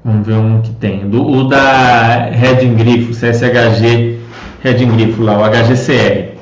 vamos 0.04 0.28
ver 0.28 0.34
um 0.34 0.60
que 0.60 0.72
tem, 0.72 1.08
do, 1.08 1.26
o 1.26 1.46
da 1.46 2.32
Red 2.32 2.66
Grifo, 2.76 3.14
CSHG 3.14 4.17
Reding 4.64 4.90
Grifo 4.90 5.24
lá, 5.24 5.38
o 5.38 5.44
HGCR. 5.44 6.38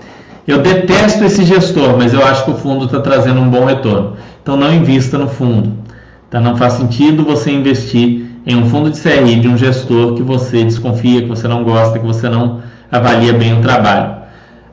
Eu 0.47 0.59
detesto 0.59 1.23
esse 1.23 1.43
gestor, 1.43 1.97
mas 1.97 2.13
eu 2.13 2.23
acho 2.23 2.45
que 2.45 2.51
o 2.51 2.55
fundo 2.55 2.85
está 2.85 2.99
trazendo 2.99 3.41
um 3.41 3.49
bom 3.49 3.65
retorno. 3.65 4.15
Então 4.41 4.55
não 4.55 4.73
invista 4.73 5.17
no 5.17 5.27
fundo. 5.27 5.73
Tá? 6.29 6.39
Não 6.39 6.55
faz 6.55 6.73
sentido 6.73 7.23
você 7.23 7.51
investir 7.51 8.25
em 8.45 8.55
um 8.55 8.69
fundo 8.69 8.91
de 8.91 8.99
CRI 8.99 9.39
de 9.39 9.47
um 9.47 9.57
gestor 9.57 10.13
que 10.13 10.21
você 10.21 10.63
desconfia, 10.63 11.23
que 11.23 11.27
você 11.27 11.47
não 11.47 11.63
gosta, 11.63 11.97
que 11.97 12.05
você 12.05 12.29
não 12.29 12.61
avalia 12.91 13.33
bem 13.33 13.57
o 13.57 13.61
trabalho. 13.61 14.17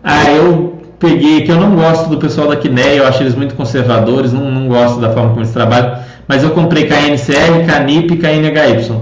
Ah, 0.05 0.31
eu 0.31 0.79
peguei 0.99 1.43
que 1.43 1.51
eu 1.51 1.57
não 1.57 1.75
gosto 1.75 2.11
do 2.11 2.19
pessoal 2.19 2.49
da 2.49 2.57
Quineia, 2.57 2.97
eu 2.97 3.07
acho 3.07 3.23
eles 3.23 3.35
muito 3.35 3.55
conservadores, 3.55 4.33
não, 4.33 4.51
não 4.51 4.69
gosto 4.69 5.01
da 5.01 5.11
forma 5.11 5.31
como 5.31 5.41
eles 5.41 5.53
trabalham, 5.53 5.99
mas 6.29 6.43
eu 6.43 6.51
comprei 6.51 6.87
KNCR, 6.87 7.65
KNIP 7.67 8.15
e 8.15 8.17
KNHY. 8.19 8.93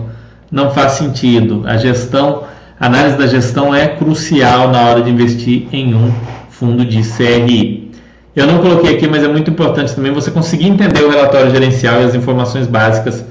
Não 0.50 0.70
faz 0.70 0.92
sentido. 0.92 1.62
A 1.66 1.76
gestão 1.76 2.44
análise 2.80 3.18
da 3.18 3.26
gestão 3.26 3.74
é 3.74 3.86
crucial 3.88 4.70
na 4.70 4.80
hora 4.86 5.02
de 5.02 5.10
investir 5.10 5.68
em 5.70 5.94
um 5.94 6.10
fundo 6.48 6.84
de 6.84 7.02
CRI. 7.02 7.90
Eu 8.34 8.46
não 8.46 8.58
coloquei 8.58 8.94
aqui, 8.96 9.06
mas 9.06 9.22
é 9.22 9.28
muito 9.28 9.50
importante 9.50 9.94
também 9.94 10.10
você 10.12 10.30
conseguir 10.30 10.68
entender 10.68 11.02
o 11.02 11.10
relatório 11.10 11.50
gerencial 11.50 12.00
e 12.00 12.04
as 12.04 12.14
informações 12.14 12.66
básicas 12.66 13.24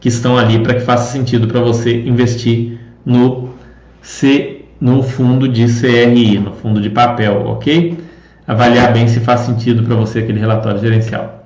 que 0.00 0.08
estão 0.08 0.36
ali 0.36 0.58
para 0.58 0.74
que 0.74 0.80
faça 0.80 1.12
sentido 1.12 1.46
para 1.46 1.60
você 1.60 2.00
investir 2.00 2.78
no 3.04 3.50
C, 4.02 4.62
no 4.80 5.02
fundo 5.02 5.48
de 5.48 5.66
CRI, 5.66 6.38
no 6.38 6.52
fundo 6.52 6.80
de 6.80 6.90
papel, 6.90 7.46
ok? 7.46 7.96
Avaliar 8.46 8.92
bem 8.92 9.06
se 9.06 9.20
faz 9.20 9.40
sentido 9.40 9.84
para 9.84 9.94
você 9.94 10.20
aquele 10.20 10.40
relatório 10.40 10.80
gerencial. 10.80 11.44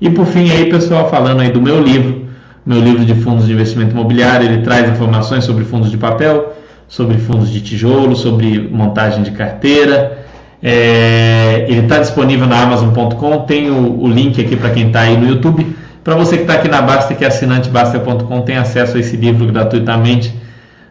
E 0.00 0.10
por 0.10 0.26
fim 0.26 0.50
aí, 0.50 0.68
pessoal, 0.68 1.08
falando 1.08 1.40
aí 1.40 1.50
do 1.50 1.62
meu 1.62 1.82
livro, 1.82 2.26
meu 2.66 2.80
livro 2.80 3.04
de 3.04 3.14
fundos 3.14 3.46
de 3.46 3.52
investimento 3.52 3.92
imobiliário, 3.92 4.46
ele 4.46 4.62
traz 4.62 4.90
informações 4.90 5.44
sobre 5.44 5.64
fundos 5.64 5.90
de 5.90 5.96
papel, 5.96 6.54
sobre 6.88 7.18
fundos 7.18 7.50
de 7.50 7.60
tijolo, 7.60 8.14
sobre 8.14 8.58
montagem 8.58 9.22
de 9.22 9.30
carteira. 9.30 10.24
É, 10.62 11.66
ele 11.68 11.80
está 11.80 11.98
disponível 11.98 12.46
na 12.46 12.62
Amazon.com. 12.62 13.40
Tem 13.40 13.70
o, 13.70 14.00
o, 14.00 14.08
link 14.08 14.40
aqui 14.40 14.56
para 14.56 14.70
quem 14.70 14.86
está 14.86 15.00
aí 15.00 15.16
no 15.16 15.28
YouTube. 15.28 15.76
Para 16.02 16.14
você 16.14 16.36
que 16.36 16.42
está 16.42 16.54
aqui 16.54 16.68
na 16.68 16.80
Basta, 16.80 17.14
que 17.14 17.24
é 17.24 17.28
assinante 17.28 17.68
Basta.com, 17.68 18.40
tem 18.42 18.56
acesso 18.56 18.96
a 18.96 19.00
esse 19.00 19.16
livro 19.16 19.46
gratuitamente 19.46 20.34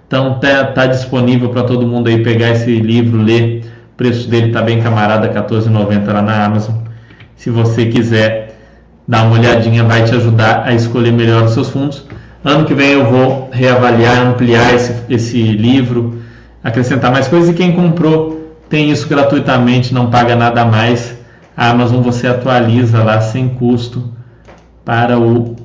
Então 0.07 0.39
tá, 0.39 0.65
tá 0.65 0.85
disponível 0.87 1.49
para 1.49 1.63
todo 1.63 1.87
mundo 1.87 2.07
aí 2.07 2.23
pegar 2.23 2.49
esse 2.51 2.79
livro, 2.79 3.21
ler. 3.21 3.63
O 3.93 3.97
preço 3.97 4.29
dele 4.29 4.51
tá 4.51 4.61
bem 4.61 4.81
camarada, 4.81 5.27
R$14,90 5.27 6.13
lá 6.13 6.21
na 6.21 6.45
Amazon. 6.45 6.75
Se 7.35 7.49
você 7.49 7.85
quiser 7.85 8.55
dar 9.07 9.23
uma 9.23 9.37
olhadinha, 9.37 9.83
vai 9.83 10.03
te 10.03 10.15
ajudar 10.15 10.63
a 10.65 10.73
escolher 10.73 11.11
melhor 11.11 11.43
os 11.43 11.51
seus 11.51 11.69
fundos. 11.69 12.05
Ano 12.43 12.65
que 12.65 12.73
vem 12.73 12.91
eu 12.91 13.05
vou 13.05 13.49
reavaliar, 13.51 14.27
ampliar 14.27 14.73
esse, 14.73 14.93
esse 15.09 15.41
livro, 15.41 16.21
acrescentar 16.61 17.11
mais 17.11 17.27
coisas 17.27 17.49
e 17.49 17.53
quem 17.53 17.71
comprou 17.71 18.43
tem 18.69 18.89
isso 18.89 19.07
gratuitamente, 19.07 19.93
não 19.93 20.09
paga 20.09 20.35
nada 20.35 20.65
mais. 20.65 21.15
A 21.55 21.69
Amazon 21.69 22.01
você 22.01 22.27
atualiza 22.27 23.03
lá 23.03 23.21
sem 23.21 23.47
custo 23.49 24.11
para 24.83 25.19
o 25.19 25.55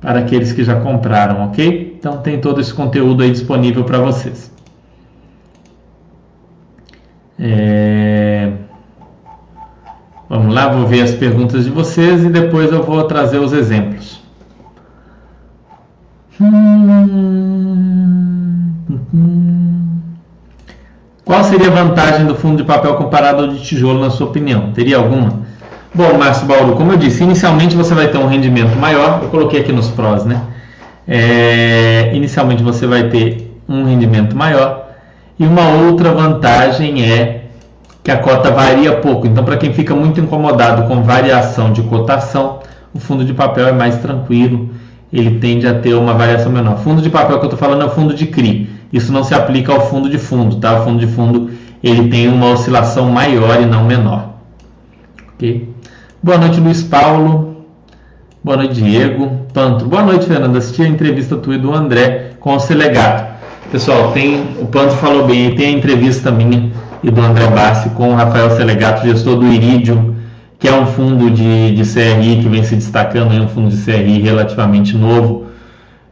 para 0.00 0.20
aqueles 0.20 0.52
que 0.52 0.62
já 0.62 0.78
compraram, 0.80 1.46
ok? 1.46 1.96
Então 1.98 2.18
tem 2.18 2.40
todo 2.40 2.60
esse 2.60 2.72
conteúdo 2.72 3.22
aí 3.22 3.30
disponível 3.30 3.84
para 3.84 3.98
vocês. 3.98 4.52
É... 7.38 8.52
Vamos 10.28 10.54
lá, 10.54 10.68
vou 10.68 10.86
ver 10.86 11.02
as 11.02 11.14
perguntas 11.14 11.64
de 11.64 11.70
vocês 11.70 12.24
e 12.24 12.28
depois 12.28 12.70
eu 12.70 12.82
vou 12.82 13.04
trazer 13.04 13.38
os 13.38 13.52
exemplos. 13.52 14.25
Qual 21.24 21.42
seria 21.44 21.68
a 21.68 21.70
vantagem 21.70 22.26
do 22.26 22.34
fundo 22.34 22.58
de 22.58 22.64
papel 22.64 22.94
comparado 22.96 23.42
ao 23.42 23.48
de 23.48 23.64
tijolo, 23.64 23.98
na 23.98 24.10
sua 24.10 24.26
opinião? 24.26 24.70
Teria 24.72 24.98
alguma? 24.98 25.46
Bom, 25.94 26.18
Márcio 26.18 26.46
Bauru, 26.46 26.76
como 26.76 26.92
eu 26.92 26.98
disse, 26.98 27.22
inicialmente 27.24 27.74
você 27.74 27.94
vai 27.94 28.08
ter 28.08 28.18
um 28.18 28.26
rendimento 28.26 28.76
maior. 28.76 29.20
Eu 29.22 29.30
coloquei 29.30 29.60
aqui 29.60 29.72
nos 29.72 29.88
prós, 29.88 30.26
né? 30.26 30.42
É, 31.08 32.10
inicialmente 32.12 32.62
você 32.62 32.86
vai 32.86 33.08
ter 33.08 33.58
um 33.66 33.84
rendimento 33.84 34.36
maior. 34.36 34.90
E 35.38 35.46
uma 35.46 35.66
outra 35.86 36.12
vantagem 36.12 37.02
é 37.02 37.44
que 38.04 38.10
a 38.10 38.18
cota 38.18 38.50
varia 38.50 38.98
pouco. 38.98 39.26
Então, 39.26 39.42
para 39.42 39.56
quem 39.56 39.72
fica 39.72 39.94
muito 39.94 40.20
incomodado 40.20 40.86
com 40.86 41.02
variação 41.02 41.72
de 41.72 41.82
cotação, 41.82 42.60
o 42.92 43.00
fundo 43.00 43.24
de 43.24 43.32
papel 43.32 43.68
é 43.68 43.72
mais 43.72 43.96
tranquilo 43.96 44.75
ele 45.12 45.38
tende 45.38 45.66
a 45.66 45.74
ter 45.74 45.94
uma 45.94 46.14
variação 46.14 46.50
menor. 46.50 46.78
Fundo 46.78 47.00
de 47.00 47.10
papel 47.10 47.38
que 47.38 47.44
eu 47.44 47.50
estou 47.50 47.58
falando 47.58 47.82
é 47.82 47.86
o 47.86 47.90
fundo 47.90 48.14
de 48.14 48.26
CRI. 48.26 48.68
Isso 48.92 49.12
não 49.12 49.22
se 49.22 49.34
aplica 49.34 49.72
ao 49.72 49.88
fundo 49.88 50.08
de 50.08 50.18
fundo, 50.18 50.56
tá? 50.56 50.80
O 50.80 50.84
fundo 50.84 50.98
de 50.98 51.06
fundo 51.06 51.50
ele 51.82 52.08
tem 52.08 52.28
uma 52.28 52.50
oscilação 52.50 53.10
maior 53.10 53.60
e 53.60 53.66
não 53.66 53.84
menor. 53.84 54.30
Ok? 55.34 55.68
Boa 56.22 56.38
noite, 56.38 56.60
Luiz 56.60 56.82
Paulo. 56.82 57.64
Boa 58.42 58.56
noite, 58.56 58.74
Diego. 58.74 59.46
Pantro. 59.52 59.88
Boa 59.88 60.02
noite, 60.02 60.26
Fernando. 60.26 60.56
Assisti 60.56 60.82
a 60.82 60.88
entrevista 60.88 61.36
tua 61.36 61.54
e 61.54 61.58
do 61.58 61.72
André 61.72 62.32
com 62.40 62.54
o 62.54 62.60
Selegato. 62.60 63.36
Pessoal, 63.70 64.12
tem, 64.12 64.40
o 64.60 64.66
Pantro 64.66 64.96
falou 64.96 65.26
bem, 65.26 65.54
tem 65.54 65.74
a 65.74 65.78
entrevista 65.78 66.30
minha 66.30 66.70
e 67.02 67.10
do 67.10 67.20
André 67.20 67.46
Bassi 67.48 67.90
com 67.90 68.10
o 68.10 68.14
Rafael 68.14 68.50
Selegato, 68.50 69.06
gestor 69.06 69.36
do 69.36 69.46
Iridium 69.46 70.15
que 70.58 70.68
é 70.68 70.72
um 70.72 70.86
fundo 70.86 71.30
de, 71.30 71.74
de 71.74 71.82
CRI 71.82 72.40
que 72.42 72.48
vem 72.48 72.64
se 72.64 72.74
destacando, 72.74 73.34
é 73.34 73.40
um 73.40 73.48
fundo 73.48 73.68
de 73.68 73.82
CRI 73.82 74.20
relativamente 74.20 74.96
novo, 74.96 75.46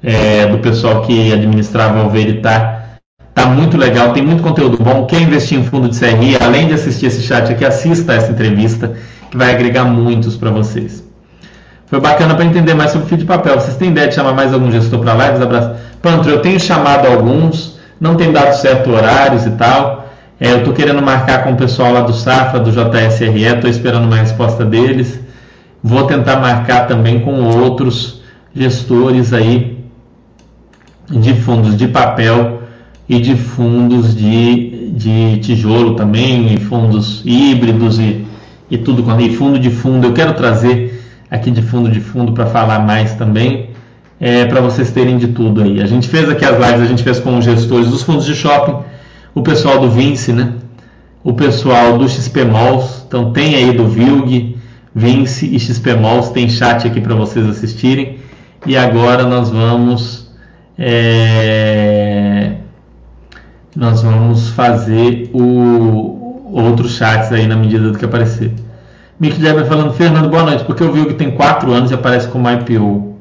é, 0.02 0.46
do 0.46 0.58
pessoal 0.58 1.02
que 1.02 1.32
administrava 1.32 2.04
o 2.04 2.10
Veritar. 2.10 2.98
Tá 3.34 3.46
muito 3.46 3.76
legal, 3.76 4.12
tem 4.12 4.22
muito 4.22 4.42
conteúdo 4.42 4.76
bom. 4.82 5.06
Quem 5.06 5.22
investir 5.22 5.58
em 5.58 5.64
fundo 5.64 5.88
de 5.88 5.98
CRI, 5.98 6.36
além 6.40 6.68
de 6.68 6.74
assistir 6.74 7.06
esse 7.06 7.22
chat 7.22 7.50
aqui, 7.50 7.64
assista 7.64 8.12
essa 8.12 8.30
entrevista, 8.30 8.92
que 9.30 9.36
vai 9.36 9.52
agregar 9.52 9.84
muitos 9.84 10.36
para 10.36 10.50
vocês. 10.50 11.02
Foi 11.86 12.00
bacana 12.00 12.34
para 12.34 12.44
entender 12.44 12.74
mais 12.74 12.90
sobre 12.90 13.08
fio 13.08 13.18
de 13.18 13.24
papel. 13.24 13.54
Vocês 13.54 13.76
têm 13.76 13.90
ideia 13.90 14.08
de 14.08 14.14
chamar 14.14 14.32
mais 14.32 14.52
algum 14.52 14.70
gestor 14.70 15.00
para 15.00 15.14
lives? 15.14 15.40
Abraço. 15.40 15.70
Pantro, 16.00 16.30
eu 16.30 16.40
tenho 16.40 16.60
chamado 16.60 17.06
alguns, 17.06 17.78
não 18.00 18.14
tem 18.14 18.30
dado 18.30 18.54
certo 18.54 18.90
horários 18.90 19.46
e 19.46 19.50
tal. 19.52 20.03
É, 20.44 20.52
eu 20.52 20.58
estou 20.58 20.74
querendo 20.74 21.00
marcar 21.00 21.42
com 21.42 21.52
o 21.52 21.56
pessoal 21.56 21.90
lá 21.90 22.02
do 22.02 22.12
Safra, 22.12 22.60
do 22.60 22.70
JSRE, 22.70 23.44
estou 23.44 23.70
esperando 23.70 24.04
uma 24.04 24.16
resposta 24.16 24.62
deles. 24.62 25.18
Vou 25.82 26.04
tentar 26.04 26.38
marcar 26.38 26.86
também 26.86 27.20
com 27.20 27.42
outros 27.44 28.20
gestores 28.54 29.32
aí 29.32 29.82
de 31.08 31.32
fundos 31.32 31.78
de 31.78 31.88
papel 31.88 32.60
e 33.08 33.20
de 33.20 33.34
fundos 33.36 34.14
de, 34.14 34.90
de 34.90 35.38
tijolo 35.38 35.94
também, 35.94 36.52
e 36.52 36.58
fundos 36.58 37.22
híbridos 37.24 37.98
e, 37.98 38.26
e 38.70 38.76
tudo, 38.76 39.02
e 39.22 39.34
fundo 39.34 39.58
de 39.58 39.70
fundo. 39.70 40.08
Eu 40.08 40.12
quero 40.12 40.34
trazer 40.34 41.02
aqui 41.30 41.50
de 41.50 41.62
fundo 41.62 41.90
de 41.90 42.00
fundo 42.00 42.32
para 42.32 42.44
falar 42.44 42.80
mais 42.80 43.14
também, 43.14 43.70
é, 44.20 44.44
para 44.44 44.60
vocês 44.60 44.90
terem 44.90 45.16
de 45.16 45.28
tudo 45.28 45.62
aí. 45.62 45.80
A 45.80 45.86
gente 45.86 46.06
fez 46.06 46.28
aqui 46.28 46.44
as 46.44 46.52
lives, 46.52 46.82
a 46.82 46.86
gente 46.86 47.02
fez 47.02 47.18
com 47.18 47.38
os 47.38 47.46
gestores 47.46 47.88
dos 47.88 48.02
fundos 48.02 48.26
de 48.26 48.34
shopping 48.34 48.92
o 49.34 49.42
pessoal 49.42 49.80
do 49.80 49.90
Vince, 49.90 50.32
né? 50.32 50.54
O 51.22 51.32
pessoal 51.32 51.98
do 51.98 52.08
XP 52.08 52.44
Malls, 52.44 53.04
então 53.06 53.32
tem 53.32 53.54
aí 53.54 53.72
do 53.72 53.88
Vilg, 53.88 54.56
Vince 54.94 55.46
e 55.46 55.58
XP 55.58 55.94
Malls, 55.94 56.30
tem 56.30 56.48
chat 56.48 56.86
aqui 56.86 57.00
para 57.00 57.14
vocês 57.14 57.46
assistirem. 57.46 58.18
E 58.66 58.76
agora 58.76 59.24
nós 59.24 59.50
vamos 59.50 60.30
é, 60.78 62.56
nós 63.74 64.02
vamos 64.02 64.48
fazer 64.50 65.30
o 65.32 66.14
outros 66.52 66.96
chats 66.96 67.32
aí 67.32 67.46
na 67.46 67.56
medida 67.56 67.90
do 67.90 67.98
que 67.98 68.04
aparecer. 68.04 68.52
Mick 69.18 69.40
Jagger 69.40 69.66
falando, 69.66 69.92
Fernando, 69.92 70.28
boa 70.28 70.42
noite, 70.44 70.64
porque 70.64 70.82
o 70.82 70.92
Vilg 70.92 71.14
tem 71.14 71.30
4 71.32 71.72
anos 71.72 71.90
e 71.90 71.94
aparece 71.94 72.28
como 72.28 72.48
IPO. 72.50 73.16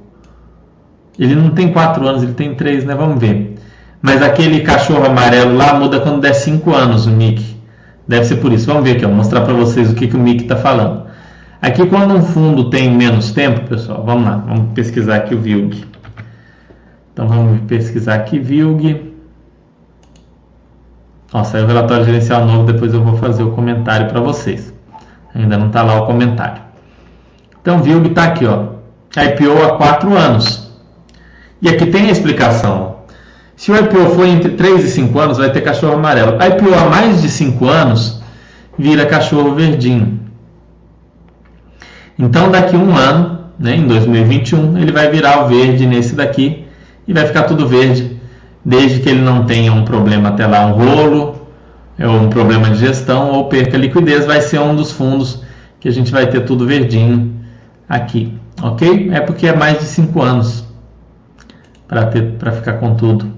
Ele 1.17 1.35
não 1.35 1.51
tem 1.51 1.71
4 1.71 2.07
anos, 2.07 2.23
ele 2.23 2.33
tem 2.33 2.53
3, 2.55 2.85
né? 2.85 2.95
Vamos 2.95 3.19
ver. 3.19 3.52
Mas 4.03 4.21
aquele 4.21 4.59
cachorro 4.59 5.05
amarelo 5.05 5.55
lá 5.55 5.75
muda 5.75 6.01
quando 6.01 6.19
der 6.19 6.33
5 6.33 6.75
anos 6.75 7.05
o 7.05 7.09
Mickey. 7.09 7.55
Deve 8.05 8.25
ser 8.25 8.35
por 8.35 8.51
isso. 8.51 8.67
Vamos 8.67 8.83
ver 8.83 8.97
aqui, 8.97 9.05
vou 9.05 9.15
mostrar 9.15 9.39
para 9.41 9.53
vocês 9.53 9.89
o 9.89 9.95
que, 9.95 10.09
que 10.09 10.15
o 10.17 10.19
Mickey 10.19 10.43
está 10.43 10.57
falando. 10.57 11.05
Aqui 11.61 11.85
quando 11.85 12.13
um 12.13 12.21
fundo 12.21 12.69
tem 12.69 12.91
menos 12.91 13.31
tempo, 13.31 13.61
pessoal, 13.61 14.03
vamos 14.05 14.25
lá, 14.25 14.43
vamos 14.45 14.73
pesquisar 14.73 15.15
aqui 15.15 15.33
o 15.33 15.39
VILG. 15.39 15.85
Então 17.13 17.29
vamos 17.29 17.61
pesquisar 17.61 18.15
aqui 18.15 18.39
VILG. 18.39 19.13
Ó, 21.31 21.41
saiu 21.45 21.63
o 21.63 21.67
relatório 21.67 22.03
gerencial 22.03 22.45
novo, 22.45 22.69
depois 22.69 22.93
eu 22.93 23.01
vou 23.01 23.15
fazer 23.15 23.43
o 23.43 23.51
comentário 23.51 24.09
para 24.09 24.19
vocês. 24.19 24.73
Ainda 25.33 25.57
não 25.57 25.67
está 25.67 25.81
lá 25.81 26.01
o 26.01 26.05
comentário. 26.05 26.61
Então 27.61 27.81
VILG 27.81 28.09
está 28.09 28.25
aqui, 28.25 28.45
ó. 28.45 28.73
IPO 29.15 29.63
há 29.63 29.77
4 29.77 30.13
anos. 30.13 30.69
E 31.61 31.69
aqui 31.69 31.85
tem 31.85 32.09
a 32.09 32.11
explicação. 32.11 32.92
Se 33.63 33.71
o 33.71 33.77
IPO 33.77 34.09
for 34.09 34.27
entre 34.27 34.51
3 34.55 34.83
e 34.83 34.89
5 34.89 35.17
anos, 35.17 35.37
vai 35.37 35.49
ter 35.49 35.61
cachorro 35.61 35.93
amarelo. 35.93 36.31
IPO 36.33 36.75
há 36.75 36.89
mais 36.89 37.21
de 37.21 37.29
5 37.29 37.65
anos, 37.65 38.21
vira 38.77 39.05
cachorro 39.05 39.55
verdinho. 39.55 40.19
Então, 42.19 42.51
daqui 42.51 42.75
um 42.75 42.93
ano, 42.93 43.39
né, 43.57 43.77
em 43.77 43.87
2021, 43.87 44.77
ele 44.77 44.91
vai 44.91 45.09
virar 45.09 45.45
o 45.45 45.47
verde 45.47 45.87
nesse 45.87 46.13
daqui 46.13 46.65
e 47.07 47.13
vai 47.13 47.25
ficar 47.25 47.43
tudo 47.43 47.65
verde, 47.65 48.19
desde 48.65 48.99
que 48.99 49.07
ele 49.07 49.21
não 49.21 49.45
tenha 49.45 49.71
um 49.71 49.85
problema 49.85 50.27
até 50.27 50.45
lá, 50.45 50.65
um 50.65 50.73
rolo, 50.73 51.47
ou 51.97 52.15
um 52.17 52.27
problema 52.27 52.69
de 52.69 52.79
gestão, 52.79 53.31
ou 53.31 53.47
perca 53.47 53.77
liquidez, 53.77 54.25
vai 54.25 54.41
ser 54.41 54.59
um 54.59 54.75
dos 54.75 54.91
fundos 54.91 55.41
que 55.79 55.87
a 55.87 55.91
gente 55.91 56.11
vai 56.11 56.27
ter 56.27 56.41
tudo 56.41 56.67
verdinho 56.67 57.33
aqui, 57.87 58.37
ok? 58.61 59.09
É 59.13 59.21
porque 59.21 59.47
é 59.47 59.55
mais 59.55 59.79
de 59.79 59.85
5 59.85 60.21
anos 60.21 60.65
para 61.87 62.51
ficar 62.51 62.73
com 62.73 62.95
tudo 62.95 63.32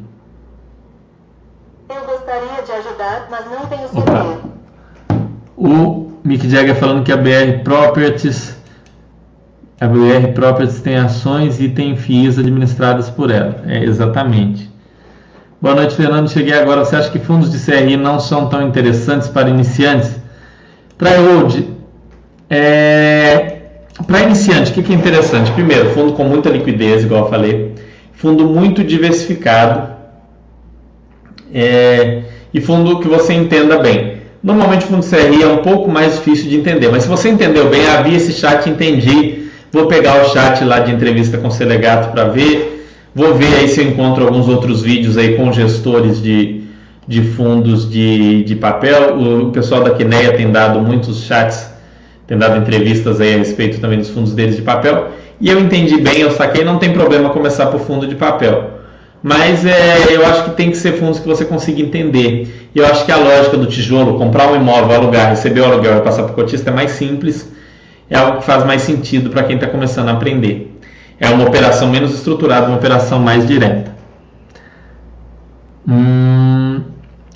ajudar, 2.72 3.28
mas 3.30 3.46
não 3.50 3.66
tenho 3.68 3.88
certeza. 3.90 4.40
O 5.58 6.12
Mick 6.24 6.50
Jagger 6.50 6.76
falando 6.76 7.04
que 7.04 7.12
a 7.12 7.18
BR 7.18 7.64
Properties 7.64 8.56
a 9.80 9.88
BR 9.88 10.34
Properties 10.34 10.80
tem 10.80 10.96
ações 10.96 11.60
e 11.60 11.68
tem 11.68 11.98
FIIs 11.98 12.40
administradas 12.40 13.10
por 13.10 13.30
ela. 13.30 13.62
É, 13.68 13.84
exatamente. 13.84 14.70
Boa 15.62 15.76
noite, 15.76 15.96
Fernando. 15.96 16.30
Cheguei 16.30 16.54
agora. 16.54 16.86
Você 16.86 16.96
acha 16.96 17.10
que 17.10 17.20
fundos 17.20 17.52
de 17.52 17.60
CRI 17.60 17.98
não 17.98 18.20
são 18.20 18.48
tão 18.48 18.66
interessantes 18.66 19.28
para 19.28 19.50
iniciantes? 19.50 20.16
Para 20.98 21.18
hold, 21.18 21.66
é... 22.50 23.58
para 24.08 24.22
iniciante, 24.22 24.72
o 24.72 24.74
que, 24.74 24.82
que 24.82 24.94
é 24.94 24.96
interessante? 24.96 25.52
Primeiro, 25.52 25.90
fundo 25.90 26.14
com 26.14 26.24
muita 26.24 26.50
liquidez, 26.50 27.04
igual 27.04 27.26
eu 27.26 27.30
falei. 27.30 27.76
Fundo 28.14 28.46
muito 28.46 28.82
diversificado. 28.82 29.94
É 31.54 32.25
e 32.56 32.62
fundo 32.62 33.02
que 33.02 33.08
você 33.10 33.34
entenda 33.34 33.78
bem. 33.80 34.14
Normalmente 34.42 34.86
o 34.86 34.88
fundo 34.88 35.06
CRI 35.06 35.44
é 35.44 35.48
um 35.48 35.58
pouco 35.58 35.92
mais 35.92 36.14
difícil 36.14 36.50
de 36.50 36.56
entender, 36.56 36.88
mas 36.90 37.04
se 37.04 37.10
você 37.10 37.28
entendeu 37.28 37.70
bem, 37.70 37.86
havia 37.86 38.16
esse 38.16 38.32
chat, 38.32 38.70
entendi, 38.70 39.50
vou 39.74 39.88
pegar 39.88 40.24
o 40.24 40.30
chat 40.30 40.64
lá 40.64 40.80
de 40.80 40.94
entrevista 40.94 41.38
com 41.38 41.50
o 41.50 41.52
Selegato 41.52 42.14
para 42.14 42.30
ver, 42.30 42.88
vou 43.14 43.36
ver 43.36 43.54
aí 43.56 43.68
se 43.68 43.82
eu 43.82 43.88
encontro 43.90 44.24
alguns 44.24 44.48
outros 44.48 44.82
vídeos 44.82 45.18
aí 45.18 45.36
com 45.36 45.52
gestores 45.52 46.22
de, 46.22 46.62
de 47.06 47.24
fundos 47.24 47.92
de, 47.92 48.46
de 48.46 48.56
papel. 48.56 49.18
O, 49.18 49.48
o 49.48 49.52
pessoal 49.52 49.84
da 49.84 49.90
Quineia 49.90 50.32
tem 50.32 50.50
dado 50.50 50.80
muitos 50.80 51.26
chats, 51.26 51.70
tem 52.26 52.38
dado 52.38 52.58
entrevistas 52.58 53.20
aí 53.20 53.34
a 53.34 53.38
respeito 53.40 53.82
também 53.82 54.00
dos 54.00 54.10
fundos 54.10 54.34
deles 54.34 54.56
de 54.56 54.62
papel. 54.62 55.10
E 55.42 55.50
eu 55.50 55.60
entendi 55.60 55.98
bem, 55.98 56.20
eu 56.20 56.32
saquei, 56.32 56.64
não 56.64 56.78
tem 56.78 56.94
problema 56.94 57.32
começar 57.32 57.66
por 57.66 57.82
fundo 57.82 58.08
de 58.08 58.16
papel. 58.16 58.75
Mas 59.22 59.66
é, 59.66 60.16
eu 60.16 60.26
acho 60.26 60.46
que 60.46 60.50
tem 60.52 60.70
que 60.70 60.78
ser 60.78 60.94
fundos 61.00 61.20
que 61.20 61.28
você 61.28 61.46
consiga 61.46 61.82
entender. 61.82 62.70
E 62.76 62.80
eu 62.80 62.86
acho 62.86 63.06
que 63.06 63.12
a 63.12 63.18
lógica 63.18 63.58
do 63.58 63.66
tijolo, 63.66 64.18
comprar 64.18 64.52
um 64.52 64.56
imóvel, 64.56 64.96
alugar, 64.96 65.30
receber 65.30 65.62
o 65.62 65.66
aluguel 65.66 65.98
e 65.98 66.02
passar 66.02 66.24
para 66.24 66.32
o 66.32 66.36
cotista 66.36 66.70
é 66.70 66.74
mais 66.74 66.92
simples. 66.92 67.52
É 68.10 68.18
algo 68.18 68.38
que 68.38 68.46
faz 68.46 68.64
mais 68.64 68.84
sentido 68.84 69.30
para 69.30 69.44
quem 69.44 69.56
está 69.56 69.68
começando 69.68 70.10
a 70.10 70.12
aprender. 70.12 70.80
É 71.20 71.30
uma 71.30 71.48
operação 71.48 71.90
menos 71.90 72.14
estruturada, 72.14 72.68
uma 72.68 72.78
operação 72.78 73.20
mais 73.20 73.48
direta. 73.48 73.96
Hum... 75.88 76.82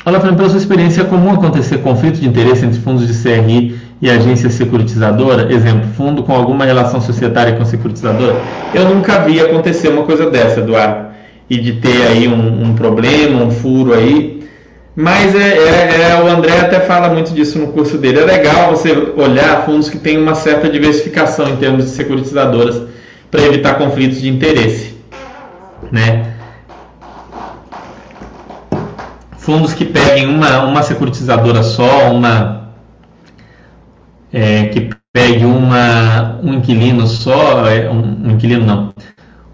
Olha, 0.06 0.20
Fernando, 0.20 0.38
pela 0.38 0.50
sua 0.50 0.58
experiência, 0.58 1.02
é 1.02 1.06
comum 1.06 1.32
acontecer 1.32 1.80
conflito 1.80 2.20
de 2.20 2.28
interesse 2.28 2.66
entre 2.66 2.80
fundos 2.80 3.06
de 3.06 3.14
CRI 3.14 3.78
e 4.02 4.10
agência 4.10 4.50
securitizadora? 4.50 5.52
Exemplo, 5.54 5.88
fundo 5.96 6.24
com 6.24 6.34
alguma 6.34 6.66
relação 6.66 7.02
societária 7.02 7.54
com 7.54 7.66
securitizadora? 7.66 8.36
Eu 8.74 8.90
nunca 8.90 9.20
vi 9.20 9.40
acontecer 9.40 9.90
uma 9.90 10.04
coisa 10.04 10.30
dessa, 10.30 10.62
Eduardo. 10.62 11.09
E 11.50 11.58
de 11.58 11.74
ter 11.74 12.08
aí 12.08 12.28
um, 12.28 12.70
um 12.70 12.76
problema, 12.76 13.44
um 13.44 13.52
furo 13.52 13.94
aí. 13.94 14.48
Mas 14.96 15.34
é, 15.34 15.58
é, 15.58 16.12
é, 16.12 16.22
o 16.22 16.28
André 16.28 16.60
até 16.60 16.80
fala 16.82 17.10
muito 17.10 17.34
disso 17.34 17.58
no 17.58 17.68
curso 17.72 17.98
dele. 17.98 18.20
É 18.20 18.26
legal 18.26 18.72
você 18.72 18.92
olhar 19.16 19.66
fundos 19.66 19.90
que 19.90 19.98
têm 19.98 20.18
uma 20.18 20.36
certa 20.36 20.70
diversificação 20.70 21.48
em 21.50 21.56
termos 21.56 21.86
de 21.86 21.92
securitizadoras 21.92 22.82
para 23.32 23.42
evitar 23.44 23.76
conflitos 23.76 24.22
de 24.22 24.30
interesse. 24.30 24.98
Né? 25.92 26.34
Fundos 29.38 29.74
que 29.74 29.86
peguem 29.86 30.28
uma, 30.28 30.66
uma 30.66 30.84
securitizadora 30.84 31.64
só, 31.64 32.12
uma 32.12 32.74
é, 34.32 34.66
que 34.66 34.90
pegue 35.12 35.46
uma, 35.46 36.40
um 36.44 36.54
inquilino 36.54 37.08
só, 37.08 37.66
é, 37.68 37.90
um, 37.90 38.28
um, 38.28 38.32
inquilino 38.32 38.66
não, 38.66 38.94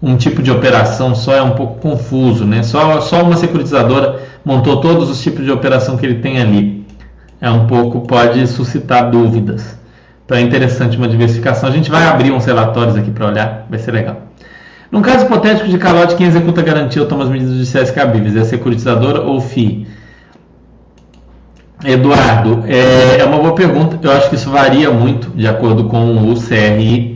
um 0.02 0.16
tipo 0.16 0.42
de 0.42 0.50
operação 0.50 1.14
só 1.14 1.34
é 1.34 1.42
um 1.42 1.52
pouco 1.52 1.80
confuso, 1.80 2.44
né? 2.44 2.62
Só, 2.62 3.00
só 3.00 3.22
uma 3.22 3.36
securitizadora 3.36 4.20
montou 4.44 4.80
todos 4.80 5.10
os 5.10 5.22
tipos 5.22 5.44
de 5.44 5.50
operação 5.50 5.96
que 5.96 6.04
ele 6.04 6.16
tem 6.16 6.40
ali. 6.40 6.86
É 7.40 7.50
um 7.50 7.66
pouco, 7.66 8.02
pode 8.02 8.46
suscitar 8.46 9.10
dúvidas. 9.10 9.78
Então 10.24 10.36
é 10.36 10.40
interessante 10.40 10.96
uma 10.96 11.08
diversificação. 11.08 11.68
A 11.68 11.72
gente 11.72 11.90
vai 11.90 12.04
abrir 12.04 12.32
uns 12.32 12.44
relatórios 12.44 12.96
aqui 12.96 13.10
para 13.10 13.26
olhar, 13.26 13.66
vai 13.70 13.78
ser 13.78 13.92
legal. 13.92 14.22
Num 14.90 15.02
caso 15.02 15.26
hipotético 15.26 15.68
de 15.68 15.78
calote, 15.78 16.14
quem 16.16 16.26
executa 16.26 16.60
a 16.60 16.64
garantia 16.64 17.02
ou 17.02 17.08
toma 17.08 17.24
as 17.24 17.30
medidas 17.30 17.54
judiciais 17.54 17.90
cabíveis 17.90 18.36
é 18.36 18.40
a 18.40 18.44
securitizadora 18.44 19.20
ou 19.22 19.40
FII? 19.40 19.86
Eduardo, 21.84 22.64
é, 22.66 23.18
é, 23.20 23.24
uma 23.24 23.38
boa 23.38 23.54
pergunta. 23.54 23.98
Eu 24.02 24.10
acho 24.10 24.30
que 24.30 24.36
isso 24.36 24.50
varia 24.50 24.90
muito 24.90 25.30
de 25.30 25.46
acordo 25.46 25.84
com 25.84 26.30
o 26.30 26.34
CRI, 26.34 27.15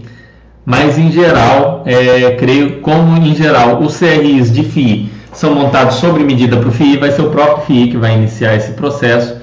mas 0.71 0.97
em 0.97 1.11
geral, 1.11 1.83
é, 1.85 2.31
creio 2.37 2.79
como 2.81 3.17
em 3.17 3.35
geral 3.35 3.81
os 3.81 3.99
CRIs 3.99 4.53
de 4.53 4.63
FII 4.63 5.11
são 5.33 5.53
montados 5.53 5.97
sobre 5.97 6.23
medida 6.23 6.57
para 6.59 6.69
o 6.69 6.71
FII, 6.71 6.97
vai 6.97 7.11
ser 7.11 7.23
o 7.23 7.31
próprio 7.31 7.67
FII 7.67 7.89
que 7.89 7.97
vai 7.97 8.15
iniciar 8.15 8.55
esse 8.55 8.71
processo. 8.75 9.35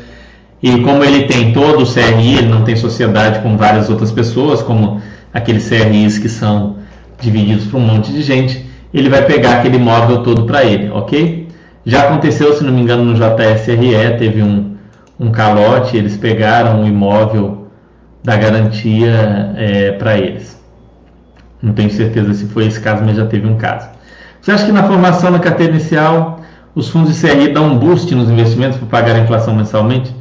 E 0.64 0.80
como 0.84 1.04
ele 1.04 1.24
tem 1.24 1.52
todo 1.52 1.84
o 1.84 1.86
CRI, 1.86 2.38
ele 2.38 2.48
não 2.48 2.64
tem 2.64 2.78
sociedade 2.78 3.42
com 3.42 3.58
várias 3.58 3.90
outras 3.90 4.10
pessoas, 4.10 4.62
como 4.62 5.02
aqueles 5.34 5.68
CRIs 5.68 6.18
que 6.18 6.30
são 6.30 6.78
divididos 7.20 7.66
para 7.66 7.78
um 7.78 7.82
monte 7.82 8.10
de 8.14 8.22
gente, 8.22 8.66
ele 8.94 9.10
vai 9.10 9.26
pegar 9.26 9.58
aquele 9.58 9.76
imóvel 9.76 10.24
todo 10.24 10.46
para 10.46 10.64
ele, 10.64 10.90
ok? 10.92 11.50
Já 11.86 12.04
aconteceu, 12.04 12.54
se 12.54 12.64
não 12.64 12.72
me 12.72 12.80
engano, 12.80 13.04
no 13.04 13.16
JSRE, 13.16 14.18
teve 14.18 14.42
um, 14.42 14.78
um 15.20 15.30
calote, 15.30 15.98
eles 15.98 16.16
pegaram 16.16 16.84
o 16.84 16.88
imóvel 16.88 17.68
da 18.24 18.38
garantia 18.38 19.52
é, 19.58 19.92
para 19.92 20.18
eles. 20.18 20.57
Não 21.68 21.74
tenho 21.74 21.92
certeza 21.92 22.34
se 22.34 22.46
foi 22.46 22.66
esse 22.66 22.80
caso, 22.80 23.04
mas 23.06 23.18
já 23.18 23.26
teve 23.26 23.46
um 23.46 23.58
caso. 23.58 23.90
Você 24.42 24.54
acha 24.54 24.66
que 24.66 24.72
na 24.72 24.84
formação 24.84 25.32
da 25.32 25.40
carteira 25.40 25.74
inicial 25.74 26.40
os 26.74 26.88
fundos 26.88 27.14
de 27.14 27.28
CRI 27.28 27.50
dão 27.50 27.66
um 27.66 27.78
boost 27.78 28.14
nos 28.16 28.30
investimentos 28.30 28.78
para 28.78 28.88
pagar 28.88 29.16
a 29.16 29.20
inflação 29.20 29.54
mensalmente? 29.54 30.16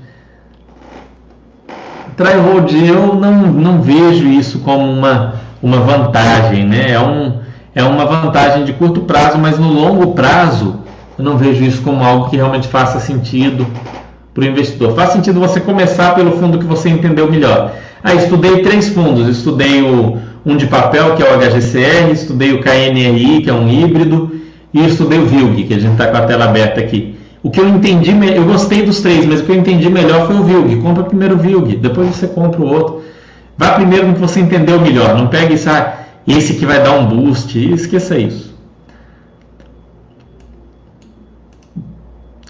Tryhold, 2.16 2.74
eu 2.74 3.14
não, 3.14 3.32
não 3.52 3.80
vejo 3.80 4.26
isso 4.26 4.58
como 4.60 4.90
uma, 4.90 5.34
uma 5.62 5.78
vantagem, 5.78 6.64
né? 6.66 6.90
É, 6.90 7.00
um, 7.00 7.40
é 7.74 7.84
uma 7.84 8.04
vantagem 8.06 8.64
de 8.64 8.72
curto 8.72 9.02
prazo, 9.02 9.38
mas 9.38 9.58
no 9.58 9.68
longo 9.72 10.14
prazo 10.14 10.80
eu 11.16 11.24
não 11.24 11.36
vejo 11.36 11.62
isso 11.62 11.82
como 11.82 12.02
algo 12.02 12.28
que 12.28 12.36
realmente 12.36 12.66
faça 12.66 12.98
sentido 12.98 13.66
para 14.34 14.42
o 14.42 14.46
investidor. 14.46 14.96
Faz 14.96 15.10
sentido 15.10 15.38
você 15.38 15.60
começar 15.60 16.14
pelo 16.16 16.32
fundo 16.32 16.58
que 16.58 16.64
você 16.64 16.88
entendeu 16.88 17.30
melhor. 17.30 17.72
Ah, 18.02 18.14
estudei 18.14 18.62
três 18.62 18.88
fundos, 18.88 19.28
estudei 19.28 19.82
o, 19.82 20.18
um 20.46 20.56
de 20.56 20.68
papel, 20.68 21.16
que 21.16 21.22
é 21.24 21.26
o 21.26 21.36
HGCR, 21.36 22.12
estudei 22.12 22.52
o 22.52 22.60
KNRI, 22.60 23.42
que 23.42 23.50
é 23.50 23.52
um 23.52 23.68
híbrido, 23.68 24.40
e 24.72 24.86
estudei 24.86 25.18
o 25.18 25.26
VILG, 25.26 25.64
que 25.64 25.74
a 25.74 25.78
gente 25.80 25.92
está 25.92 26.06
com 26.06 26.16
a 26.16 26.20
tela 26.22 26.44
aberta 26.44 26.80
aqui. 26.80 27.18
O 27.42 27.50
que 27.50 27.60
eu 27.60 27.68
entendi, 27.68 28.12
eu 28.34 28.44
gostei 28.44 28.82
dos 28.82 29.00
três, 29.00 29.26
mas 29.26 29.40
o 29.40 29.44
que 29.44 29.50
eu 29.50 29.56
entendi 29.56 29.90
melhor 29.90 30.26
foi 30.26 30.36
o 30.36 30.44
Vilg. 30.44 30.80
Compra 30.80 31.02
primeiro 31.02 31.34
o 31.34 31.38
Vilg, 31.38 31.76
depois 31.76 32.08
você 32.08 32.28
compra 32.28 32.60
o 32.60 32.66
outro. 32.66 33.02
Vá 33.58 33.72
primeiro 33.72 34.06
no 34.06 34.14
que 34.14 34.20
você 34.20 34.38
entendeu 34.38 34.80
melhor. 34.80 35.16
Não 35.16 35.26
pegue 35.26 35.54
esse, 35.54 35.68
ah, 35.68 35.98
esse 36.26 36.54
que 36.54 36.66
vai 36.66 36.82
dar 36.82 36.92
um 36.92 37.06
boost. 37.06 37.58
Esqueça 37.72 38.18
isso. 38.18 38.54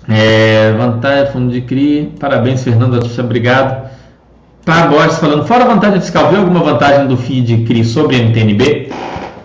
É, 0.09 0.73
vantagem, 0.73 1.33
fundo 1.33 1.53
de 1.53 1.61
CRI. 1.63 2.13
Parabéns, 2.19 2.63
Fernando 2.63 2.99
obrigado. 3.21 3.86
Pá 4.67 4.89
Borges 4.89 5.19
falando, 5.19 5.47
fora 5.47 5.63
a 5.63 5.69
vantagem 5.69 6.01
fiscal, 6.01 6.29
vê 6.29 6.39
alguma 6.39 6.59
vantagem 6.59 7.07
do 7.07 7.17
FII 7.17 7.41
de 7.41 7.57
CRI 7.59 7.85
sobre 7.85 8.17
NTNB? 8.17 8.91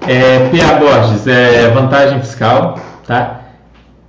É, 0.08 0.50
PA 0.50 0.74
Borges, 0.80 1.28
é 1.28 1.70
vantagem 1.70 2.20
fiscal, 2.20 2.80
tá? 3.06 3.42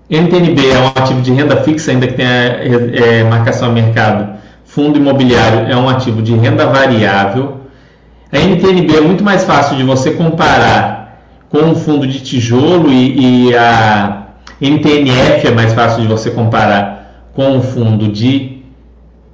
NTNB 0.08 0.70
é 0.70 0.78
um 0.78 0.86
ativo 0.86 1.20
de 1.20 1.30
renda 1.30 1.58
fixa, 1.58 1.90
ainda 1.90 2.06
que 2.06 2.14
tenha 2.14 2.30
é, 2.30 3.24
marcação 3.24 3.68
a 3.68 3.72
mercado. 3.72 4.38
Fundo 4.64 4.96
imobiliário 4.96 5.70
é 5.70 5.76
um 5.76 5.86
ativo 5.86 6.22
de 6.22 6.34
renda 6.34 6.64
variável. 6.64 7.60
A 8.32 8.38
NTNB 8.38 8.96
é 8.96 9.00
muito 9.02 9.22
mais 9.22 9.44
fácil 9.44 9.76
de 9.76 9.84
você 9.84 10.12
comparar 10.12 11.18
com 11.50 11.72
o 11.72 11.74
fundo 11.74 12.06
de 12.06 12.20
tijolo 12.20 12.90
e, 12.90 13.48
e 13.50 13.54
a 13.54 14.28
NTNF 14.58 15.46
é 15.46 15.50
mais 15.50 15.74
fácil 15.74 16.00
de 16.00 16.08
você 16.08 16.30
comparar 16.30 17.28
com 17.34 17.58
o 17.58 17.60
fundo 17.60 18.08
de, 18.08 18.51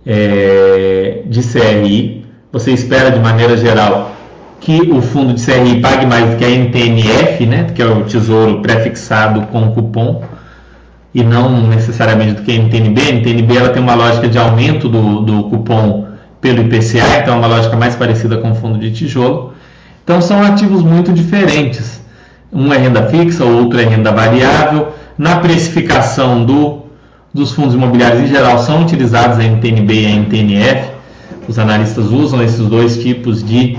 é, 0.08 1.20
de 1.26 1.42
CRI. 1.42 2.24
Você 2.50 2.72
espera 2.72 3.10
de 3.10 3.20
maneira 3.20 3.54
geral 3.58 4.12
que 4.58 4.90
o 4.90 5.02
fundo 5.02 5.34
de 5.34 5.44
CRI 5.44 5.80
pague 5.80 6.06
mais 6.06 6.30
do 6.30 6.36
que 6.36 6.44
a 6.44 6.48
NTNF, 6.48 7.46
né, 7.46 7.66
que 7.74 7.82
é 7.82 7.86
o 7.86 8.04
tesouro 8.04 8.60
prefixado 8.60 9.42
com 9.48 9.70
cupom 9.70 10.22
e 11.14 11.22
não 11.22 11.68
necessariamente 11.68 12.32
do 12.32 12.42
que 12.42 12.50
a 12.50 12.54
NTNB. 12.54 13.00
A 13.00 13.12
NTNB 13.12 13.56
ela 13.56 13.68
tem 13.68 13.82
uma 13.82 13.94
lógica 13.94 14.26
de 14.26 14.38
aumento 14.38 14.88
do, 14.88 15.20
do 15.20 15.44
cupom 15.44 16.08
pelo 16.40 16.62
IPCA, 16.62 17.20
então 17.20 17.34
é 17.34 17.36
uma 17.36 17.46
lógica 17.46 17.76
mais 17.76 17.94
parecida 17.94 18.38
com 18.38 18.50
o 18.50 18.54
fundo 18.54 18.78
de 18.78 18.90
tijolo. 18.90 19.52
Então 20.02 20.20
são 20.22 20.42
ativos 20.42 20.82
muito 20.82 21.12
diferentes. 21.12 22.02
Um 22.50 22.72
é 22.72 22.78
renda 22.78 23.02
fixa, 23.08 23.44
o 23.44 23.58
outro 23.58 23.78
é 23.78 23.84
renda 23.84 24.10
variável. 24.10 24.88
Na 25.18 25.36
precificação 25.36 26.44
do, 26.44 26.84
dos 27.38 27.52
fundos 27.52 27.74
imobiliários 27.74 28.20
em 28.20 28.26
geral 28.26 28.58
são 28.58 28.82
utilizados 28.82 29.38
a 29.38 29.42
NTNB 29.44 29.94
e 29.94 30.06
a 30.06 30.10
NTNF. 30.10 30.90
Os 31.46 31.58
analistas 31.58 32.06
usam 32.06 32.42
esses 32.42 32.66
dois 32.66 32.98
tipos 32.98 33.42
de, 33.42 33.78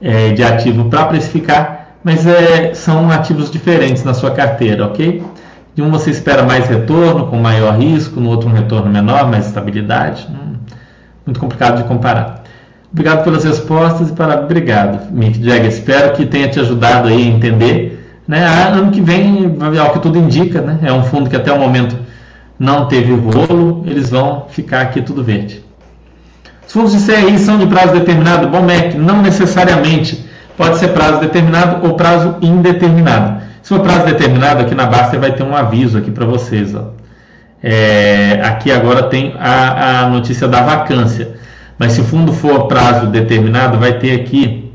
é, 0.00 0.30
de 0.32 0.42
ativo 0.42 0.84
para 0.86 1.06
precificar, 1.06 1.96
mas 2.02 2.26
é, 2.26 2.72
são 2.74 3.10
ativos 3.10 3.50
diferentes 3.50 4.04
na 4.04 4.14
sua 4.14 4.30
carteira, 4.30 4.86
ok? 4.86 5.22
De 5.74 5.82
um 5.82 5.90
você 5.90 6.10
espera 6.10 6.42
mais 6.42 6.68
retorno, 6.68 7.26
com 7.26 7.36
maior 7.36 7.76
risco, 7.76 8.20
no 8.20 8.30
outro 8.30 8.48
um 8.48 8.52
retorno 8.52 8.90
menor, 8.90 9.28
mais 9.30 9.46
estabilidade. 9.46 10.26
Hum, 10.30 10.54
muito 11.26 11.40
complicado 11.40 11.78
de 11.78 11.84
comparar. 11.84 12.44
Obrigado 12.92 13.24
pelas 13.24 13.42
respostas 13.44 14.10
e 14.10 14.12
para 14.12 14.40
obrigado, 14.40 15.10
Mick 15.10 15.42
Jagger. 15.42 15.66
Espero 15.66 16.12
que 16.12 16.26
tenha 16.26 16.48
te 16.48 16.60
ajudado 16.60 17.08
aí 17.08 17.24
a 17.24 17.26
entender. 17.26 17.98
Né? 18.28 18.44
Ano 18.44 18.90
que 18.90 19.00
vem, 19.00 19.56
ao 19.80 19.92
que 19.92 19.98
tudo 19.98 20.18
indica, 20.18 20.60
né? 20.60 20.78
é 20.82 20.92
um 20.92 21.02
fundo 21.02 21.28
que 21.28 21.36
até 21.36 21.50
o 21.52 21.58
momento 21.58 21.96
não 22.58 22.86
teve 22.86 23.12
rolo, 23.12 23.84
eles 23.86 24.10
vão 24.10 24.46
ficar 24.48 24.82
aqui 24.82 25.02
tudo 25.02 25.22
verde. 25.22 25.64
Os 26.66 26.72
fundos 26.72 26.92
de 26.92 27.04
CRI 27.04 27.38
são 27.38 27.58
de 27.58 27.66
prazo 27.66 27.92
determinado? 27.92 28.48
Bom, 28.48 28.62
Mac, 28.62 28.94
não 28.94 29.20
necessariamente. 29.20 30.24
Pode 30.56 30.78
ser 30.78 30.88
prazo 30.88 31.20
determinado 31.20 31.86
ou 31.86 31.94
prazo 31.94 32.36
indeterminado. 32.40 33.42
Se 33.62 33.68
for 33.68 33.80
prazo 33.80 34.06
determinado, 34.06 34.62
aqui 34.62 34.74
na 34.74 34.86
Basta 34.86 35.18
vai 35.18 35.32
ter 35.32 35.42
um 35.42 35.54
aviso 35.54 35.98
aqui 35.98 36.10
para 36.10 36.26
vocês. 36.26 36.74
Ó. 36.74 36.90
É, 37.62 38.40
aqui 38.42 38.72
agora 38.72 39.04
tem 39.04 39.34
a, 39.38 40.00
a 40.00 40.08
notícia 40.08 40.48
da 40.48 40.62
vacância. 40.62 41.36
Mas 41.78 41.92
se 41.92 42.00
o 42.00 42.04
fundo 42.04 42.32
for 42.32 42.66
prazo 42.66 43.06
determinado, 43.06 43.78
vai 43.78 43.98
ter 43.98 44.20
aqui 44.20 44.72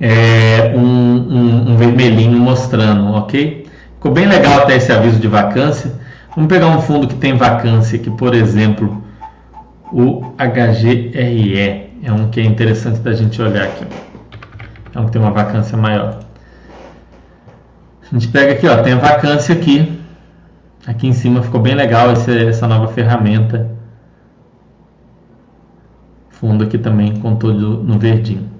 é, 0.00 0.72
um, 0.74 0.80
um, 0.80 1.70
um, 1.70 1.76
vermelhinho 1.76 2.38
mostrando, 2.38 3.12
ok? 3.14 3.63
Ficou 4.04 4.16
bem 4.16 4.26
legal 4.26 4.58
até 4.58 4.76
esse 4.76 4.92
aviso 4.92 5.18
de 5.18 5.26
vacância. 5.26 5.90
Vamos 6.36 6.52
pegar 6.52 6.66
um 6.66 6.82
fundo 6.82 7.08
que 7.08 7.14
tem 7.14 7.38
vacância 7.38 7.98
aqui, 7.98 8.10
por 8.10 8.34
exemplo, 8.34 9.02
o 9.90 10.34
HGRE. 10.36 11.90
É 12.02 12.12
um 12.12 12.28
que 12.28 12.38
é 12.38 12.44
interessante 12.44 12.98
da 12.98 13.14
gente 13.14 13.40
olhar 13.40 13.64
aqui. 13.64 13.86
É 14.94 15.00
um 15.00 15.06
que 15.06 15.12
tem 15.12 15.22
uma 15.22 15.30
vacância 15.30 15.78
maior. 15.78 16.20
A 18.02 18.12
gente 18.12 18.28
pega 18.28 18.52
aqui, 18.52 18.68
ó, 18.68 18.82
tem 18.82 18.92
a 18.92 18.98
vacância 18.98 19.54
aqui. 19.54 19.98
Aqui 20.86 21.06
em 21.06 21.14
cima 21.14 21.42
ficou 21.42 21.62
bem 21.62 21.74
legal 21.74 22.12
esse, 22.12 22.46
essa 22.46 22.68
nova 22.68 22.88
ferramenta. 22.88 23.70
Fundo 26.28 26.62
aqui 26.62 26.76
também 26.76 27.16
com 27.20 27.36
todo 27.36 27.82
no 27.82 27.98
verdinho. 27.98 28.53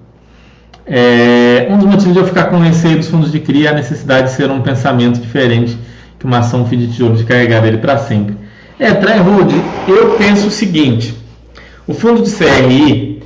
É, 0.87 1.67
um 1.69 1.77
dos 1.77 1.87
motivos 1.87 2.13
de 2.13 2.19
eu 2.19 2.25
ficar 2.25 2.45
com 2.45 2.59
receio 2.59 2.97
dos 2.97 3.07
fundos 3.07 3.31
de 3.31 3.39
CRI 3.39 3.65
é 3.65 3.69
a 3.69 3.73
necessidade 3.73 4.29
de 4.29 4.35
ser 4.35 4.51
um 4.51 4.61
pensamento 4.61 5.19
diferente 5.19 5.75
que 6.19 6.25
uma 6.25 6.39
ação 6.39 6.65
FII 6.65 6.77
de 6.77 6.87
tijolo 6.87 7.15
de 7.15 7.23
carregar 7.23 7.65
ele 7.65 7.77
para 7.77 7.97
sempre. 7.97 8.37
É, 8.79 8.93
Tryhood, 8.93 9.55
eu 9.87 10.11
penso 10.11 10.47
o 10.47 10.51
seguinte: 10.51 11.15
o 11.87 11.93
fundo 11.93 12.21
de 12.21 12.31
CRI 12.31 13.23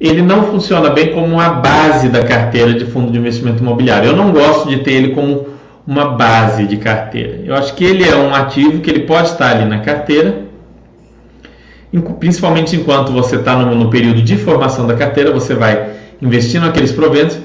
ele 0.00 0.22
não 0.22 0.44
funciona 0.44 0.90
bem 0.90 1.12
como 1.12 1.26
uma 1.26 1.48
base 1.50 2.08
da 2.08 2.24
carteira 2.24 2.74
de 2.74 2.84
fundo 2.86 3.12
de 3.12 3.18
investimento 3.18 3.62
imobiliário. 3.62 4.08
Eu 4.08 4.16
não 4.16 4.32
gosto 4.32 4.68
de 4.68 4.78
ter 4.78 4.92
ele 4.92 5.14
como 5.14 5.46
uma 5.86 6.06
base 6.10 6.66
de 6.66 6.76
carteira. 6.76 7.40
Eu 7.44 7.54
acho 7.54 7.74
que 7.74 7.84
ele 7.84 8.08
é 8.08 8.16
um 8.16 8.34
ativo 8.34 8.80
que 8.80 8.90
ele 8.90 9.00
pode 9.00 9.28
estar 9.28 9.50
ali 9.50 9.64
na 9.64 9.78
carteira, 9.78 10.42
principalmente 12.18 12.74
enquanto 12.74 13.12
você 13.12 13.36
está 13.36 13.56
no, 13.56 13.74
no 13.76 13.90
período 13.90 14.22
de 14.22 14.36
formação 14.36 14.86
da 14.86 14.94
carteira, 14.94 15.30
você 15.30 15.54
vai 15.54 15.91
investindo 16.22 16.66
aqueles 16.66 16.92
proventos 16.92 17.38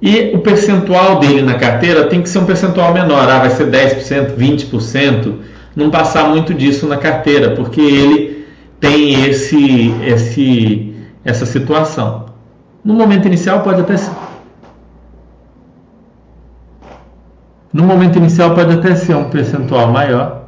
e 0.00 0.32
o 0.34 0.40
percentual 0.40 1.20
dele 1.20 1.42
na 1.42 1.54
carteira 1.54 2.08
tem 2.08 2.20
que 2.20 2.28
ser 2.28 2.38
um 2.38 2.44
percentual 2.44 2.92
menor, 2.92 3.28
ah, 3.30 3.38
vai 3.38 3.50
ser 3.50 3.70
10%, 3.70 4.36
20%, 4.36 5.34
não 5.74 5.90
passar 5.90 6.28
muito 6.28 6.52
disso 6.52 6.86
na 6.86 6.96
carteira, 6.96 7.54
porque 7.54 7.80
ele 7.80 8.46
tem 8.80 9.24
esse, 9.24 9.94
esse, 10.04 10.92
essa 11.24 11.46
situação. 11.46 12.26
No 12.84 12.94
momento 12.94 13.26
inicial 13.26 13.60
pode 13.60 13.80
até 13.80 13.96
ser. 13.96 14.12
No 17.72 17.84
momento 17.84 18.18
inicial 18.18 18.54
pode 18.54 18.74
até 18.74 18.96
ser 18.96 19.14
um 19.14 19.30
percentual 19.30 19.92
maior. 19.92 20.42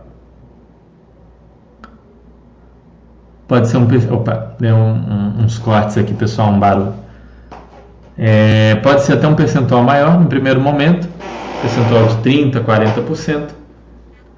Pode 3.46 3.68
ser 3.68 3.76
um. 3.76 3.86
Opa, 4.12 4.56
deu 4.58 4.74
um, 4.74 4.94
um, 4.94 5.44
uns 5.44 5.58
cortes 5.58 5.96
aqui, 5.96 6.12
pessoal, 6.12 6.50
um 6.50 6.58
barulho. 6.58 7.03
É, 8.16 8.76
pode 8.76 9.02
ser 9.02 9.14
até 9.14 9.26
um 9.26 9.34
percentual 9.34 9.82
maior 9.82 10.20
no 10.20 10.26
primeiro 10.26 10.60
momento, 10.60 11.08
percentual 11.60 12.06
de 12.06 12.16
30%, 12.16 12.64
40%, 12.64 13.48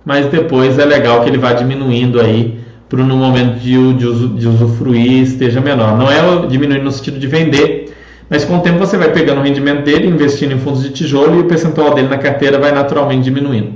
mas 0.04 0.26
depois 0.26 0.78
é 0.78 0.84
legal 0.84 1.22
que 1.22 1.28
ele 1.28 1.38
vá 1.38 1.52
diminuindo 1.52 2.20
aí 2.20 2.64
para 2.88 3.02
no 3.02 3.16
momento 3.16 3.58
de, 3.58 3.94
de, 3.94 4.28
de 4.28 4.48
usufruir 4.48 5.22
esteja 5.22 5.60
menor. 5.60 5.98
Não 5.98 6.10
é 6.10 6.46
diminuir 6.46 6.80
no 6.80 6.90
sentido 6.90 7.18
de 7.18 7.26
vender, 7.26 7.92
mas 8.30 8.44
com 8.44 8.56
o 8.58 8.60
tempo 8.60 8.78
você 8.78 8.96
vai 8.96 9.12
pegando 9.12 9.40
o 9.40 9.44
rendimento 9.44 9.84
dele, 9.84 10.06
investindo 10.06 10.52
em 10.52 10.58
fundos 10.58 10.82
de 10.82 10.90
tijolo 10.90 11.36
e 11.36 11.40
o 11.40 11.44
percentual 11.44 11.94
dele 11.94 12.08
na 12.08 12.18
carteira 12.18 12.58
vai 12.58 12.72
naturalmente 12.72 13.24
diminuindo. 13.24 13.74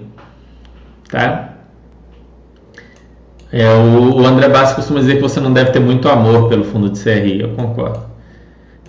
Tá? 1.10 1.50
É, 3.52 3.68
o, 3.74 4.20
o 4.20 4.26
André 4.26 4.48
Bassi 4.48 4.76
costuma 4.76 5.00
dizer 5.00 5.16
que 5.16 5.22
você 5.22 5.40
não 5.40 5.52
deve 5.52 5.72
ter 5.72 5.80
muito 5.80 6.08
amor 6.08 6.48
pelo 6.48 6.64
fundo 6.64 6.88
de 6.88 7.00
CRI, 7.00 7.40
eu 7.40 7.50
concordo. 7.50 8.09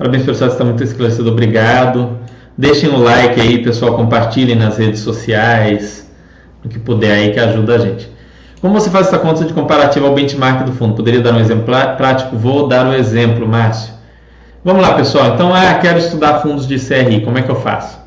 Parabéns, 0.02 0.26
pessoal, 0.26 0.50
está 0.50 0.64
muito 0.64 0.84
esclarecido. 0.84 1.30
Obrigado. 1.30 2.18
Deixem 2.58 2.90
o 2.90 2.98
like 2.98 3.40
aí, 3.40 3.62
pessoal, 3.64 3.94
compartilhem 3.96 4.56
nas 4.56 4.80
redes 4.80 5.02
sociais, 5.02 6.12
o 6.66 6.68
que 6.68 6.80
puder 6.80 7.12
aí 7.12 7.32
que 7.32 7.40
ajuda 7.40 7.76
a 7.76 7.78
gente. 7.78 8.10
Como 8.60 8.74
você 8.74 8.90
faz 8.90 9.10
essa 9.10 9.20
conta 9.20 9.46
de 9.46 9.54
comparativo 9.54 10.08
ao 10.08 10.16
benchmark 10.16 10.66
do 10.66 10.72
fundo? 10.72 10.96
Poderia 10.96 11.22
dar 11.22 11.36
um 11.36 11.40
exemplo 11.40 11.66
prático? 11.98 12.36
Vou 12.36 12.68
dar 12.68 12.88
o 12.88 12.90
um 12.90 12.94
exemplo, 12.96 13.48
Márcio. 13.48 13.94
Vamos 14.64 14.82
lá, 14.82 14.96
pessoal. 14.96 15.36
Então, 15.36 15.54
ah, 15.54 15.76
quero 15.76 16.00
estudar 16.00 16.40
fundos 16.40 16.68
de 16.68 16.80
CRI. 16.80 17.22
Como 17.22 17.38
é 17.38 17.44
que 17.44 17.52
eu 17.52 17.58
faço? 17.58 18.00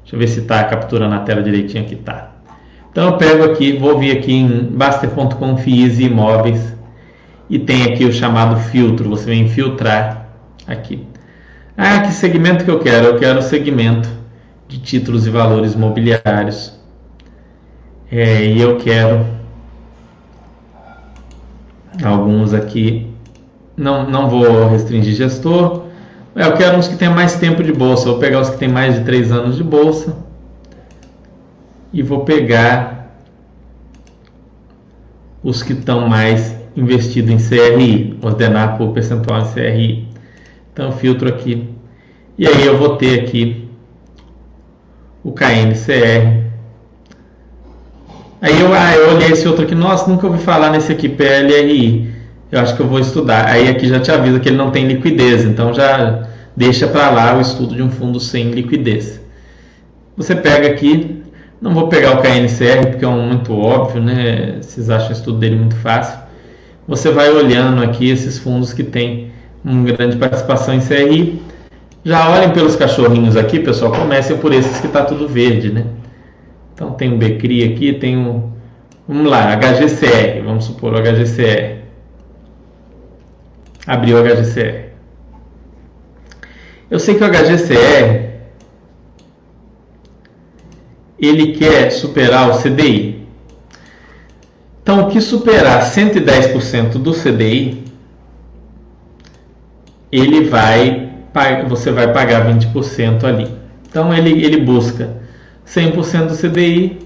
Deixa 0.00 0.16
eu 0.16 0.18
ver 0.18 0.28
se 0.28 0.40
está 0.40 0.60
a 0.60 1.18
tela 1.18 1.42
direitinho 1.42 1.84
aqui. 1.84 1.96
Tá. 1.96 2.30
Então, 2.90 3.04
eu 3.04 3.18
pego 3.18 3.44
aqui, 3.44 3.76
vou 3.76 3.98
vir 3.98 4.16
aqui 4.16 4.32
em 4.32 4.48
Baster.com 4.62 5.58
FIIs 5.58 5.98
e 5.98 6.04
imóveis 6.04 6.74
e 7.50 7.58
tem 7.58 7.82
aqui 7.82 8.06
o 8.06 8.12
chamado 8.14 8.56
filtro. 8.70 9.10
Você 9.10 9.26
vem 9.26 9.46
filtrar 9.46 10.26
aqui. 10.66 11.06
Ah, 11.76 12.00
que 12.00 12.12
segmento 12.12 12.64
que 12.64 12.70
eu 12.70 12.78
quero? 12.78 13.06
Eu 13.06 13.18
quero 13.18 13.40
o 13.40 13.42
segmento 13.42 14.08
de 14.68 14.78
títulos 14.78 15.26
e 15.26 15.30
valores 15.30 15.74
mobiliários. 15.74 16.72
É, 18.10 18.44
e 18.44 18.60
eu 18.60 18.76
quero 18.78 19.26
alguns 22.02 22.54
aqui. 22.54 23.12
Não, 23.76 24.08
não 24.08 24.30
vou 24.30 24.68
restringir 24.68 25.14
gestor. 25.14 25.84
Eu 26.34 26.52
quero 26.56 26.76
uns 26.76 26.86
que 26.86 26.96
tenham 26.96 27.14
mais 27.14 27.34
tempo 27.36 27.62
de 27.62 27.72
bolsa. 27.72 28.06
Vou 28.06 28.18
pegar 28.18 28.40
os 28.40 28.50
que 28.50 28.56
têm 28.56 28.68
mais 28.68 28.94
de 28.94 29.04
3 29.04 29.32
anos 29.32 29.56
de 29.56 29.64
bolsa. 29.64 30.16
E 31.92 32.02
vou 32.02 32.24
pegar 32.24 33.12
os 35.42 35.62
que 35.62 35.72
estão 35.72 36.08
mais 36.08 36.56
investidos 36.76 37.30
em 37.30 37.38
CRI. 37.38 38.18
Ordenar 38.22 38.78
por 38.78 38.92
percentual 38.92 39.42
em 39.42 39.52
CRI. 39.52 40.03
Então, 40.74 40.90
filtro 40.90 41.28
aqui. 41.28 41.68
E 42.36 42.48
aí 42.48 42.66
eu 42.66 42.76
vou 42.76 42.96
ter 42.96 43.20
aqui 43.20 43.68
o 45.22 45.30
KNCR. 45.30 46.42
Aí 48.40 48.60
eu, 48.60 48.74
ah, 48.74 48.94
eu 48.96 49.14
olhei 49.14 49.30
esse 49.30 49.46
outro 49.46 49.64
aqui, 49.64 49.74
nossa, 49.74 50.10
nunca 50.10 50.26
ouvi 50.26 50.42
falar 50.42 50.70
nesse 50.70 50.90
aqui, 50.90 51.08
PLRI. 51.08 52.12
Eu 52.50 52.60
acho 52.60 52.74
que 52.74 52.82
eu 52.82 52.88
vou 52.88 52.98
estudar. 52.98 53.46
Aí 53.46 53.68
aqui 53.68 53.86
já 53.86 54.00
te 54.00 54.10
avisa 54.10 54.40
que 54.40 54.48
ele 54.48 54.56
não 54.56 54.72
tem 54.72 54.84
liquidez, 54.84 55.44
então 55.44 55.72
já 55.72 56.26
deixa 56.56 56.88
para 56.88 57.08
lá 57.08 57.38
o 57.38 57.40
estudo 57.40 57.76
de 57.76 57.82
um 57.82 57.90
fundo 57.90 58.18
sem 58.18 58.50
liquidez. 58.50 59.20
Você 60.16 60.34
pega 60.34 60.66
aqui, 60.66 61.22
não 61.60 61.72
vou 61.72 61.86
pegar 61.86 62.18
o 62.18 62.20
KNCR 62.20 62.88
porque 62.90 63.04
é 63.04 63.08
um 63.08 63.28
muito 63.28 63.56
óbvio, 63.56 64.02
né? 64.02 64.58
Vocês 64.60 64.90
acham 64.90 65.10
o 65.10 65.12
estudo 65.12 65.38
dele 65.38 65.54
muito 65.54 65.76
fácil. 65.76 66.18
Você 66.88 67.12
vai 67.12 67.30
olhando 67.30 67.80
aqui 67.80 68.10
esses 68.10 68.38
fundos 68.38 68.72
que 68.72 68.82
têm 68.82 69.32
uma 69.64 69.90
grande 69.92 70.16
participação 70.16 70.74
em 70.74 70.80
CRI. 70.80 71.42
Já 72.04 72.28
olhem 72.28 72.52
pelos 72.52 72.76
cachorrinhos 72.76 73.36
aqui, 73.36 73.60
pessoal. 73.60 73.92
Comecem 73.92 74.36
por 74.36 74.52
esses 74.52 74.78
que 74.80 74.86
está 74.86 75.04
tudo 75.04 75.26
verde, 75.26 75.72
né? 75.72 75.86
Então 76.74 76.92
tem 76.92 77.14
o 77.14 77.16
Becri 77.16 77.64
aqui, 77.64 77.94
tem 77.94 78.18
o. 78.18 78.52
Vamos 79.08 79.30
lá, 79.30 79.56
HGCR. 79.56 80.42
Vamos 80.44 80.64
supor 80.64 80.92
o 80.92 81.00
HGCR. 81.00 81.78
Abriu 83.86 84.18
o 84.18 84.22
HGCR. 84.22 84.90
Eu 86.90 86.98
sei 86.98 87.14
que 87.14 87.24
o 87.24 87.28
HGCR 87.28 88.34
ele 91.18 91.52
quer 91.52 91.90
superar 91.90 92.50
o 92.50 92.58
CDI. 92.58 93.26
Então, 94.82 95.06
o 95.06 95.10
que 95.10 95.20
superar 95.20 95.82
110% 95.82 96.98
do 96.98 97.12
CDI 97.12 97.83
ele 100.14 100.44
vai 100.44 101.10
você 101.68 101.90
vai 101.90 102.12
pagar 102.12 102.46
20% 102.46 103.24
ali. 103.24 103.48
Então 103.88 104.14
ele, 104.14 104.44
ele 104.44 104.58
busca 104.58 105.10
100% 105.66 106.26
do 106.26 106.36
CDI, 106.36 106.98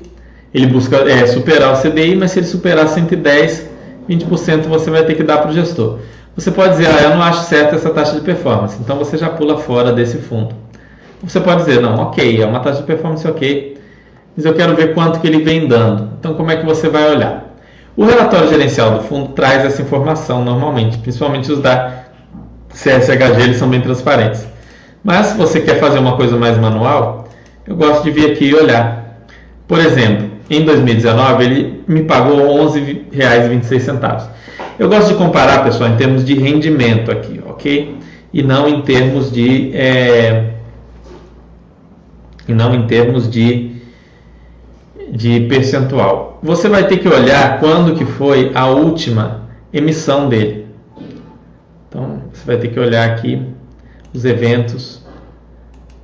ele 0.53 0.67
busca 0.67 0.99
é, 1.11 1.27
superar 1.27 1.73
o 1.73 1.81
CDI, 1.81 2.15
mas 2.15 2.33
se 2.33 2.41
ele 2.41 2.47
superar 2.47 2.87
110, 2.87 3.71
20% 4.09 4.67
você 4.67 4.91
vai 4.91 5.05
ter 5.05 5.15
que 5.15 5.23
dar 5.23 5.39
para 5.39 5.51
o 5.51 5.55
gestor. 5.55 6.01
Você 6.37 6.51
pode 6.51 6.77
dizer, 6.77 6.89
ah, 6.89 7.03
eu 7.05 7.11
não 7.11 7.23
acho 7.23 7.45
certo 7.45 7.75
essa 7.75 7.91
taxa 7.91 8.15
de 8.15 8.21
performance, 8.21 8.77
então 8.79 8.99
você 8.99 9.17
já 9.17 9.31
pula 9.31 9.57
fora 9.59 9.93
desse 9.93 10.19
fundo. 10.19 10.55
Você 11.23 11.41
pode 11.41 11.65
dizer, 11.65 11.81
não, 11.81 11.97
ok, 11.97 12.43
é 12.43 12.47
uma 12.47 12.61
taxa 12.61 12.81
de 12.81 12.87
performance 12.87 13.27
ok, 13.27 13.79
mas 14.37 14.45
eu 14.45 14.53
quero 14.55 14.77
ver 14.77 14.93
quanto 14.93 15.21
que 15.21 15.27
ele 15.27 15.43
vem 15.43 15.67
dando. 15.67 16.11
Então 16.21 16.35
como 16.35 16.51
é 16.51 16.57
que 16.57 16.67
você 16.67 16.89
vai 16.89 17.11
olhar? 17.11 17.57
O 17.97 18.05
relatório 18.05 18.49
gerencial 18.49 18.91
do 18.93 19.01
fundo 19.05 19.31
traz 19.31 19.65
essa 19.65 19.83
informação 19.83 20.45
normalmente, 20.45 20.99
principalmente 20.99 21.51
os 21.51 21.61
da 21.61 21.98
CSHG 22.79 23.43
eles 23.43 23.57
são 23.57 23.69
bem 23.69 23.81
transparentes. 23.81 24.47
Mas 25.03 25.27
se 25.27 25.37
você 25.37 25.61
quer 25.61 25.81
fazer 25.81 25.99
uma 25.99 26.17
coisa 26.17 26.37
mais 26.37 26.57
manual, 26.59 27.29
eu 27.67 27.75
gosto 27.75 28.05
de 28.05 28.11
vir 28.11 28.31
aqui 28.31 28.47
e 28.47 28.55
olhar. 28.55 29.25
Por 29.67 29.79
exemplo, 29.81 30.31
em 30.49 30.65
2019 30.65 31.45
ele 31.45 31.85
me 31.89 32.05
pagou 32.05 32.37
R$ 32.37 32.81
11,26. 32.81 34.29
Eu 34.79 34.89
gosto 34.89 35.09
de 35.09 35.15
comparar, 35.15 35.65
pessoal, 35.65 35.91
em 35.91 35.97
termos 35.97 36.25
de 36.25 36.35
rendimento 36.35 37.11
aqui, 37.11 37.41
ok? 37.47 37.97
E 38.33 38.43
não 38.43 38.69
em 38.69 38.83
termos 38.83 39.33
de 39.33 39.75
é, 39.75 40.51
e 42.47 42.55
não 42.55 42.75
em 42.75 42.87
termos 42.87 43.29
de 43.29 43.77
de 45.11 45.41
percentual. 45.49 46.39
Você 46.43 46.69
vai 46.69 46.87
ter 46.87 46.99
que 46.99 47.09
olhar 47.09 47.59
quando 47.59 47.95
que 47.95 48.05
foi 48.05 48.53
a 48.55 48.67
última 48.67 49.49
emissão 49.73 50.29
dele. 50.29 50.68
Então, 51.89 52.23
você 52.33 52.45
vai 52.45 52.57
ter 52.59 52.69
que 52.69 52.79
olhar 52.79 53.09
aqui 53.09 53.47
os 54.15 54.25
eventos. 54.25 55.03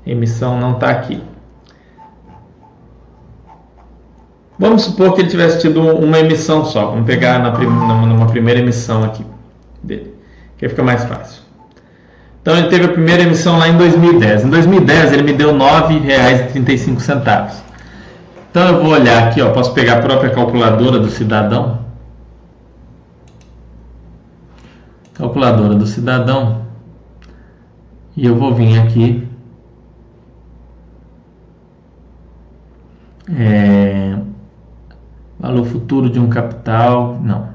emissão 0.06 0.58
não 0.58 0.72
está 0.72 0.90
aqui. 0.90 1.22
Vamos 4.58 4.82
supor 4.82 5.14
que 5.14 5.22
ele 5.22 5.28
tivesse 5.28 5.60
tido 5.60 5.80
uma 5.80 6.18
emissão 6.18 6.64
só. 6.64 6.86
Vamos 6.86 7.06
pegar 7.06 7.38
na 7.40 7.50
prim 7.50 7.66
numa 7.66 8.26
primeira 8.26 8.60
emissão 8.60 9.02
aqui 9.02 9.24
dele, 9.82 10.14
que 10.56 10.68
fica 10.68 10.82
mais 10.82 11.04
fácil. 11.04 11.42
Então 12.40 12.56
ele 12.56 12.68
teve 12.68 12.84
a 12.84 12.88
primeira 12.88 13.22
emissão 13.22 13.58
lá 13.58 13.68
em 13.68 13.76
2010. 13.76 14.44
Em 14.44 14.50
2010 14.50 15.12
ele 15.12 15.22
me 15.22 15.32
deu 15.32 15.52
R$ 15.52 15.58
9,35. 15.58 17.50
Então 18.50 18.68
eu 18.68 18.82
vou 18.82 18.92
olhar 18.92 19.26
aqui, 19.26 19.42
ó, 19.42 19.50
posso 19.50 19.72
pegar 19.72 19.98
a 19.98 20.02
própria 20.02 20.30
calculadora 20.30 20.98
do 20.98 21.08
cidadão. 21.08 21.83
Calculadora 25.14 25.74
do 25.74 25.86
cidadão. 25.86 26.66
E 28.16 28.26
eu 28.26 28.36
vou 28.36 28.54
vir 28.54 28.78
aqui. 28.78 29.26
É, 33.34 34.18
valor 35.38 35.64
futuro 35.64 36.10
de 36.10 36.20
um 36.20 36.28
capital. 36.28 37.18
Não. 37.22 37.48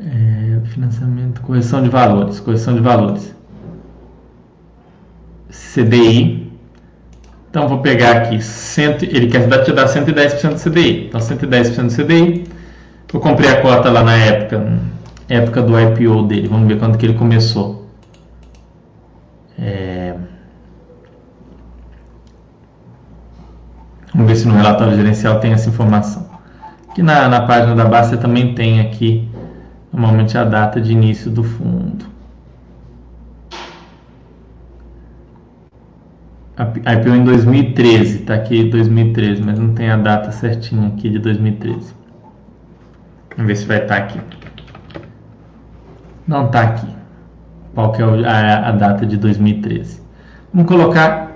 É, 0.00 0.60
financiamento, 0.64 1.40
correção 1.42 1.82
de 1.82 1.88
valores. 1.88 2.40
Correção 2.40 2.74
de 2.74 2.80
valores. 2.80 3.34
CDI 5.50 6.44
então 7.54 7.68
vou 7.68 7.78
pegar 7.78 8.16
aqui, 8.16 8.42
cento, 8.42 9.04
ele 9.04 9.28
quer 9.28 9.48
te 9.62 9.70
dar 9.70 9.86
110% 9.86 10.54
do 10.54 10.58
CDI. 10.58 11.06
Então 11.06 11.20
110% 11.20 11.86
do 11.86 11.94
CDI. 11.94 12.44
Eu 13.12 13.20
comprei 13.20 13.48
a 13.48 13.62
cota 13.62 13.92
lá 13.92 14.02
na 14.02 14.16
época, 14.16 14.76
época 15.28 15.62
do 15.62 15.78
IPO 15.78 16.22
dele. 16.24 16.48
Vamos 16.48 16.68
ver 16.68 16.78
quando 16.78 16.98
que 16.98 17.06
ele 17.06 17.14
começou. 17.14 17.88
É... 19.58 20.14
Vamos 24.12 24.28
ver 24.28 24.36
se 24.36 24.46
no 24.46 24.54
relatório 24.54 24.94
gerencial 24.96 25.40
tem 25.40 25.52
essa 25.52 25.68
informação. 25.68 26.28
Aqui 26.88 27.02
na, 27.02 27.28
na 27.28 27.46
página 27.46 27.74
da 27.74 27.84
base 27.84 28.16
também 28.16 28.54
tem 28.54 28.80
aqui 28.80 29.28
normalmente 29.92 30.38
a 30.38 30.44
data 30.44 30.80
de 30.80 30.92
início 30.92 31.30
do 31.30 31.42
fundo. 31.42 32.14
IPO 36.56 37.08
em 37.08 37.24
2013, 37.24 38.20
tá 38.20 38.34
aqui 38.34 38.62
2013, 38.64 39.42
mas 39.42 39.58
não 39.58 39.74
tem 39.74 39.90
a 39.90 39.96
data 39.96 40.30
certinha 40.30 40.86
aqui 40.88 41.10
de 41.10 41.18
2013. 41.18 41.92
Vamos 43.36 43.48
ver 43.48 43.56
se 43.56 43.66
vai 43.66 43.82
estar 43.82 43.96
tá 43.96 44.04
aqui. 44.04 44.20
Não 46.26 46.46
está 46.46 46.62
aqui. 46.62 46.88
Qual 47.74 47.92
que 47.92 48.02
é 48.02 48.04
a, 48.04 48.68
a 48.68 48.72
data 48.72 49.04
de 49.04 49.16
2013? 49.16 50.00
Vamos 50.52 50.68
colocar 50.68 51.32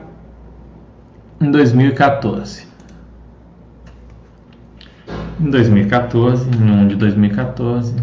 em 1.41 1.51
2014. 1.51 2.67
Em 5.41 5.51
2014, 5.51 6.51
em 6.51 6.71
1 6.85 6.89
de 6.89 6.97
2014, 6.97 7.95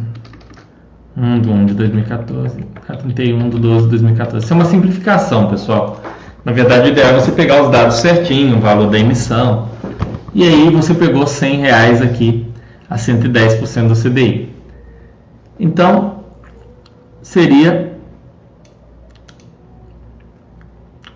1 1.17 1.41
de 1.41 1.49
1 1.49 1.65
de 1.65 1.73
2014, 1.73 2.65
31 2.85 3.49
de 3.49 3.59
12 3.59 3.83
de 3.83 3.89
2014. 3.89 4.45
Isso 4.45 4.53
é 4.53 4.55
uma 4.55 4.65
simplificação, 4.65 5.49
pessoal. 5.49 6.01
Na 6.43 6.51
verdade, 6.51 6.89
o 6.89 6.91
ideal 6.91 7.11
é 7.11 7.13
você 7.19 7.31
pegar 7.31 7.63
os 7.63 7.71
dados 7.71 7.95
certinho, 7.95 8.57
o 8.57 8.61
valor 8.61 8.89
da 8.89 8.99
emissão. 8.99 9.69
E 10.33 10.43
aí 10.43 10.69
você 10.69 10.93
pegou 10.93 11.25
100 11.25 11.61
reais 11.61 12.01
aqui 12.01 12.45
a 12.89 12.95
110% 12.95 13.87
do 13.87 13.95
CDI. 13.95 14.53
Então, 15.59 16.14
seria 17.25 17.91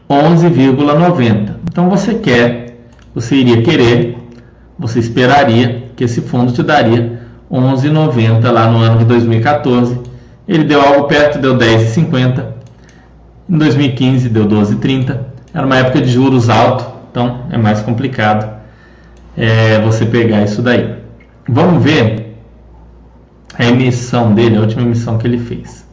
11,90. 0.09 1.55
Então 1.71 1.87
você 1.87 2.15
quer, 2.15 2.75
você 3.13 3.35
iria 3.35 3.61
querer, 3.61 4.17
você 4.77 4.99
esperaria 4.99 5.83
que 5.95 6.03
esse 6.03 6.19
fundo 6.21 6.51
te 6.51 6.63
daria 6.63 7.21
11,90 7.51 8.51
lá 8.51 8.67
no 8.67 8.79
ano 8.79 8.97
de 8.97 9.05
2014. 9.05 9.99
Ele 10.47 10.63
deu 10.63 10.81
algo 10.81 11.03
perto, 11.07 11.37
deu 11.37 11.55
10,50. 11.55 12.43
Em 13.47 13.57
2015 13.57 14.29
deu 14.29 14.47
12,30. 14.47 15.19
Era 15.53 15.65
uma 15.65 15.77
época 15.77 16.01
de 16.01 16.09
juros 16.11 16.49
alto, 16.49 16.85
então 17.11 17.45
é 17.51 17.57
mais 17.57 17.81
complicado 17.81 18.59
é, 19.37 19.79
você 19.81 20.07
pegar 20.07 20.43
isso 20.43 20.63
daí. 20.63 20.95
Vamos 21.47 21.83
ver 21.83 22.35
a 23.57 23.65
emissão 23.65 24.33
dele, 24.33 24.57
a 24.57 24.61
última 24.61 24.81
emissão 24.81 25.19
que 25.19 25.27
ele 25.27 25.37
fez. 25.37 25.87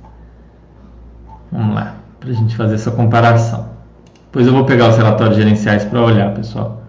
Vamos 1.51 1.75
lá, 1.75 1.97
para 2.21 2.31
a 2.31 2.33
gente 2.33 2.57
fazer 2.57 2.75
essa 2.75 2.91
comparação. 2.91 3.69
Depois 4.27 4.47
eu 4.47 4.53
vou 4.53 4.65
pegar 4.65 4.89
os 4.89 4.97
relatórios 4.97 5.37
gerenciais 5.37 5.85
para 5.85 6.03
olhar, 6.03 6.35
pessoal. 6.35 6.83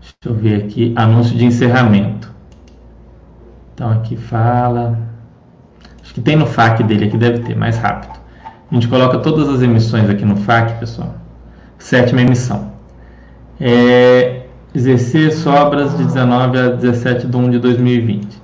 Deixa 0.00 0.14
eu 0.26 0.34
ver 0.34 0.64
aqui, 0.64 0.92
anúncio 0.96 1.36
de 1.36 1.44
encerramento. 1.44 2.32
Então 3.74 3.90
aqui 3.90 4.16
fala. 4.16 4.98
Acho 6.02 6.14
que 6.14 6.20
tem 6.20 6.36
no 6.36 6.46
FAQ 6.46 6.84
dele 6.84 7.06
aqui, 7.06 7.16
deve 7.16 7.40
ter, 7.40 7.56
mais 7.56 7.76
rápido. 7.78 8.18
A 8.70 8.74
gente 8.74 8.88
coloca 8.88 9.18
todas 9.18 9.48
as 9.48 9.62
emissões 9.62 10.08
aqui 10.08 10.24
no 10.24 10.36
FAQ, 10.36 10.78
pessoal. 10.78 11.14
Sétima 11.78 12.22
emissão. 12.22 12.72
É, 13.60 14.46
exercer 14.74 15.32
sobras 15.32 15.96
de 15.96 16.04
19 16.04 16.58
a 16.58 16.68
17 16.68 17.26
de 17.26 17.36
1 17.36 17.50
de 17.50 17.58
2020. 17.58 18.43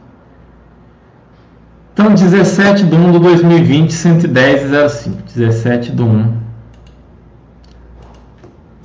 Então, 2.01 2.15
17 2.15 2.85
de 2.85 2.97
1 2.97 3.13
de 3.13 3.19
2020, 3.19 3.91
110,05. 3.91 5.17
17 5.35 5.93
de 5.93 6.03
1. 6.03 6.33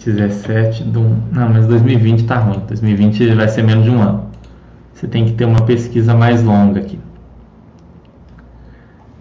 17 0.05 0.83
de 0.83 0.99
1. 0.99 1.23
Não, 1.31 1.49
mas 1.49 1.65
2020 1.65 2.19
está 2.19 2.39
ruim. 2.39 2.61
2020 2.67 3.33
vai 3.35 3.47
ser 3.47 3.63
menos 3.63 3.85
de 3.85 3.89
um 3.89 4.01
ano. 4.01 4.29
Você 4.93 5.07
tem 5.07 5.23
que 5.23 5.31
ter 5.31 5.45
uma 5.45 5.61
pesquisa 5.61 6.13
mais 6.13 6.43
longa 6.43 6.81
aqui. 6.81 6.99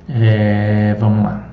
É, 0.08 0.96
vamos 0.98 1.22
lá. 1.22 1.44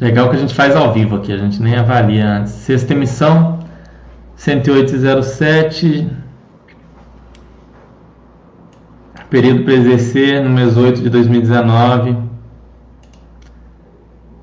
Legal 0.00 0.30
que 0.30 0.36
a 0.36 0.38
gente 0.40 0.52
faz 0.52 0.74
ao 0.74 0.92
vivo 0.92 1.14
aqui, 1.14 1.32
a 1.32 1.38
gente 1.38 1.62
nem 1.62 1.76
avalia 1.76 2.38
antes. 2.38 2.54
Sexta 2.54 2.92
emissão, 2.92 3.60
10807. 4.34 6.21
Período 9.32 9.64
para 9.64 9.72
exercer 9.72 10.44
no 10.44 10.50
mês 10.50 10.76
8 10.76 11.00
de 11.00 11.08
2019. 11.08 12.18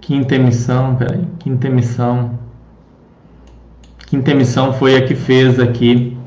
Quinta 0.02 0.34
emissão, 0.34 0.96
peraí, 0.96 1.28
quinta 1.38 1.68
emissão. 1.68 2.32
Quinta 4.08 4.32
emissão 4.32 4.74
foi 4.74 4.98
a 4.98 5.06
que 5.06 5.14
fez 5.14 5.60
aqui 5.60 6.18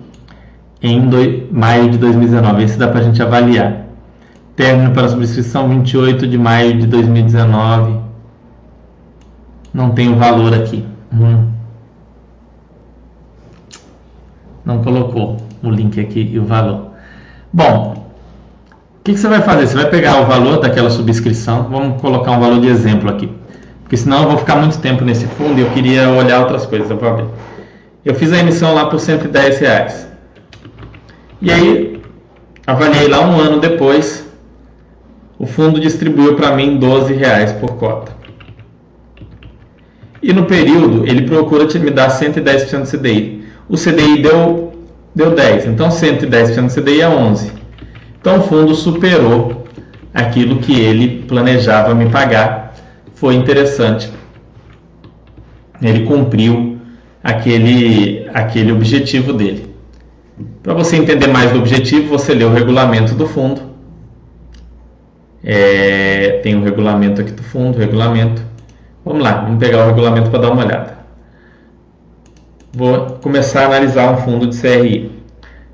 em 0.80 1.08
do, 1.08 1.16
maio 1.50 1.90
de 1.90 1.98
2019. 1.98 2.62
Esse 2.62 2.78
dá 2.78 2.86
para 2.86 3.00
a 3.00 3.02
gente 3.02 3.20
avaliar. 3.20 3.84
Término 4.54 4.92
para 4.92 5.08
subscrição 5.08 5.68
28 5.68 6.28
de 6.28 6.38
maio 6.38 6.78
de 6.78 6.86
2019 6.86 7.98
não 9.74 9.90
tem 9.90 10.08
o 10.08 10.14
valor 10.14 10.54
aqui. 10.54 10.86
Hum. 11.12 11.50
Não 14.64 14.84
colocou 14.84 15.38
o 15.64 15.68
link 15.68 15.98
aqui 15.98 16.30
e 16.32 16.38
o 16.38 16.44
valor. 16.44 16.92
Bom, 17.52 18.01
que, 19.04 19.14
que, 19.14 19.18
você 19.18 19.28
vai 19.28 19.42
fazer? 19.42 19.66
Você 19.66 19.74
vai 19.74 19.90
pegar 19.90 20.20
o 20.20 20.26
valor 20.26 20.60
daquela 20.60 20.88
subscrição. 20.88 21.68
Vamos 21.68 22.00
colocar 22.00 22.30
um 22.30 22.40
valor 22.40 22.60
de 22.60 22.68
exemplo 22.68 23.10
aqui. 23.10 23.30
Porque 23.82 23.96
senão 23.96 24.22
eu 24.22 24.28
vou 24.28 24.38
ficar 24.38 24.56
muito 24.56 24.78
tempo 24.78 25.04
nesse 25.04 25.26
fundo 25.26 25.58
e 25.58 25.62
eu 25.62 25.70
queria 25.70 26.08
olhar 26.10 26.40
outras 26.40 26.64
coisas. 26.66 26.88
Eu 26.88 26.96
vou. 26.96 27.30
Eu 28.04 28.14
fiz 28.14 28.32
a 28.32 28.38
emissão 28.38 28.74
lá 28.74 28.86
por 28.86 29.00
110 29.00 29.58
reais. 29.58 30.08
E 31.40 31.50
aí, 31.50 32.00
avaliei 32.64 33.08
lá 33.08 33.20
um 33.20 33.40
ano 33.40 33.60
depois. 33.60 34.24
O 35.36 35.46
fundo 35.46 35.80
distribuiu 35.80 36.36
para 36.36 36.54
mim 36.54 36.76
12 36.76 37.12
reais 37.14 37.52
por 37.52 37.72
cota. 37.72 38.12
E 40.22 40.32
no 40.32 40.44
período, 40.44 41.04
ele 41.04 41.22
procura 41.22 41.66
te 41.66 41.76
me 41.80 41.90
dar 41.90 42.08
110% 42.08 42.82
do 42.82 42.98
CDI. 42.98 43.44
O 43.68 43.76
CDI 43.76 44.22
deu, 44.22 44.72
deu 45.12 45.34
10, 45.34 45.66
então 45.66 45.88
110% 45.88 46.66
do 46.66 46.72
CDI 46.72 47.00
é 47.00 47.08
11. 47.08 47.61
Então 48.22 48.38
o 48.38 48.42
fundo 48.42 48.72
superou 48.72 49.64
aquilo 50.14 50.60
que 50.60 50.78
ele 50.78 51.24
planejava 51.26 51.92
me 51.92 52.08
pagar. 52.08 52.72
Foi 53.16 53.34
interessante. 53.34 54.08
Ele 55.82 56.06
cumpriu 56.06 56.78
aquele, 57.22 58.30
aquele 58.32 58.70
objetivo 58.70 59.32
dele. 59.32 59.74
Para 60.62 60.72
você 60.72 60.96
entender 60.96 61.26
mais 61.26 61.50
do 61.50 61.58
objetivo, 61.58 62.08
você 62.08 62.32
lê 62.32 62.44
o 62.44 62.52
regulamento 62.52 63.12
do 63.14 63.26
fundo. 63.26 63.60
É, 65.42 66.40
tem 66.44 66.54
o 66.54 66.60
um 66.60 66.62
regulamento 66.62 67.20
aqui 67.20 67.32
do 67.32 67.42
fundo, 67.42 67.76
regulamento. 67.76 68.40
Vamos 69.04 69.24
lá, 69.24 69.40
vamos 69.40 69.58
pegar 69.58 69.84
o 69.84 69.88
regulamento 69.88 70.30
para 70.30 70.38
dar 70.38 70.50
uma 70.52 70.64
olhada. 70.64 70.98
Vou 72.72 73.18
começar 73.20 73.62
a 73.62 73.66
analisar 73.66 74.12
um 74.12 74.16
fundo 74.18 74.46
de 74.46 74.60
CRI. 74.60 75.10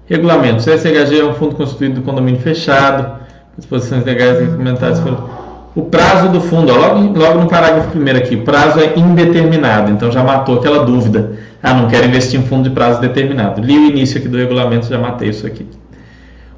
Regulamento. 0.08 0.62
CSHG 0.62 1.20
é 1.20 1.24
um 1.24 1.34
fundo 1.34 1.54
constituído 1.54 1.96
do 1.96 2.02
condomínio 2.02 2.40
fechado, 2.40 3.20
disposições 3.56 4.04
legais 4.04 4.40
implementadas 4.42 5.00
pelo... 5.00 5.38
O 5.74 5.82
prazo 5.82 6.30
do 6.30 6.40
fundo, 6.40 6.72
ó, 6.72 6.76
logo, 6.76 7.18
logo 7.18 7.40
no 7.40 7.46
parágrafo 7.46 7.90
primeiro 7.90 8.18
aqui, 8.18 8.34
o 8.34 8.42
prazo 8.42 8.80
é 8.80 8.98
indeterminado, 8.98 9.92
então 9.92 10.10
já 10.10 10.24
matou 10.24 10.58
aquela 10.58 10.84
dúvida. 10.84 11.38
Ah, 11.62 11.74
não 11.74 11.88
quero 11.88 12.06
investir 12.06 12.40
em 12.40 12.42
fundo 12.42 12.68
de 12.68 12.74
prazo 12.74 13.00
determinado. 13.00 13.60
Li 13.60 13.76
o 13.76 13.86
início 13.86 14.18
aqui 14.18 14.28
do 14.28 14.36
regulamento, 14.36 14.88
já 14.88 14.98
matei 14.98 15.28
isso 15.28 15.46
aqui. 15.46 15.66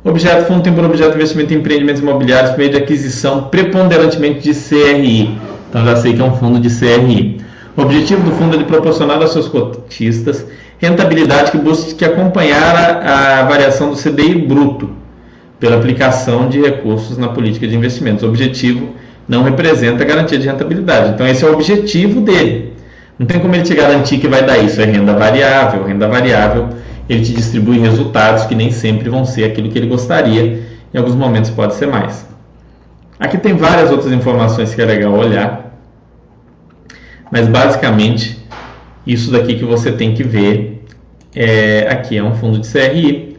Objeto 0.03 0.47
fundo 0.47 0.63
tem 0.63 0.73
por 0.73 0.85
objeto 0.85 1.15
investimento 1.15 1.53
em 1.53 1.59
empreendimentos 1.59 2.01
imobiliários 2.01 2.53
por 2.53 2.59
meio 2.59 2.71
de 2.71 2.79
aquisição 2.79 3.43
preponderantemente 3.45 4.41
de 4.41 4.55
CRI. 4.55 5.39
Então 5.69 5.85
já 5.85 5.97
sei 5.97 6.15
que 6.15 6.23
é 6.23 6.25
um 6.25 6.35
fundo 6.37 6.59
de 6.59 6.71
CRI. 6.71 7.43
O 7.77 7.83
objetivo 7.83 8.23
do 8.23 8.31
fundo 8.33 8.55
é 8.55 8.59
de 8.59 8.65
proporcionar 8.65 9.21
aos 9.21 9.33
seus 9.33 9.49
cotistas 9.49 10.47
rentabilidade 10.81 11.51
que 11.51 11.59
busque 11.59 12.05
acompanhar 12.05 12.75
a, 12.75 13.41
a 13.41 13.43
variação 13.45 13.91
do 13.91 13.97
CDI 13.97 14.35
bruto 14.35 14.91
pela 15.61 15.77
aplicação 15.77 16.49
de 16.49 16.59
recursos 16.59 17.19
na 17.19 17.29
política 17.29 17.69
de 17.69 17.77
investimentos. 17.77 18.25
O 18.25 18.29
objetivo 18.29 18.89
não 19.29 19.43
representa 19.43 20.05
garantia 20.05 20.39
de 20.39 20.47
rentabilidade. 20.47 21.11
Então, 21.11 21.27
esse 21.27 21.45
é 21.45 21.49
o 21.49 21.53
objetivo 21.53 22.23
dele. 22.23 22.73
Não 23.19 23.27
tem 23.27 23.39
como 23.39 23.55
ele 23.55 23.63
te 23.63 23.75
garantir 23.75 24.19
que 24.19 24.27
vai 24.27 24.43
dar 24.43 24.57
isso. 24.57 24.81
É 24.81 24.87
renda 24.87 25.13
variável. 25.13 25.85
Renda 25.85 26.09
variável, 26.09 26.71
ele 27.07 27.23
te 27.23 27.35
distribui 27.35 27.79
resultados 27.79 28.47
que 28.47 28.55
nem 28.55 28.71
sempre 28.71 29.11
vão 29.11 29.27
ser 29.27 29.45
aquilo 29.45 29.69
que 29.69 29.79
ele 29.79 29.87
gostaria. 29.87 30.63
Em 30.93 30.99
alguns 30.99 31.15
momentos 31.15 31.51
pode 31.51 31.75
ser 31.75 31.87
mais. 31.87 32.27
Aqui 33.19 33.37
tem 33.37 33.55
várias 33.55 33.91
outras 33.91 34.11
informações 34.13 34.75
que 34.75 34.81
é 34.81 34.87
legal 34.87 35.13
olhar. 35.13 35.77
Mas 37.31 37.47
basicamente, 37.47 38.40
isso 39.13 39.31
daqui 39.31 39.57
que 39.57 39.65
você 39.65 39.91
tem 39.91 40.15
que 40.15 40.23
ver 40.23 40.85
é, 41.35 41.89
aqui 41.91 42.17
é 42.17 42.23
um 42.23 42.35
fundo 42.35 42.59
de 42.59 42.69
CRI 42.71 43.37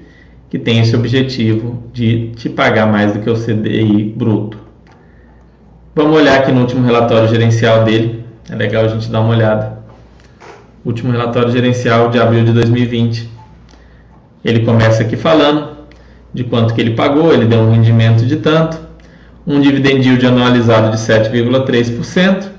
que 0.50 0.60
tem 0.60 0.80
esse 0.80 0.96
objetivo 0.96 1.84
de 1.94 2.32
te 2.36 2.50
pagar 2.50 2.86
mais 2.86 3.14
do 3.14 3.20
que 3.20 3.30
o 3.30 3.36
CDI 3.36 4.14
bruto. 4.16 4.58
Vamos 5.96 6.18
olhar 6.18 6.40
aqui 6.40 6.52
no 6.52 6.62
último 6.62 6.86
relatório 6.86 7.28
gerencial 7.30 7.86
dele. 7.86 8.26
É 8.50 8.56
legal 8.56 8.84
a 8.84 8.88
gente 8.90 9.10
dar 9.10 9.22
uma 9.22 9.34
olhada. 9.34 9.80
Último 10.86 11.12
relatório 11.12 11.52
gerencial 11.52 12.10
de 12.10 12.20
abril 12.20 12.44
de 12.44 12.52
2020. 12.52 13.30
Ele 14.44 14.66
começa 14.66 15.04
aqui 15.04 15.16
falando 15.16 15.70
de 16.34 16.44
quanto 16.44 16.74
que 16.74 16.82
ele 16.82 16.96
pagou, 16.96 17.34
ele 17.34 17.46
deu 17.46 17.60
um 17.60 17.72
rendimento 17.72 18.26
de 18.26 18.38
tanto, 18.38 18.78
um 19.46 19.60
dividend 19.60 20.06
yield 20.06 20.26
anualizado 20.26 20.92
de 20.92 20.98
7,3%. 20.98 22.50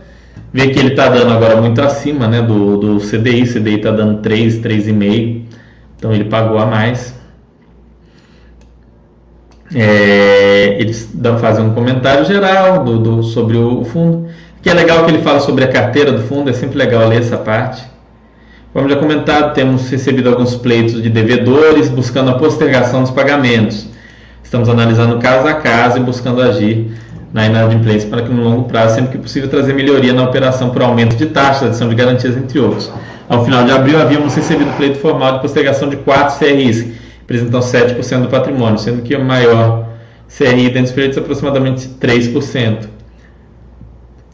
Vê 0.52 0.68
que 0.68 0.78
ele 0.78 0.90
está 0.90 1.08
dando 1.08 1.32
agora 1.32 1.58
muito 1.60 1.80
acima 1.80 2.28
né, 2.28 2.42
do, 2.42 2.76
do 2.76 2.98
CDI, 2.98 3.46
CDI 3.46 3.76
está 3.76 3.90
dando 3.90 4.20
3, 4.20 4.58
3,5%, 4.58 5.42
então 5.96 6.12
ele 6.12 6.24
pagou 6.24 6.58
a 6.58 6.66
mais. 6.66 7.14
É, 9.74 10.76
eles 10.78 11.10
fazem 11.40 11.64
um 11.64 11.72
comentário 11.72 12.26
geral 12.26 12.84
do, 12.84 12.98
do, 12.98 13.22
sobre 13.22 13.56
o 13.56 13.82
fundo, 13.84 14.28
que 14.60 14.68
é 14.68 14.74
legal 14.74 15.06
que 15.06 15.10
ele 15.10 15.22
fala 15.22 15.40
sobre 15.40 15.64
a 15.64 15.68
carteira 15.68 16.12
do 16.12 16.22
fundo, 16.24 16.50
é 16.50 16.52
sempre 16.52 16.76
legal 16.76 17.08
ler 17.08 17.20
essa 17.20 17.38
parte. 17.38 17.82
Como 18.74 18.88
já 18.88 18.96
comentado, 18.96 19.54
temos 19.54 19.88
recebido 19.88 20.28
alguns 20.28 20.54
pleitos 20.54 21.02
de 21.02 21.08
devedores 21.08 21.88
buscando 21.88 22.30
a 22.30 22.34
postergação 22.34 23.02
dos 23.02 23.10
pagamentos. 23.10 23.86
Estamos 24.42 24.68
analisando 24.68 25.18
caso 25.18 25.48
a 25.48 25.54
caso 25.54 25.96
e 25.96 26.00
buscando 26.00 26.42
agir 26.42 26.90
na 27.32 27.46
inadimplência 27.46 28.08
para 28.08 28.22
que 28.22 28.30
no 28.30 28.42
longo 28.42 28.64
prazo, 28.68 28.96
sempre 28.96 29.12
que 29.12 29.18
possível, 29.18 29.48
trazer 29.48 29.72
melhoria 29.72 30.12
na 30.12 30.24
operação 30.24 30.70
por 30.70 30.82
aumento 30.82 31.16
de 31.16 31.26
taxas, 31.26 31.68
adição 31.68 31.88
de 31.88 31.94
garantias, 31.94 32.36
entre 32.36 32.58
outros. 32.58 32.90
Ao 33.28 33.44
final 33.44 33.64
de 33.64 33.72
abril, 33.72 34.00
havíamos 34.00 34.34
recebido 34.34 34.70
pleito 34.76 34.98
formal 34.98 35.34
de 35.34 35.40
postergação 35.40 35.88
de 35.88 35.96
4 35.96 36.38
CRIs, 36.38 36.86
representam 37.20 37.60
7% 37.60 38.22
do 38.22 38.28
patrimônio, 38.28 38.78
sendo 38.78 39.02
que 39.02 39.16
o 39.16 39.24
maior 39.24 39.88
CRI 40.28 40.64
dentre 40.64 40.82
os 40.82 40.92
pleitos 40.92 41.16
é 41.16 41.20
aproximadamente 41.20 41.88
3%. 42.00 42.88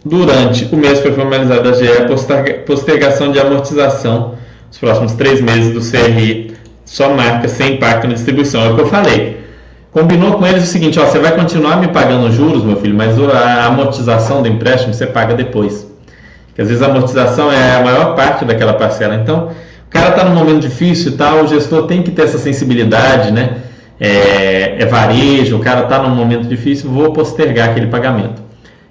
Durante 0.04 0.64
o 0.72 0.76
mês 0.76 1.00
foi 1.00 1.12
formalizada 1.12 1.70
a 1.70 1.72
GE 1.72 1.88
a 1.88 2.64
postergação 2.64 3.30
de 3.30 3.38
amortização 3.38 4.34
dos 4.68 4.78
próximos 4.78 5.12
três 5.12 5.40
meses 5.40 5.72
do 5.72 5.80
CRI, 5.80 6.54
só 6.84 7.14
marca 7.14 7.48
sem 7.48 7.74
impacto 7.74 8.06
na 8.06 8.14
distribuição. 8.14 8.62
É 8.62 8.70
o 8.70 8.74
que 8.74 8.80
eu 8.82 8.86
falei. 8.86 9.47
Combinou 9.92 10.34
com 10.34 10.46
eles 10.46 10.64
o 10.64 10.66
seguinte: 10.66 10.98
ó, 10.98 11.06
você 11.06 11.18
vai 11.18 11.34
continuar 11.34 11.76
me 11.76 11.88
pagando 11.88 12.30
juros, 12.30 12.62
meu 12.62 12.76
filho, 12.76 12.94
mas 12.94 13.18
a 13.18 13.66
amortização 13.66 14.42
do 14.42 14.48
empréstimo 14.48 14.92
você 14.92 15.06
paga 15.06 15.34
depois. 15.34 15.86
Porque 16.48 16.62
às 16.62 16.68
vezes 16.68 16.82
a 16.82 16.86
amortização 16.86 17.50
é 17.50 17.76
a 17.76 17.82
maior 17.82 18.14
parte 18.14 18.44
daquela 18.44 18.74
parcela. 18.74 19.14
Então, 19.14 19.50
o 19.86 19.90
cara 19.90 20.10
está 20.10 20.24
num 20.24 20.34
momento 20.34 20.60
difícil 20.60 21.12
e 21.12 21.16
tal, 21.16 21.44
o 21.44 21.46
gestor 21.46 21.86
tem 21.86 22.02
que 22.02 22.10
ter 22.10 22.22
essa 22.22 22.38
sensibilidade, 22.38 23.30
né? 23.30 23.58
É, 24.00 24.82
é 24.82 24.86
varejo, 24.86 25.56
o 25.56 25.60
cara 25.60 25.82
está 25.82 26.02
num 26.02 26.14
momento 26.14 26.46
difícil, 26.46 26.90
vou 26.90 27.12
postergar 27.12 27.70
aquele 27.70 27.86
pagamento. 27.86 28.42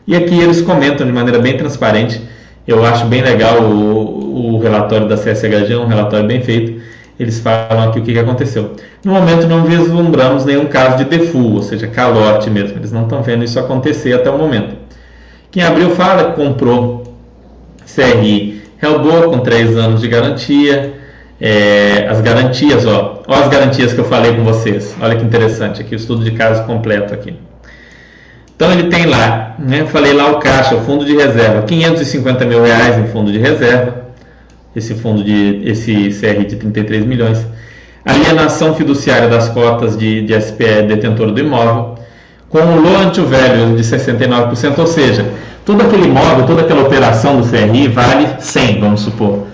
E 0.08 0.16
aqui 0.16 0.40
eles 0.40 0.62
comentam 0.62 1.06
de 1.06 1.14
maneira 1.14 1.40
bem 1.40 1.56
transparente. 1.58 2.22
Eu 2.68 2.84
acho 2.86 3.06
bem 3.06 3.22
legal 3.22 3.62
o, 3.62 4.56
o 4.56 4.60
relatório 4.60 5.08
da 5.08 5.16
CSHG, 5.16 5.76
um 5.76 5.86
relatório 5.86 6.26
bem 6.26 6.42
feito. 6.42 6.82
Eles 7.20 7.40
falam 7.40 7.90
aqui 7.90 8.00
o 8.00 8.04
que, 8.04 8.18
aconteceu. 8.18 8.76
No 9.04 9.14
momento 9.14 9.48
não 9.48 9.64
vislumbramos 9.64 10.46
nenhum 10.46 10.66
caso 10.66 10.98
de 10.98 11.06
default, 11.06 11.56
ou 11.56 11.64
seja, 11.64 11.88
calote 11.88 12.50
mesmo. 12.50 12.78
Eles 12.78 12.92
não 12.92 13.04
estão 13.04 13.24
vendo 13.24 13.44
isso 13.44 13.60
acontecer 13.60 14.14
até 14.14 14.30
o 14.30 14.38
momento. 14.38 14.76
Quem 15.50 15.64
abriu 15.64 15.90
fala 15.92 16.32
que 16.32 16.42
comprou 16.42 17.16
CRI 17.86 18.62
Hellboa 18.82 19.30
com 19.30 19.40
3 19.40 19.76
anos 19.78 20.02
de 20.02 20.08
garantia. 20.08 20.94
É, 21.40 22.08
as 22.10 22.20
garantias, 22.22 22.86
ó, 22.86 23.24
ó, 23.28 23.34
as 23.36 23.48
garantias 23.48 23.94
que 23.94 24.00
eu 24.00 24.06
falei 24.06 24.36
com 24.36 24.44
vocês. 24.44 24.96
Olha 25.00 25.16
que 25.16 25.24
interessante 25.24 25.82
aqui, 25.82 25.96
o 25.96 25.98
estudo 25.98 26.24
de 26.24 26.32
caso 26.32 26.64
completo 26.66 27.14
aqui. 27.14 27.36
Então 28.56 28.72
ele 28.72 28.90
tem 28.90 29.06
lá, 29.06 29.56
né, 29.60 29.86
falei 29.86 30.14
lá 30.14 30.32
o 30.32 30.40
caixa, 30.40 30.76
o 30.76 30.82
fundo 30.82 31.06
de 31.06 31.16
reserva, 31.16 31.62
550 31.62 32.44
mil 32.44 32.64
reais 32.64 32.98
em 32.98 33.08
fundo 33.08 33.32
de 33.32 33.38
reserva, 33.38 34.07
esse 34.78 34.94
fundo 34.94 35.24
de, 35.24 35.62
esse 35.66 36.10
CR 36.10 36.46
de 36.46 36.56
33 36.56 37.06
milhões. 37.06 37.46
Alienação 38.06 38.74
fiduciária 38.76 39.28
das 39.28 39.50
cotas 39.50 39.98
de, 39.98 40.22
de 40.22 40.40
SPE 40.40 40.84
detentor 40.88 41.32
do 41.32 41.40
imóvel, 41.40 41.96
com 42.48 42.60
o 42.60 42.82
loan 42.82 43.12
value 43.12 43.76
de 43.76 43.84
69%, 43.84 44.78
ou 44.78 44.88
seja, 44.88 45.26
todo 45.66 45.82
aquele 45.82 46.06
imóvel, 46.06 46.46
toda 46.46 46.62
aquela 46.62 46.84
operação 46.84 47.42
do 47.42 47.48
CRI 47.48 47.90
vale 47.90 48.28
100, 48.40 48.80
vamos 48.80 49.02
supor. 49.02 49.48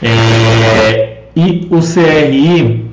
É, 0.00 1.16
e 1.34 1.66
o 1.70 1.80
CRI 1.80 2.88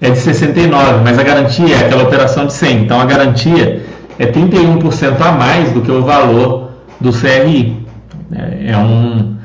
é 0.00 0.10
de 0.10 0.18
69, 0.18 1.00
mas 1.02 1.18
a 1.18 1.22
garantia 1.22 1.74
é 1.74 1.86
aquela 1.86 2.04
operação 2.04 2.46
de 2.46 2.52
100. 2.52 2.82
Então 2.82 3.00
a 3.00 3.04
garantia 3.04 3.82
é 4.18 4.26
31% 4.26 5.20
a 5.20 5.32
mais 5.32 5.72
do 5.72 5.80
que 5.80 5.90
o 5.90 6.02
valor 6.02 6.70
do 7.00 7.10
CRI. 7.12 7.82
É, 8.34 8.70
é 8.70 8.78
um, 8.78 9.36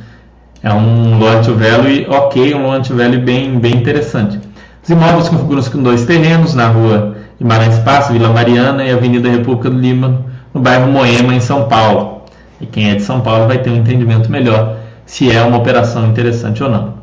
é 0.67 0.73
um 0.73 1.17
loan 1.17 1.41
to 1.41 1.53
value 1.53 2.05
ok, 2.09 2.53
um 2.53 2.67
loan 2.67 2.81
to 2.81 2.95
value 2.95 3.19
bem, 3.19 3.59
bem 3.59 3.75
interessante. 3.75 4.39
Os 4.83 4.89
imóveis 4.89 5.29
configuram-se 5.29 5.69
com 5.69 5.81
dois 5.81 6.05
terrenos, 6.05 6.53
na 6.53 6.67
rua 6.67 7.15
Guimarães 7.39 7.77
Passo, 7.79 8.13
Vila 8.13 8.29
Mariana 8.29 8.83
e 8.83 8.91
Avenida 8.91 9.29
República 9.29 9.69
do 9.69 9.77
Lima, 9.77 10.25
no 10.53 10.61
bairro 10.61 10.91
Moema, 10.91 11.33
em 11.33 11.39
São 11.39 11.67
Paulo. 11.67 12.23
E 12.59 12.65
quem 12.65 12.89
é 12.89 12.95
de 12.95 13.03
São 13.03 13.21
Paulo 13.21 13.47
vai 13.47 13.59
ter 13.59 13.69
um 13.69 13.77
entendimento 13.77 14.31
melhor 14.31 14.77
se 15.05 15.31
é 15.31 15.41
uma 15.41 15.57
operação 15.57 16.07
interessante 16.07 16.63
ou 16.63 16.69
não. 16.69 16.95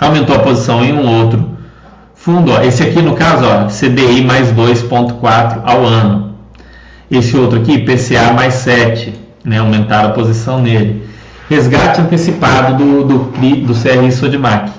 Aumentou 0.00 0.36
a 0.36 0.40
posição 0.40 0.84
em 0.84 0.92
um 0.92 1.20
outro 1.20 1.56
fundo. 2.14 2.52
Ó. 2.52 2.60
Esse 2.60 2.82
aqui, 2.82 3.02
no 3.02 3.14
caso, 3.14 3.44
ó, 3.44 3.66
CDI 3.66 4.24
mais 4.24 4.52
2,4 4.52 5.60
ao 5.64 5.84
ano. 5.84 6.34
Esse 7.10 7.36
outro 7.36 7.60
aqui, 7.60 7.78
PCA 7.78 8.32
mais 8.32 8.54
7, 8.54 9.14
né, 9.44 9.58
aumentaram 9.58 10.10
a 10.10 10.12
posição 10.12 10.60
nele. 10.60 11.06
Resgate 11.48 12.00
antecipado 12.00 12.76
do, 12.76 13.04
do, 13.04 13.18
do 13.66 13.74
CRI 13.74 14.10
Sodimac. 14.12 14.70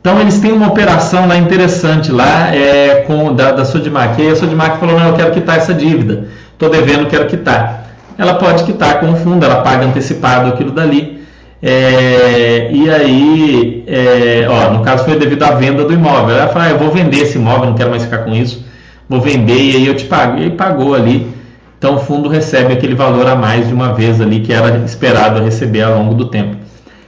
Então 0.00 0.20
eles 0.20 0.38
têm 0.38 0.52
uma 0.52 0.68
operação 0.68 1.26
lá 1.26 1.36
interessante 1.36 2.10
lá 2.10 2.54
é, 2.54 3.04
com 3.06 3.34
da, 3.34 3.52
da 3.52 3.64
Sodimac. 3.64 4.20
E 4.20 4.26
aí 4.26 4.32
a 4.32 4.36
Sodimac 4.36 4.78
falou, 4.78 4.98
não, 4.98 5.08
eu 5.08 5.14
quero 5.14 5.30
quitar 5.32 5.58
essa 5.58 5.74
dívida. 5.74 6.28
Estou 6.52 6.70
devendo, 6.70 7.06
quero 7.06 7.26
quitar 7.26 7.80
ela 8.20 8.34
pode 8.34 8.64
quitar 8.64 9.00
com 9.00 9.12
o 9.12 9.16
fundo, 9.16 9.46
ela 9.46 9.62
paga 9.62 9.86
antecipado 9.86 10.50
aquilo 10.50 10.70
dali. 10.70 11.20
É, 11.62 12.68
e 12.70 12.90
aí, 12.90 13.84
é, 13.86 14.46
ó, 14.46 14.74
no 14.74 14.82
caso 14.82 15.04
foi 15.04 15.18
devido 15.18 15.42
à 15.42 15.52
venda 15.52 15.84
do 15.84 15.92
imóvel. 15.94 16.36
Ela 16.36 16.48
fala, 16.48 16.66
ah, 16.66 16.70
eu 16.70 16.78
vou 16.78 16.90
vender 16.90 17.22
esse 17.22 17.38
imóvel, 17.38 17.70
não 17.70 17.74
quero 17.74 17.88
mais 17.88 18.04
ficar 18.04 18.18
com 18.18 18.34
isso, 18.34 18.62
vou 19.08 19.22
vender 19.22 19.58
e 19.58 19.76
aí 19.76 19.86
eu 19.86 19.94
te 19.94 20.04
pago. 20.04 20.38
E 20.38 20.44
aí 20.44 20.50
pagou 20.50 20.94
ali. 20.94 21.32
Então 21.80 21.96
o 21.96 21.98
fundo 21.98 22.28
recebe 22.28 22.74
aquele 22.74 22.94
valor 22.94 23.26
a 23.26 23.34
mais 23.34 23.66
de 23.66 23.72
uma 23.72 23.94
vez 23.94 24.20
ali 24.20 24.40
que 24.40 24.52
era 24.52 24.76
esperado 24.84 25.42
receber 25.42 25.80
ao 25.80 25.96
longo 25.96 26.14
do 26.14 26.26
tempo. 26.26 26.56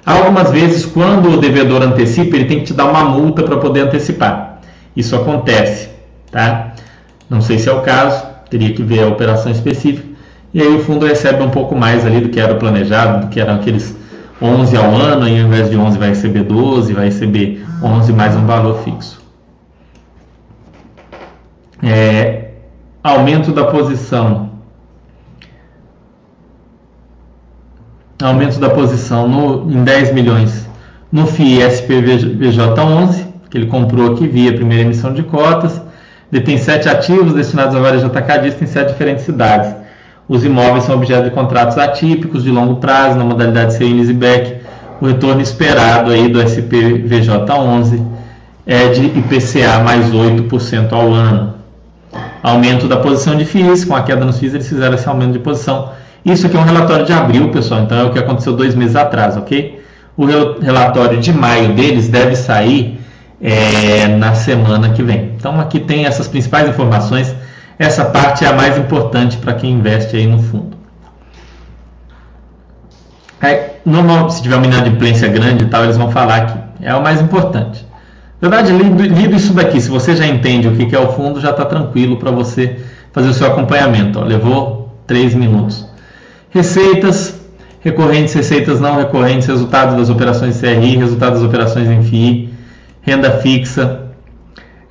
Algumas 0.04 0.50
vezes, 0.50 0.86
quando 0.86 1.30
o 1.30 1.36
devedor 1.36 1.82
antecipa, 1.82 2.34
ele 2.34 2.46
tem 2.46 2.60
que 2.60 2.64
te 2.64 2.72
dar 2.72 2.86
uma 2.86 3.04
multa 3.04 3.42
para 3.42 3.58
poder 3.58 3.82
antecipar. 3.82 4.60
Isso 4.96 5.14
acontece, 5.14 5.90
tá? 6.30 6.72
Não 7.28 7.42
sei 7.42 7.58
se 7.58 7.68
é 7.68 7.72
o 7.72 7.82
caso, 7.82 8.26
teria 8.48 8.72
que 8.72 8.82
ver 8.82 9.02
a 9.02 9.08
operação 9.08 9.52
específica 9.52 10.12
e 10.54 10.60
aí 10.60 10.74
o 10.74 10.80
fundo 10.80 11.06
recebe 11.06 11.42
um 11.42 11.50
pouco 11.50 11.74
mais 11.74 12.04
ali 12.04 12.20
do 12.20 12.28
que 12.28 12.38
era 12.38 12.54
planejado, 12.54 13.26
do 13.26 13.30
que 13.30 13.40
eram 13.40 13.54
aqueles 13.54 13.96
11 14.40 14.76
ao 14.76 14.94
ano, 14.94 15.26
e 15.26 15.40
ao 15.40 15.46
invés 15.46 15.70
de 15.70 15.76
11 15.76 15.98
vai 15.98 16.08
receber 16.10 16.42
12, 16.42 16.92
vai 16.92 17.06
receber 17.06 17.64
11 17.82 18.12
mais 18.12 18.36
um 18.36 18.44
valor 18.44 18.82
fixo. 18.82 19.22
É, 21.82 22.50
aumento 23.02 23.50
da 23.50 23.64
posição. 23.64 24.51
Aumento 28.22 28.58
da 28.60 28.70
posição 28.70 29.28
no, 29.28 29.70
em 29.70 29.82
10 29.82 30.12
milhões 30.14 30.68
no 31.10 31.26
FII 31.26 31.58
SPVJ11, 31.58 33.26
que 33.50 33.58
ele 33.58 33.66
comprou 33.66 34.12
aqui 34.12 34.26
via 34.26 34.54
primeira 34.54 34.84
emissão 34.84 35.12
de 35.12 35.22
cotas. 35.22 35.80
Detém 36.30 36.56
sete 36.56 36.88
ativos 36.88 37.34
destinados 37.34 37.76
a 37.76 37.80
varejo 37.80 38.06
atacadista 38.06 38.64
em 38.64 38.66
sete 38.66 38.92
diferentes 38.92 39.26
cidades 39.26 39.74
Os 40.26 40.42
imóveis 40.42 40.84
são 40.84 40.94
objeto 40.94 41.24
de 41.24 41.30
contratos 41.30 41.76
atípicos 41.76 42.42
de 42.42 42.50
longo 42.50 42.76
prazo, 42.76 43.18
na 43.18 43.24
modalidade 43.24 43.74
CINES 43.74 44.08
e 44.08 44.14
BEC. 44.14 44.62
O 44.98 45.06
retorno 45.06 45.42
esperado 45.42 46.10
aí 46.10 46.28
do 46.28 46.38
SPVJ11 46.38 48.02
é 48.66 48.88
de 48.88 49.04
IPCA 49.04 49.80
mais 49.84 50.10
8% 50.10 50.92
ao 50.92 51.12
ano. 51.12 51.54
Aumento 52.42 52.88
da 52.88 52.96
posição 52.96 53.36
de 53.36 53.44
FIIs, 53.44 53.84
com 53.84 53.94
a 53.94 54.02
queda 54.02 54.24
nos 54.24 54.38
FIIs 54.38 54.54
eles 54.54 54.68
fizeram 54.68 54.94
esse 54.94 55.08
aumento 55.08 55.32
de 55.32 55.40
posição. 55.40 55.90
Isso 56.24 56.46
aqui 56.46 56.56
é 56.56 56.60
um 56.60 56.64
relatório 56.64 57.04
de 57.04 57.12
abril, 57.12 57.50
pessoal, 57.50 57.82
então 57.82 57.98
é 57.98 58.04
o 58.04 58.10
que 58.10 58.18
aconteceu 58.18 58.54
dois 58.54 58.74
meses 58.74 58.94
atrás, 58.94 59.36
ok? 59.36 59.82
O 60.16 60.24
relatório 60.24 61.18
de 61.18 61.32
maio 61.32 61.74
deles 61.74 62.08
deve 62.08 62.36
sair 62.36 63.00
é, 63.40 64.06
na 64.06 64.34
semana 64.34 64.90
que 64.90 65.02
vem. 65.02 65.32
Então 65.36 65.58
aqui 65.60 65.80
tem 65.80 66.06
essas 66.06 66.28
principais 66.28 66.68
informações. 66.68 67.34
Essa 67.78 68.04
parte 68.04 68.44
é 68.44 68.48
a 68.48 68.52
mais 68.52 68.78
importante 68.78 69.36
para 69.38 69.54
quem 69.54 69.72
investe 69.72 70.16
aí 70.16 70.26
no 70.26 70.38
fundo. 70.40 70.76
É, 73.40 73.78
normal, 73.84 74.30
se 74.30 74.40
tiver 74.40 74.54
uma 74.54 74.66
inadimplência 74.66 75.26
grande 75.26 75.64
e 75.64 75.66
tal, 75.66 75.82
eles 75.82 75.96
vão 75.96 76.12
falar 76.12 76.36
aqui. 76.36 76.58
É 76.80 76.94
o 76.94 77.02
mais 77.02 77.20
importante. 77.20 77.84
Na 78.40 78.48
verdade, 78.48 78.72
lido, 78.72 79.02
lido 79.02 79.36
isso 79.36 79.52
daqui, 79.52 79.80
se 79.80 79.88
você 79.88 80.14
já 80.14 80.26
entende 80.26 80.68
o 80.68 80.76
que 80.76 80.94
é 80.94 80.98
o 80.98 81.12
fundo, 81.12 81.40
já 81.40 81.50
está 81.50 81.64
tranquilo 81.64 82.16
para 82.16 82.30
você 82.30 82.80
fazer 83.12 83.28
o 83.28 83.34
seu 83.34 83.46
acompanhamento. 83.48 84.20
Ó, 84.20 84.24
levou 84.24 84.96
3 85.06 85.34
minutos. 85.34 85.91
Receitas, 86.52 87.40
recorrentes, 87.80 88.34
receitas 88.34 88.78
não 88.78 88.96
recorrentes, 88.96 89.48
resultado 89.48 89.96
das 89.96 90.10
operações 90.10 90.60
CRI, 90.60 90.98
resultado 90.98 91.32
das 91.32 91.42
operações 91.42 91.88
em 91.88 92.02
FII, 92.02 92.52
renda 93.00 93.30
fixa, 93.38 94.02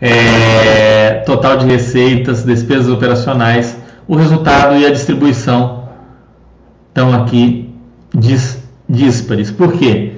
é, 0.02 1.22
total 1.24 1.58
de 1.58 1.68
receitas, 1.68 2.44
despesas 2.44 2.90
operacionais, 2.90 3.78
o 4.08 4.16
resultado 4.16 4.76
e 4.76 4.88
a 4.88 4.90
distribuição 4.90 5.84
estão 6.90 7.14
aqui 7.14 7.70
dis, 8.12 8.58
díspares. 8.90 9.52
Por 9.52 9.74
quê? 9.74 10.14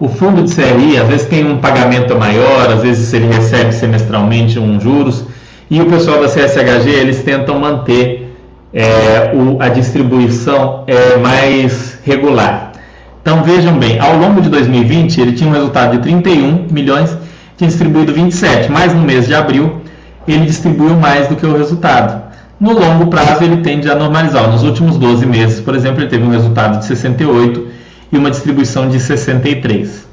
O 0.00 0.08
fundo 0.08 0.42
de 0.44 0.54
CRI 0.54 0.96
às 0.96 1.06
vezes 1.08 1.26
tem 1.26 1.46
um 1.46 1.58
pagamento 1.58 2.16
maior, 2.16 2.70
às 2.72 2.80
vezes 2.80 3.12
ele 3.12 3.26
recebe 3.26 3.72
semestralmente 3.72 4.58
um 4.58 4.80
juros, 4.80 5.24
e 5.70 5.78
o 5.78 5.86
pessoal 5.90 6.22
da 6.22 6.28
CSHG 6.28 6.88
eles 6.88 7.22
tentam 7.22 7.58
manter 7.58 8.25
é, 8.76 9.32
o, 9.34 9.56
a 9.58 9.70
distribuição 9.70 10.84
é, 10.86 11.16
mais 11.16 11.98
regular. 12.04 12.72
Então 13.22 13.42
vejam 13.42 13.78
bem, 13.78 13.98
ao 13.98 14.18
longo 14.18 14.42
de 14.42 14.50
2020 14.50 15.18
ele 15.18 15.32
tinha 15.32 15.48
um 15.48 15.52
resultado 15.52 15.92
de 15.92 16.02
31 16.02 16.66
milhões, 16.70 17.16
tinha 17.56 17.68
distribuído 17.68 18.12
27, 18.12 18.70
mas 18.70 18.92
no 18.92 19.00
mês 19.00 19.26
de 19.26 19.34
abril 19.34 19.80
ele 20.28 20.44
distribuiu 20.44 20.94
mais 20.94 21.26
do 21.26 21.36
que 21.36 21.46
o 21.46 21.56
resultado. 21.56 22.22
No 22.60 22.72
longo 22.72 23.06
prazo 23.06 23.44
ele 23.44 23.58
tende 23.58 23.90
a 23.90 23.94
normalizar. 23.94 24.50
Nos 24.50 24.62
últimos 24.62 24.98
12 24.98 25.24
meses, 25.24 25.60
por 25.60 25.74
exemplo, 25.74 26.02
ele 26.02 26.10
teve 26.10 26.24
um 26.24 26.30
resultado 26.30 26.78
de 26.78 26.84
68 26.84 27.68
e 28.12 28.18
uma 28.18 28.30
distribuição 28.30 28.88
de 28.88 29.00
63. 29.00 30.05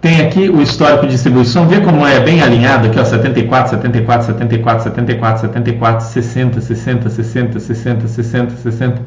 Tem 0.00 0.20
aqui 0.20 0.48
o 0.48 0.60
histórico 0.60 1.06
de 1.06 1.12
distribuição, 1.12 1.66
vê 1.66 1.80
como 1.80 2.06
é 2.06 2.20
bem 2.20 2.42
alinhado 2.42 2.86
aqui, 2.86 2.98
ó, 2.98 3.04
74, 3.04 3.70
74, 3.70 4.26
74, 4.26 4.84
74, 4.84 5.40
74, 5.40 6.06
60, 6.06 6.60
60, 6.60 7.10
60, 7.10 7.58
60, 7.58 8.08
60, 8.08 8.56
60. 8.56 9.02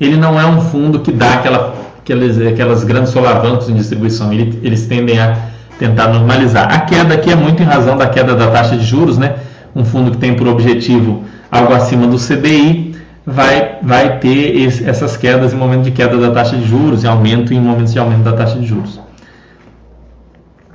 Ele 0.00 0.16
não 0.16 0.40
é 0.40 0.46
um 0.46 0.60
fundo 0.60 1.00
que 1.00 1.12
dá 1.12 1.34
aquela, 1.34 1.74
aquelas, 1.98 2.40
aquelas 2.40 2.84
grandes 2.84 3.10
solavancos 3.10 3.68
em 3.68 3.74
distribuição, 3.74 4.32
Ele, 4.32 4.58
eles 4.62 4.86
tendem 4.86 5.18
a 5.20 5.36
tentar 5.78 6.08
normalizar. 6.08 6.72
A 6.72 6.80
queda 6.80 7.14
aqui 7.14 7.30
é 7.30 7.36
muito 7.36 7.62
em 7.62 7.66
razão 7.66 7.96
da 7.96 8.06
queda 8.06 8.34
da 8.34 8.50
taxa 8.50 8.76
de 8.76 8.84
juros, 8.84 9.18
né? 9.18 9.36
Um 9.76 9.84
fundo 9.84 10.10
que 10.10 10.16
tem 10.16 10.34
por 10.34 10.48
objetivo 10.48 11.22
algo 11.50 11.72
acima 11.74 12.06
do 12.06 12.16
CDI 12.16 12.96
vai, 13.26 13.78
vai 13.82 14.18
ter 14.18 14.56
esse, 14.56 14.88
essas 14.88 15.16
quedas 15.16 15.52
em 15.52 15.56
momento 15.56 15.84
de 15.84 15.90
queda 15.90 16.16
da 16.16 16.30
taxa 16.30 16.56
de 16.56 16.66
juros 16.66 17.04
e 17.04 17.06
aumento 17.06 17.52
em 17.52 17.60
momentos 17.60 17.92
de 17.92 17.98
aumento 17.98 18.22
da 18.22 18.32
taxa 18.32 18.58
de 18.58 18.66
juros. 18.66 19.00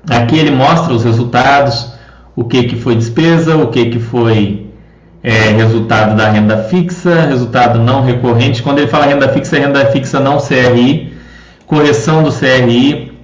Aqui 0.09 0.37
ele 0.37 0.51
mostra 0.51 0.93
os 0.93 1.03
resultados, 1.03 1.93
o 2.35 2.43
que, 2.43 2.63
que 2.63 2.75
foi 2.75 2.95
despesa, 2.95 3.55
o 3.55 3.67
que, 3.67 3.85
que 3.85 3.99
foi 3.99 4.67
é, 5.23 5.49
resultado 5.49 6.15
da 6.15 6.29
renda 6.29 6.57
fixa, 6.63 7.21
resultado 7.21 7.79
não 7.79 8.03
recorrente. 8.03 8.61
Quando 8.61 8.79
ele 8.79 8.87
fala 8.87 9.05
renda 9.05 9.27
fixa, 9.29 9.57
é 9.57 9.61
renda 9.61 9.85
fixa 9.87 10.19
não 10.19 10.37
CRI, 10.37 11.11
correção 11.65 12.21
do 12.21 12.31
CRI, 12.31 13.17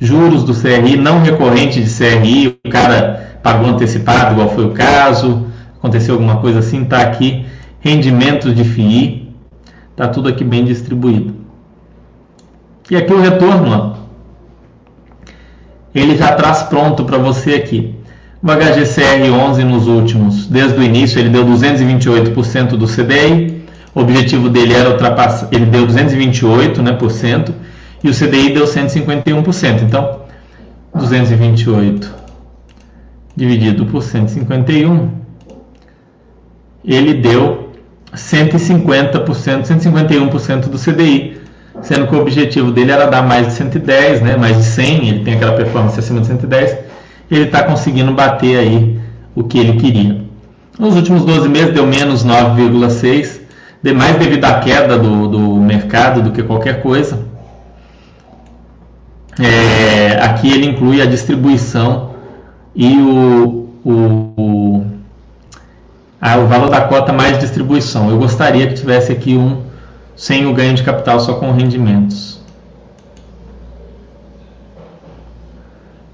juros 0.00 0.42
do 0.42 0.52
CRI 0.52 0.96
não 0.96 1.22
recorrente 1.22 1.80
de 1.80 1.88
CRI, 1.88 2.58
o 2.64 2.70
cara 2.70 3.38
pagou 3.42 3.68
antecipado, 3.68 4.32
igual 4.32 4.48
foi 4.50 4.64
o 4.64 4.70
caso, 4.70 5.46
aconteceu 5.78 6.14
alguma 6.14 6.38
coisa 6.38 6.58
assim, 6.58 6.82
está 6.82 7.02
aqui, 7.02 7.46
rendimentos 7.78 8.52
de 8.52 8.64
FII, 8.64 9.32
está 9.92 10.08
tudo 10.08 10.28
aqui 10.28 10.42
bem 10.42 10.64
distribuído. 10.64 11.36
E 12.90 12.96
aqui 12.96 13.12
o 13.12 13.20
retorno, 13.20 13.70
ó 13.92 14.05
ele 15.98 16.16
já 16.16 16.32
traz 16.32 16.62
pronto 16.64 17.04
para 17.04 17.16
você 17.16 17.54
aqui. 17.54 17.94
O 18.42 18.46
HGCR 18.46 19.30
11 19.32 19.64
nos 19.64 19.86
últimos, 19.88 20.46
desde 20.46 20.78
o 20.78 20.82
início, 20.82 21.18
ele 21.18 21.30
deu 21.30 21.44
228% 21.44 22.76
do 22.76 22.86
CDI. 22.86 23.64
O 23.94 24.00
objetivo 24.00 24.50
dele 24.50 24.74
era 24.74 24.90
ultrapassar, 24.90 25.48
ele 25.50 25.64
deu 25.64 25.86
228%, 25.86 26.82
né, 26.82 26.92
por 26.92 27.10
cento, 27.10 27.54
e 28.04 28.10
o 28.10 28.12
CDI 28.12 28.52
deu 28.52 28.66
151%. 28.66 29.82
Então, 29.82 30.20
228 30.94 32.14
dividido 33.34 33.86
por 33.86 34.02
151, 34.02 35.10
ele 36.84 37.14
deu 37.14 37.70
150%, 38.14 39.62
151% 39.64 40.68
do 40.68 40.78
CDI 40.78 41.45
sendo 41.82 42.06
que 42.06 42.14
o 42.14 42.20
objetivo 42.20 42.70
dele 42.70 42.92
era 42.92 43.06
dar 43.06 43.22
mais 43.22 43.48
de 43.48 43.52
110, 43.54 44.22
né, 44.22 44.36
mais 44.36 44.56
de 44.56 44.64
100, 44.64 45.08
ele 45.08 45.24
tem 45.24 45.34
aquela 45.34 45.52
performance 45.52 45.98
acima 45.98 46.20
de 46.20 46.26
110, 46.26 46.78
ele 47.30 47.44
está 47.44 47.62
conseguindo 47.62 48.12
bater 48.12 48.58
aí 48.58 49.00
o 49.34 49.44
que 49.44 49.58
ele 49.58 49.78
queria. 49.78 50.24
Nos 50.78 50.96
últimos 50.96 51.24
12 51.24 51.48
meses 51.48 51.72
deu 51.72 51.86
menos 51.86 52.24
9,6, 52.24 53.40
mais 53.94 54.16
devido 54.16 54.44
à 54.44 54.54
queda 54.58 54.98
do, 54.98 55.28
do 55.28 55.38
mercado 55.56 56.22
do 56.22 56.32
que 56.32 56.42
qualquer 56.42 56.82
coisa. 56.82 57.20
É, 59.38 60.18
aqui 60.22 60.50
ele 60.50 60.66
inclui 60.66 61.00
a 61.00 61.06
distribuição 61.06 62.10
e 62.74 62.96
o, 62.96 63.68
o, 63.84 63.92
o, 64.36 64.86
a, 66.20 66.36
o 66.38 66.46
valor 66.46 66.70
da 66.70 66.80
cota 66.82 67.12
mais 67.12 67.38
distribuição. 67.38 68.10
Eu 68.10 68.18
gostaria 68.18 68.66
que 68.66 68.74
tivesse 68.74 69.12
aqui 69.12 69.36
um 69.36 69.65
sem 70.16 70.46
o 70.46 70.54
ganho 70.54 70.74
de 70.74 70.82
capital, 70.82 71.20
só 71.20 71.34
com 71.34 71.52
rendimentos. 71.52 72.40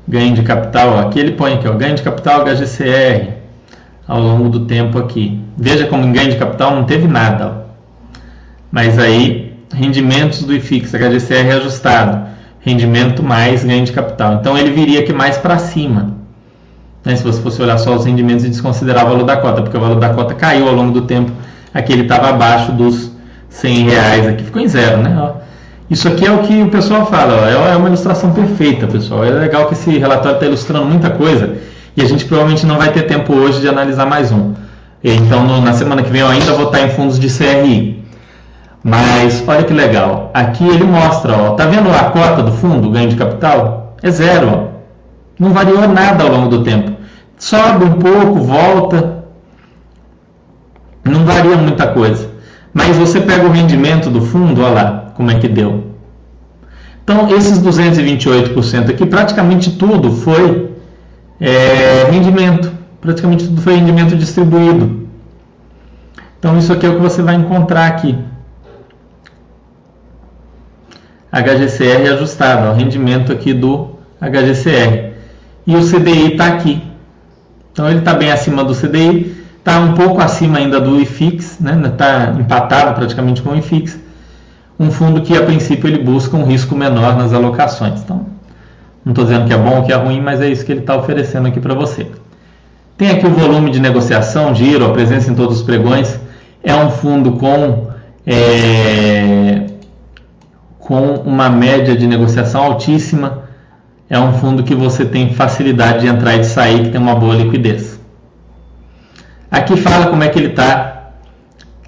Ganho 0.06 0.34
de 0.34 0.42
capital, 0.42 0.98
aqui 0.98 1.20
ele 1.20 1.32
põe 1.32 1.54
aqui, 1.54 1.68
ó, 1.68 1.72
ganho 1.72 1.94
de 1.94 2.02
capital 2.02 2.44
HGCR 2.44 3.34
ao 4.06 4.20
longo 4.20 4.48
do 4.48 4.66
tempo 4.66 4.98
aqui. 4.98 5.40
Veja 5.56 5.86
como 5.86 6.04
em 6.04 6.12
ganho 6.12 6.30
de 6.30 6.36
capital 6.36 6.74
não 6.74 6.84
teve 6.84 7.06
nada. 7.06 7.46
Ó. 7.46 7.62
Mas 8.70 8.98
aí, 8.98 9.54
rendimentos 9.72 10.42
do 10.42 10.52
IFIX, 10.52 10.90
HGCR 10.92 11.56
ajustado, 11.56 12.26
rendimento 12.60 13.22
mais 13.22 13.64
ganho 13.64 13.84
de 13.84 13.92
capital. 13.92 14.34
Então 14.34 14.58
ele 14.58 14.70
viria 14.70 15.00
aqui 15.00 15.12
mais 15.12 15.38
para 15.38 15.58
cima. 15.58 16.14
Né? 17.04 17.14
Se 17.14 17.22
você 17.22 17.40
fosse 17.40 17.62
olhar 17.62 17.78
só 17.78 17.94
os 17.94 18.04
rendimentos 18.04 18.44
e 18.44 18.48
desconsiderar 18.48 19.06
o 19.06 19.10
valor 19.10 19.24
da 19.24 19.36
cota, 19.36 19.62
porque 19.62 19.76
o 19.76 19.80
valor 19.80 20.00
da 20.00 20.10
cota 20.10 20.34
caiu 20.34 20.68
ao 20.68 20.74
longo 20.74 20.92
do 20.92 21.02
tempo, 21.02 21.30
aqui 21.72 21.92
ele 21.92 22.02
estava 22.02 22.28
abaixo 22.28 22.72
dos 22.72 23.11
100 23.52 23.84
reais 23.84 24.26
aqui, 24.26 24.44
ficou 24.44 24.62
em 24.62 24.68
zero, 24.68 25.02
né? 25.02 25.16
Ó, 25.20 25.42
isso 25.90 26.08
aqui 26.08 26.26
é 26.26 26.30
o 26.30 26.38
que 26.38 26.62
o 26.62 26.70
pessoal 26.70 27.06
fala, 27.06 27.34
ó, 27.34 27.68
é, 27.68 27.76
uma 27.76 27.88
ilustração 27.88 28.32
perfeita, 28.32 28.86
pessoal. 28.86 29.24
É 29.24 29.30
legal 29.30 29.66
que 29.66 29.74
esse 29.74 29.98
relatório 29.98 30.36
está 30.36 30.46
ilustrando 30.46 30.86
muita 30.86 31.10
coisa 31.10 31.56
e 31.94 32.00
a 32.00 32.06
gente 32.06 32.24
provavelmente 32.24 32.64
não 32.64 32.78
vai 32.78 32.90
ter 32.92 33.02
tempo 33.02 33.34
hoje 33.34 33.60
de 33.60 33.68
analisar 33.68 34.06
mais 34.06 34.32
um. 34.32 34.54
Então, 35.04 35.44
no, 35.44 35.60
na 35.60 35.72
semana 35.74 36.02
que 36.02 36.10
vem 36.10 36.22
eu 36.22 36.28
ainda 36.28 36.52
vou 36.52 36.66
estar 36.66 36.80
em 36.80 36.90
fundos 36.90 37.18
de 37.18 37.28
CRI. 37.28 38.02
Mas 38.82 39.44
olha 39.46 39.62
que 39.62 39.72
legal, 39.72 40.30
aqui 40.34 40.66
ele 40.66 40.84
mostra, 40.84 41.36
ó, 41.36 41.50
tá 41.50 41.66
vendo 41.66 41.90
a 41.90 42.04
cota 42.04 42.42
do 42.42 42.52
fundo, 42.52 42.90
ganho 42.90 43.08
de 43.08 43.16
capital? 43.16 43.94
É 44.02 44.10
zero, 44.10 44.48
ó. 44.48 44.66
não 45.38 45.50
variou 45.50 45.86
nada 45.86 46.24
ao 46.24 46.30
longo 46.30 46.48
do 46.48 46.64
tempo. 46.64 46.92
Sobe 47.38 47.84
um 47.84 47.92
pouco, 47.92 48.40
volta, 48.40 49.24
não 51.04 51.24
varia 51.24 51.56
muita 51.56 51.88
coisa. 51.88 52.31
Mas 52.72 52.96
você 52.96 53.20
pega 53.20 53.46
o 53.46 53.50
rendimento 53.50 54.08
do 54.08 54.22
fundo, 54.22 54.62
olha 54.62 54.72
lá 54.72 55.12
como 55.14 55.30
é 55.30 55.38
que 55.38 55.48
deu. 55.48 55.92
Então, 57.04 57.28
esses 57.36 57.58
228% 57.58 58.90
aqui, 58.90 59.04
praticamente 59.04 59.72
tudo 59.72 60.10
foi 60.12 60.70
é, 61.40 62.04
rendimento. 62.10 62.72
Praticamente 63.00 63.46
tudo 63.46 63.60
foi 63.60 63.74
rendimento 63.74 64.16
distribuído. 64.16 65.08
Então, 66.38 66.56
isso 66.58 66.72
aqui 66.72 66.86
é 66.86 66.88
o 66.88 66.94
que 66.94 67.00
você 67.00 67.20
vai 67.20 67.34
encontrar 67.34 67.86
aqui. 67.86 68.16
HGCR 71.30 72.12
ajustado, 72.12 72.68
o 72.68 72.74
rendimento 72.74 73.32
aqui 73.32 73.52
do 73.52 73.96
HGCR. 74.20 75.12
E 75.66 75.76
o 75.76 75.80
CDI 75.80 76.32
está 76.32 76.46
aqui. 76.46 76.82
Então, 77.72 77.88
ele 77.88 77.98
está 77.98 78.14
bem 78.14 78.30
acima 78.30 78.62
do 78.64 78.74
CDI 78.74 79.41
Está 79.62 79.78
um 79.78 79.94
pouco 79.94 80.20
acima 80.20 80.58
ainda 80.58 80.80
do 80.80 81.00
IFIX, 81.00 81.60
está 81.60 82.32
né? 82.32 82.36
Empatado 82.40 82.96
praticamente 82.96 83.40
com 83.42 83.50
o 83.50 83.56
IFIX. 83.56 83.96
Um 84.78 84.90
fundo 84.90 85.22
que 85.22 85.36
a 85.36 85.44
princípio 85.44 85.88
ele 85.88 86.02
busca 86.02 86.36
um 86.36 86.44
risco 86.44 86.74
menor 86.74 87.16
nas 87.16 87.32
alocações. 87.32 88.00
Então, 88.00 88.26
não 89.04 89.12
estou 89.12 89.24
dizendo 89.24 89.46
que 89.46 89.52
é 89.52 89.56
bom 89.56 89.76
ou 89.76 89.82
que 89.84 89.92
é 89.92 89.94
ruim, 89.94 90.20
mas 90.20 90.40
é 90.40 90.48
isso 90.48 90.64
que 90.66 90.72
ele 90.72 90.80
está 90.80 90.96
oferecendo 90.96 91.46
aqui 91.46 91.60
para 91.60 91.74
você. 91.74 92.08
Tem 92.98 93.12
aqui 93.12 93.24
o 93.24 93.30
volume 93.30 93.70
de 93.70 93.78
negociação, 93.78 94.52
giro, 94.52 94.84
a 94.84 94.92
presença 94.92 95.30
em 95.30 95.34
todos 95.36 95.58
os 95.58 95.62
pregões. 95.62 96.18
É 96.64 96.74
um 96.74 96.90
fundo 96.90 97.34
com, 97.34 97.86
é, 98.26 99.68
com 100.80 101.14
uma 101.24 101.48
média 101.48 101.96
de 101.96 102.08
negociação 102.08 102.64
altíssima. 102.64 103.44
É 104.10 104.18
um 104.18 104.32
fundo 104.32 104.64
que 104.64 104.74
você 104.74 105.04
tem 105.04 105.32
facilidade 105.32 106.00
de 106.00 106.08
entrar 106.08 106.34
e 106.34 106.40
de 106.40 106.46
sair, 106.46 106.82
que 106.82 106.90
tem 106.90 107.00
uma 107.00 107.14
boa 107.14 107.36
liquidez. 107.36 108.01
Aqui 109.52 109.76
fala 109.76 110.06
como 110.06 110.24
é 110.24 110.30
que 110.30 110.38
ele 110.38 110.48
está, 110.48 111.10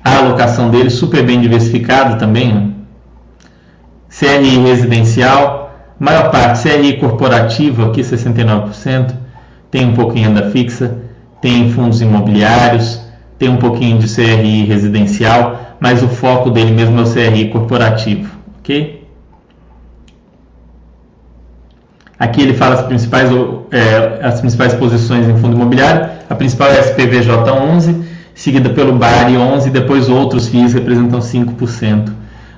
a 0.05 0.19
alocação 0.19 0.71
dele 0.71 0.91
super 0.91 1.25
bem 1.25 1.41
diversificado 1.41 2.19
também. 2.19 2.53
Né? 2.53 2.71
CRI 4.11 4.59
residencial, 4.59 5.75
maior 5.99 6.31
parte 6.31 6.62
CRI 6.62 6.99
corporativo, 6.99 7.87
aqui 7.87 8.03
69%, 8.03 9.15
tem 9.71 9.87
um 9.87 9.95
pouquinho 9.95 10.31
em 10.31 10.35
renda 10.35 10.51
fixa, 10.51 10.99
tem 11.41 11.71
fundos 11.73 12.03
imobiliários, 12.03 13.01
tem 13.39 13.49
um 13.49 13.57
pouquinho 13.57 13.99
de 13.99 14.15
CRI 14.15 14.67
residencial, 14.67 15.59
mas 15.81 16.03
o 16.03 16.09
foco 16.09 16.51
dele 16.51 16.71
mesmo 16.71 17.01
é 17.01 17.03
o 17.03 17.11
CRI 17.11 17.49
corporativo, 17.49 18.31
ok? 18.61 19.09
Aqui 22.19 22.43
ele 22.43 22.53
fala 22.53 22.75
as 22.75 22.83
principais, 22.83 23.31
é, 23.71 24.25
as 24.25 24.41
principais 24.41 24.75
posições 24.75 25.27
em 25.27 25.37
fundo 25.39 25.57
imobiliário. 25.57 26.14
A 26.29 26.35
principal 26.35 26.68
é 26.68 26.79
a 26.79 26.83
SPVJ11, 26.83 28.03
seguida 28.35 28.70
pelo 28.70 28.95
BARI 28.95 29.37
11, 29.37 29.70
depois 29.70 30.09
outros 30.09 30.49
FIIs 30.49 30.75
representam 30.75 31.20
5% 31.20 32.12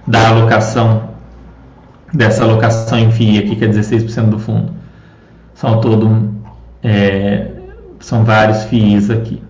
da 0.06 0.28
alocação, 0.28 1.10
dessa 2.12 2.44
alocação 2.44 2.98
em 2.98 3.10
FII 3.10 3.38
aqui, 3.38 3.56
que 3.56 3.64
é 3.64 3.68
16% 3.68 4.30
do 4.30 4.38
fundo. 4.38 4.72
São 5.54 5.80
todo, 5.80 6.32
é, 6.82 7.48
são 8.00 8.24
vários 8.24 8.64
FIIs 8.64 9.10
aqui. 9.10 9.42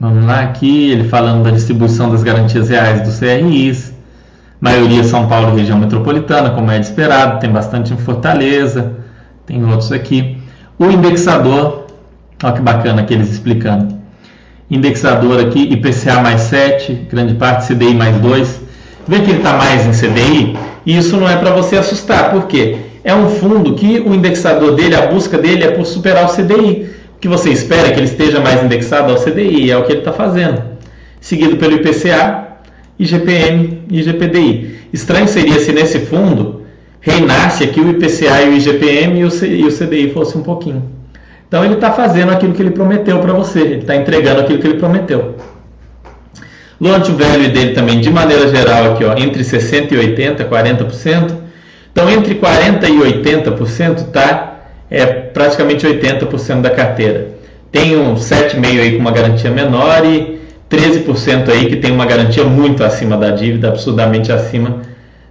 Vamos 0.00 0.24
lá 0.26 0.40
aqui, 0.40 0.90
ele 0.90 1.08
falando 1.08 1.44
da 1.44 1.50
distribuição 1.50 2.10
das 2.10 2.22
garantias 2.22 2.68
reais 2.68 3.02
dos 3.02 3.18
CRIs 3.18 3.94
maioria 4.64 5.04
São 5.04 5.28
Paulo 5.28 5.50
e 5.50 5.60
região 5.60 5.78
metropolitana, 5.78 6.48
como 6.48 6.70
é 6.70 6.78
de 6.78 6.86
esperado, 6.86 7.38
tem 7.38 7.50
bastante 7.50 7.92
em 7.92 7.98
Fortaleza, 7.98 8.96
tem 9.46 9.64
outros 9.64 9.92
aqui. 9.92 10.36
O 10.78 10.86
indexador, 10.86 11.86
olha 12.42 12.52
que 12.52 12.60
bacana 12.60 13.02
aqui 13.02 13.14
eles 13.14 13.30
explicando. 13.30 13.94
Indexador 14.70 15.40
aqui, 15.40 15.72
IPCA 15.72 16.20
mais 16.20 16.42
7, 16.42 17.06
grande 17.10 17.34
parte 17.34 17.72
CDI 17.72 17.94
mais 17.94 18.16
2. 18.16 18.60
Vê 19.06 19.20
que 19.20 19.30
ele 19.30 19.38
está 19.38 19.52
mais 19.54 19.86
em 19.86 19.90
CDI? 19.90 20.56
E 20.86 20.96
isso 20.96 21.16
não 21.16 21.28
é 21.28 21.36
para 21.36 21.50
você 21.50 21.76
assustar, 21.76 22.30
por 22.30 22.46
quê? 22.46 22.76
É 23.04 23.14
um 23.14 23.28
fundo 23.28 23.74
que 23.74 24.00
o 24.00 24.14
indexador 24.14 24.74
dele, 24.74 24.94
a 24.94 25.06
busca 25.06 25.36
dele 25.36 25.64
é 25.64 25.70
por 25.70 25.84
superar 25.84 26.24
o 26.24 26.34
CDI. 26.34 26.90
O 27.16 27.18
que 27.20 27.28
você 27.28 27.50
espera 27.50 27.88
é 27.88 27.90
que 27.90 28.00
ele 28.00 28.06
esteja 28.06 28.40
mais 28.40 28.62
indexado 28.62 29.12
ao 29.12 29.18
CDI, 29.18 29.70
é 29.70 29.76
o 29.76 29.84
que 29.84 29.92
ele 29.92 29.98
está 30.00 30.12
fazendo. 30.12 30.62
Seguido 31.20 31.56
pelo 31.56 31.74
IPCA, 31.74 32.48
IGPM 32.98 33.82
e 33.90 34.00
IGPDI. 34.00 34.76
Estranho 34.92 35.28
seria 35.28 35.58
se 35.60 35.72
nesse 35.72 36.00
fundo 36.00 36.63
reinasse 37.04 37.62
aqui 37.62 37.80
o 37.80 37.90
IPCA 37.90 38.42
e 38.42 38.48
o 38.48 38.56
IGPM 38.56 39.20
e 39.20 39.64
o, 39.64 39.70
CDI 39.70 40.10
fosse 40.12 40.36
um 40.38 40.42
pouquinho. 40.42 40.90
Então 41.46 41.62
ele 41.62 41.74
está 41.74 41.92
fazendo 41.92 42.32
aquilo 42.32 42.54
que 42.54 42.62
ele 42.62 42.70
prometeu 42.70 43.18
para 43.18 43.32
você, 43.34 43.60
ele 43.60 43.80
está 43.80 43.94
entregando 43.94 44.40
aquilo 44.40 44.58
que 44.58 44.66
ele 44.66 44.78
prometeu. 44.78 45.36
Loan 46.80 47.00
to 47.00 47.12
value 47.12 47.48
dele 47.48 47.72
também, 47.72 48.00
de 48.00 48.10
maneira 48.10 48.48
geral, 48.48 48.92
aqui, 48.92 49.04
ó, 49.04 49.14
entre 49.16 49.42
60% 49.42 49.92
e 49.92 49.96
80%, 49.96 50.48
40%. 50.48 51.36
Então, 51.92 52.10
entre 52.10 52.34
40% 52.34 52.88
e 52.88 53.22
80% 53.22 54.10
tá, 54.10 54.54
é 54.90 55.04
praticamente 55.06 55.86
80% 55.86 56.62
da 56.62 56.70
carteira. 56.70 57.28
Tem 57.70 57.96
um 57.96 58.14
7,5% 58.14 58.64
aí 58.64 58.92
com 58.92 58.98
uma 58.98 59.12
garantia 59.12 59.50
menor 59.50 60.04
e 60.04 60.40
13% 60.70 61.48
aí 61.50 61.66
que 61.66 61.76
tem 61.76 61.92
uma 61.92 62.06
garantia 62.06 62.44
muito 62.44 62.82
acima 62.82 63.16
da 63.16 63.30
dívida, 63.30 63.68
absurdamente 63.68 64.32
acima, 64.32 64.82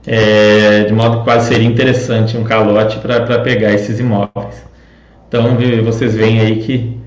é, 0.05 0.83
de 0.83 0.93
modo 0.93 1.19
que 1.19 1.23
quase 1.23 1.47
seria 1.47 1.67
interessante 1.67 2.37
um 2.37 2.43
calote 2.43 2.99
para 2.99 3.39
pegar 3.39 3.73
esses 3.73 3.99
imóveis. 3.99 4.63
Então 5.27 5.57
vocês 5.83 6.15
veem 6.15 6.39
aí 6.39 6.57
que 6.57 6.97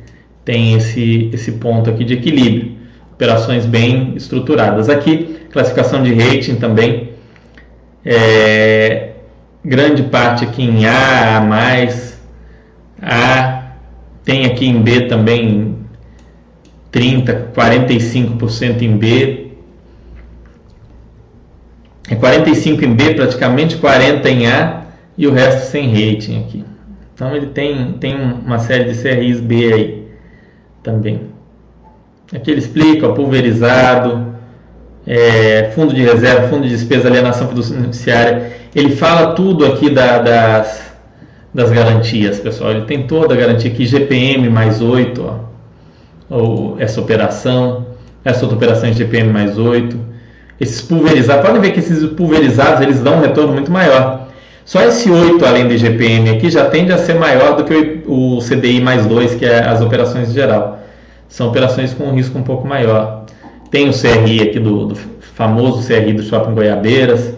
tem 0.45 0.75
esse, 0.75 1.31
esse 1.33 1.53
ponto 1.53 1.91
aqui 1.91 2.05
de 2.05 2.15
equilíbrio, 2.15 2.73
operações 3.13 3.67
bem 3.67 4.15
estruturadas. 4.17 4.89
Aqui, 4.89 5.39
classificação 5.51 6.03
de 6.03 6.15
rating 6.15 6.57
também, 6.57 7.11
é, 8.05 9.11
grande 9.65 10.05
parte 10.05 10.45
aqui 10.45 10.63
em 10.63 10.87
A, 10.87 11.39
A, 11.41 11.89
A, 13.03 13.63
tem 14.25 14.47
aqui 14.47 14.67
em 14.67 14.81
B 14.81 15.03
também 15.03 15.77
30, 16.91 17.53
45% 17.55 18.83
em 18.83 18.97
B. 18.97 19.46
É 22.09 22.15
45 22.15 22.85
em 22.85 22.95
B, 22.95 23.15
praticamente 23.15 23.77
40 23.77 24.29
em 24.29 24.47
A 24.47 24.83
e 25.19 25.27
o 25.27 25.33
resto 25.33 25.71
sem 25.71 25.89
rating 25.89 26.41
aqui. 26.41 26.65
Então 27.15 27.35
ele 27.35 27.47
tem, 27.47 27.93
tem 27.95 28.15
uma 28.15 28.59
série 28.59 28.93
de 28.93 29.01
CRIs 29.01 29.41
B 29.41 29.73
aí 29.73 30.09
também. 30.83 31.23
Aqui 32.35 32.51
ele 32.51 32.61
explica 32.61 33.09
pulverizado, 33.09 34.35
é, 35.07 35.71
fundo 35.75 35.95
de 35.95 36.03
reserva, 36.03 36.49
fundo 36.49 36.65
de 36.65 36.71
despesa, 36.71 37.09
alienação 37.09 37.49
fiduciária. 37.49 38.53
Ele 38.75 38.95
fala 38.95 39.33
tudo 39.33 39.65
aqui 39.65 39.89
da, 39.89 40.19
das, 40.19 40.93
das 41.55 41.71
garantias, 41.71 42.39
pessoal. 42.39 42.73
Ele 42.73 42.85
tem 42.85 43.07
toda 43.07 43.35
a 43.35 43.37
garantia 43.37 43.71
aqui, 43.71 43.87
GPM 43.87 44.49
mais 44.51 44.83
8, 44.83 45.23
ó 45.23 45.47
ou 46.29 46.77
essa 46.79 47.01
operação, 47.01 47.87
essa 48.25 48.43
outra 48.43 48.57
operação 48.57 48.91
de 48.91 48.99
GPM 48.99 49.33
mais 49.33 49.59
8. 49.59 49.99
Esses 50.61 50.81
pulverizados, 50.81 51.45
podem 51.45 51.61
ver 51.61 51.73
que 51.73 51.81
esses 51.81 52.05
pulverizados 52.11 52.81
eles 52.81 53.01
dão 53.01 53.17
um 53.17 53.21
retorno 53.21 53.53
muito 53.53 53.71
maior. 53.71 54.29
Só 54.65 54.83
esse 54.83 55.11
8 55.11 55.45
além 55.45 55.69
de 55.69 55.79
GPM 55.79 56.31
aqui 56.31 56.51
já 56.51 56.65
tende 56.65 56.93
a 56.93 56.99
ser 56.99 57.15
maior 57.15 57.57
do 57.57 57.65
que 57.65 58.03
o 58.07 58.39
CDI 58.41 58.81
mais 58.81 59.07
2, 59.07 59.35
que 59.35 59.45
é 59.45 59.65
as 59.65 59.81
operações 59.81 60.31
em 60.31 60.33
geral. 60.33 60.81
São 61.29 61.49
operações 61.49 61.95
com 61.95 62.05
um 62.05 62.15
risco 62.15 62.37
um 62.37 62.43
pouco 62.43 62.67
maior. 62.67 63.27
Tem 63.71 63.89
o 63.89 63.93
CRI 63.93 64.43
aqui 64.43 64.59
do, 64.59 64.87
do 64.87 64.97
famoso 65.35 65.87
CRI 65.87 66.13
do 66.15 66.23
Shopping 66.23 66.55
Goiabeiras, 66.55 67.35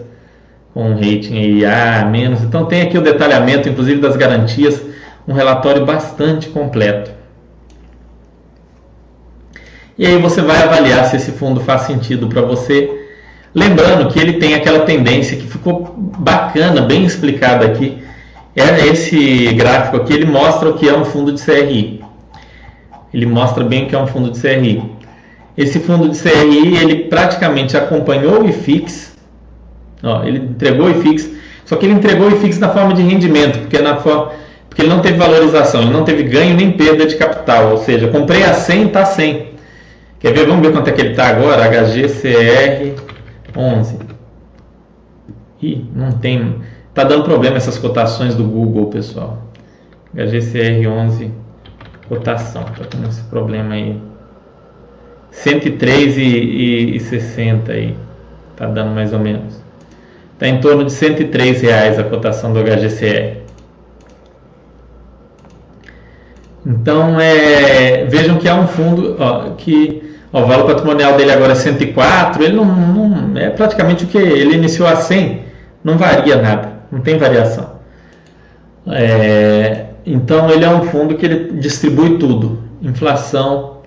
com 0.73 0.89
um 0.89 0.93
rating 0.95 1.63
A 1.65 2.05
menos. 2.05 2.41
Então 2.41 2.65
tem 2.65 2.81
aqui 2.81 2.97
o 2.97 3.01
detalhamento, 3.01 3.67
inclusive 3.69 3.99
das 3.99 4.15
garantias, 4.15 4.81
um 5.27 5.33
relatório 5.33 5.85
bastante 5.85 6.49
completo. 6.49 7.11
E 9.97 10.05
aí 10.05 10.17
você 10.17 10.41
vai 10.41 10.63
avaliar 10.63 11.05
se 11.05 11.17
esse 11.17 11.31
fundo 11.31 11.59
faz 11.59 11.81
sentido 11.81 12.27
para 12.27 12.41
você. 12.41 12.98
Lembrando 13.53 14.11
que 14.11 14.19
ele 14.19 14.33
tem 14.33 14.53
aquela 14.53 14.81
tendência 14.81 15.35
que 15.35 15.47
ficou 15.47 15.95
bacana, 15.97 16.81
bem 16.81 17.03
explicada 17.03 17.65
aqui. 17.65 17.97
É 18.55 18.87
esse 18.87 19.53
gráfico 19.53 19.97
aqui, 19.97 20.13
ele 20.13 20.25
mostra 20.25 20.69
o 20.69 20.73
que 20.73 20.87
é 20.87 20.95
um 20.95 21.05
fundo 21.05 21.31
de 21.31 21.41
CRI. 21.41 22.03
Ele 23.13 23.25
mostra 23.25 23.63
bem 23.63 23.85
o 23.85 23.87
que 23.87 23.95
é 23.95 23.99
um 23.99 24.07
fundo 24.07 24.29
de 24.31 24.39
CRI. 24.39 24.83
Esse 25.57 25.79
fundo 25.79 26.09
de 26.09 26.19
CRI, 26.19 26.77
ele 26.77 26.95
praticamente 27.05 27.75
acompanhou 27.75 28.43
o 28.43 28.49
IFIX. 28.49 29.17
Ó, 30.03 30.23
ele 30.23 30.39
entregou 30.39 30.87
o 30.87 30.91
IFIX, 30.91 31.29
só 31.65 31.75
que 31.75 31.85
ele 31.85 31.93
entregou 31.93 32.27
o 32.27 32.31
IFIX 32.31 32.59
na 32.59 32.69
forma 32.69 32.93
de 32.93 33.01
rendimento, 33.01 33.59
porque 33.59 33.79
na 33.79 33.97
forma 33.97 34.31
porque 34.69 34.83
ele 34.83 34.89
não 34.89 35.01
teve 35.01 35.17
valorização, 35.17 35.81
ele 35.81 35.91
não 35.91 36.03
teve 36.03 36.23
ganho 36.23 36.55
nem 36.55 36.71
perda 36.71 37.05
de 37.05 37.15
capital, 37.15 37.71
ou 37.71 37.79
seja, 37.79 38.07
comprei 38.07 38.43
a 38.43 38.53
100, 38.53 38.85
está 38.85 39.03
100. 39.03 39.47
Quer 40.19 40.31
ver? 40.31 40.45
Vamos 40.45 40.65
ver 40.65 40.71
quanto 40.71 40.89
é 40.89 40.91
que 40.91 41.01
ele 41.01 41.09
está 41.09 41.27
agora? 41.27 41.67
HGCR 41.67 43.08
11. 43.59 43.99
Ih, 45.61 45.85
não 45.93 46.11
tem. 46.13 46.61
Está 46.89 47.03
dando 47.03 47.23
problema 47.23 47.57
essas 47.57 47.77
cotações 47.77 48.35
do 48.35 48.43
Google, 48.43 48.87
pessoal. 48.87 49.43
HGCR 50.13 50.87
11 50.87 51.31
cotação. 52.09 52.63
Está 52.63 52.97
com 52.97 53.07
esse 53.07 53.21
problema 53.23 53.75
aí. 53.75 54.01
103 55.31 56.17
e, 56.17 56.21
e, 56.21 56.95
e 56.95 56.99
60 56.99 57.71
aí. 57.71 57.95
Está 58.51 58.65
dando 58.65 58.93
mais 58.93 59.13
ou 59.13 59.19
menos. 59.19 59.61
Está 60.33 60.47
em 60.47 60.59
torno 60.59 60.83
de 60.83 60.91
103 60.91 61.61
reais 61.61 61.99
a 61.99 62.03
cotação 62.03 62.51
do 62.51 62.59
HGCR. 62.61 63.37
Então, 66.65 67.19
é, 67.19 68.05
vejam 68.05 68.37
que 68.37 68.47
é 68.47 68.53
um 68.53 68.67
fundo 68.67 69.15
ó, 69.19 69.51
que 69.51 69.98
o 70.31 70.45
valor 70.45 70.65
patrimonial 70.65 71.17
dele 71.17 71.31
agora 71.31 71.53
é 71.53 71.55
104, 71.55 72.43
ele 72.43 72.55
não, 72.55 72.65
não, 72.65 73.37
é 73.37 73.49
praticamente 73.49 74.03
o 74.03 74.07
que 74.07 74.17
ele 74.17 74.55
iniciou 74.55 74.87
a 74.87 74.95
100, 74.95 75.41
não 75.83 75.97
varia 75.97 76.41
nada, 76.41 76.73
não 76.91 76.99
tem 76.99 77.17
variação. 77.17 77.79
É, 78.87 79.85
Então 80.05 80.49
ele 80.49 80.65
é 80.65 80.69
um 80.69 80.83
fundo 80.83 81.15
que 81.15 81.25
ele 81.25 81.59
distribui 81.59 82.17
tudo, 82.17 82.63
inflação 82.81 83.77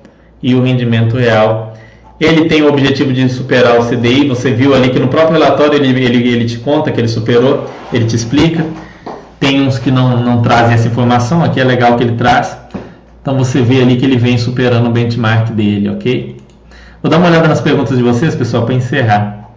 e 0.42 0.54
o 0.54 0.62
rendimento 0.62 1.16
real. 1.16 1.74
Ele 2.20 2.48
tem 2.48 2.62
o 2.62 2.68
objetivo 2.68 3.12
de 3.12 3.28
superar 3.28 3.80
o 3.80 3.84
CDI. 3.84 4.28
Você 4.28 4.52
viu 4.52 4.74
ali 4.74 4.90
que 4.90 4.98
no 4.98 5.08
próprio 5.08 5.32
relatório 5.32 5.74
ele, 5.74 5.88
ele, 5.88 6.28
ele 6.28 6.44
te 6.44 6.58
conta 6.58 6.92
que 6.92 7.00
ele 7.00 7.08
superou, 7.08 7.66
ele 7.92 8.04
te 8.04 8.14
explica. 8.14 8.64
Tem 9.40 9.60
uns 9.60 9.78
que 9.78 9.90
não, 9.90 10.20
não 10.20 10.40
trazem 10.40 10.74
essa 10.74 10.86
informação, 10.86 11.42
aqui 11.42 11.60
é 11.60 11.64
legal 11.64 11.96
que 11.96 12.04
ele 12.04 12.16
traz. 12.16 12.56
Então 13.22 13.38
você 13.38 13.62
vê 13.62 13.80
ali 13.80 13.96
que 13.96 14.04
ele 14.04 14.16
vem 14.16 14.36
superando 14.36 14.88
o 14.88 14.90
benchmark 14.90 15.52
dele, 15.52 15.88
ok? 15.88 16.36
Vou 17.00 17.08
dar 17.08 17.18
uma 17.18 17.28
olhada 17.28 17.46
nas 17.46 17.60
perguntas 17.60 17.96
de 17.96 18.02
vocês, 18.02 18.34
pessoal, 18.34 18.64
para 18.64 18.74
encerrar. 18.74 19.48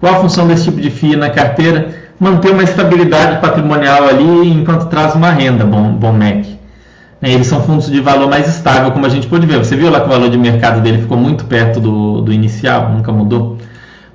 Qual 0.00 0.16
a 0.16 0.18
função 0.18 0.46
desse 0.46 0.64
tipo 0.64 0.80
de 0.80 0.90
FII 0.90 1.16
na 1.16 1.30
carteira? 1.30 1.94
Manter 2.18 2.50
uma 2.50 2.62
estabilidade 2.62 3.40
patrimonial 3.40 4.08
ali 4.08 4.52
enquanto 4.52 4.86
traz 4.86 5.14
uma 5.14 5.30
renda, 5.30 5.64
bom, 5.64 5.92
bom 5.92 6.12
Mac. 6.12 6.44
É, 7.22 7.32
eles 7.32 7.46
são 7.46 7.62
fundos 7.62 7.90
de 7.90 8.00
valor 8.00 8.28
mais 8.28 8.48
estável, 8.48 8.90
como 8.90 9.06
a 9.06 9.08
gente 9.08 9.26
pode 9.26 9.46
ver. 9.46 9.58
Você 9.58 9.76
viu 9.76 9.90
lá 9.90 10.00
que 10.00 10.06
o 10.06 10.10
valor 10.10 10.28
de 10.28 10.36
mercado 10.36 10.82
dele 10.82 10.98
ficou 10.98 11.16
muito 11.16 11.44
perto 11.46 11.80
do, 11.80 12.20
do 12.20 12.32
inicial, 12.32 12.90
nunca 12.90 13.10
mudou. 13.10 13.56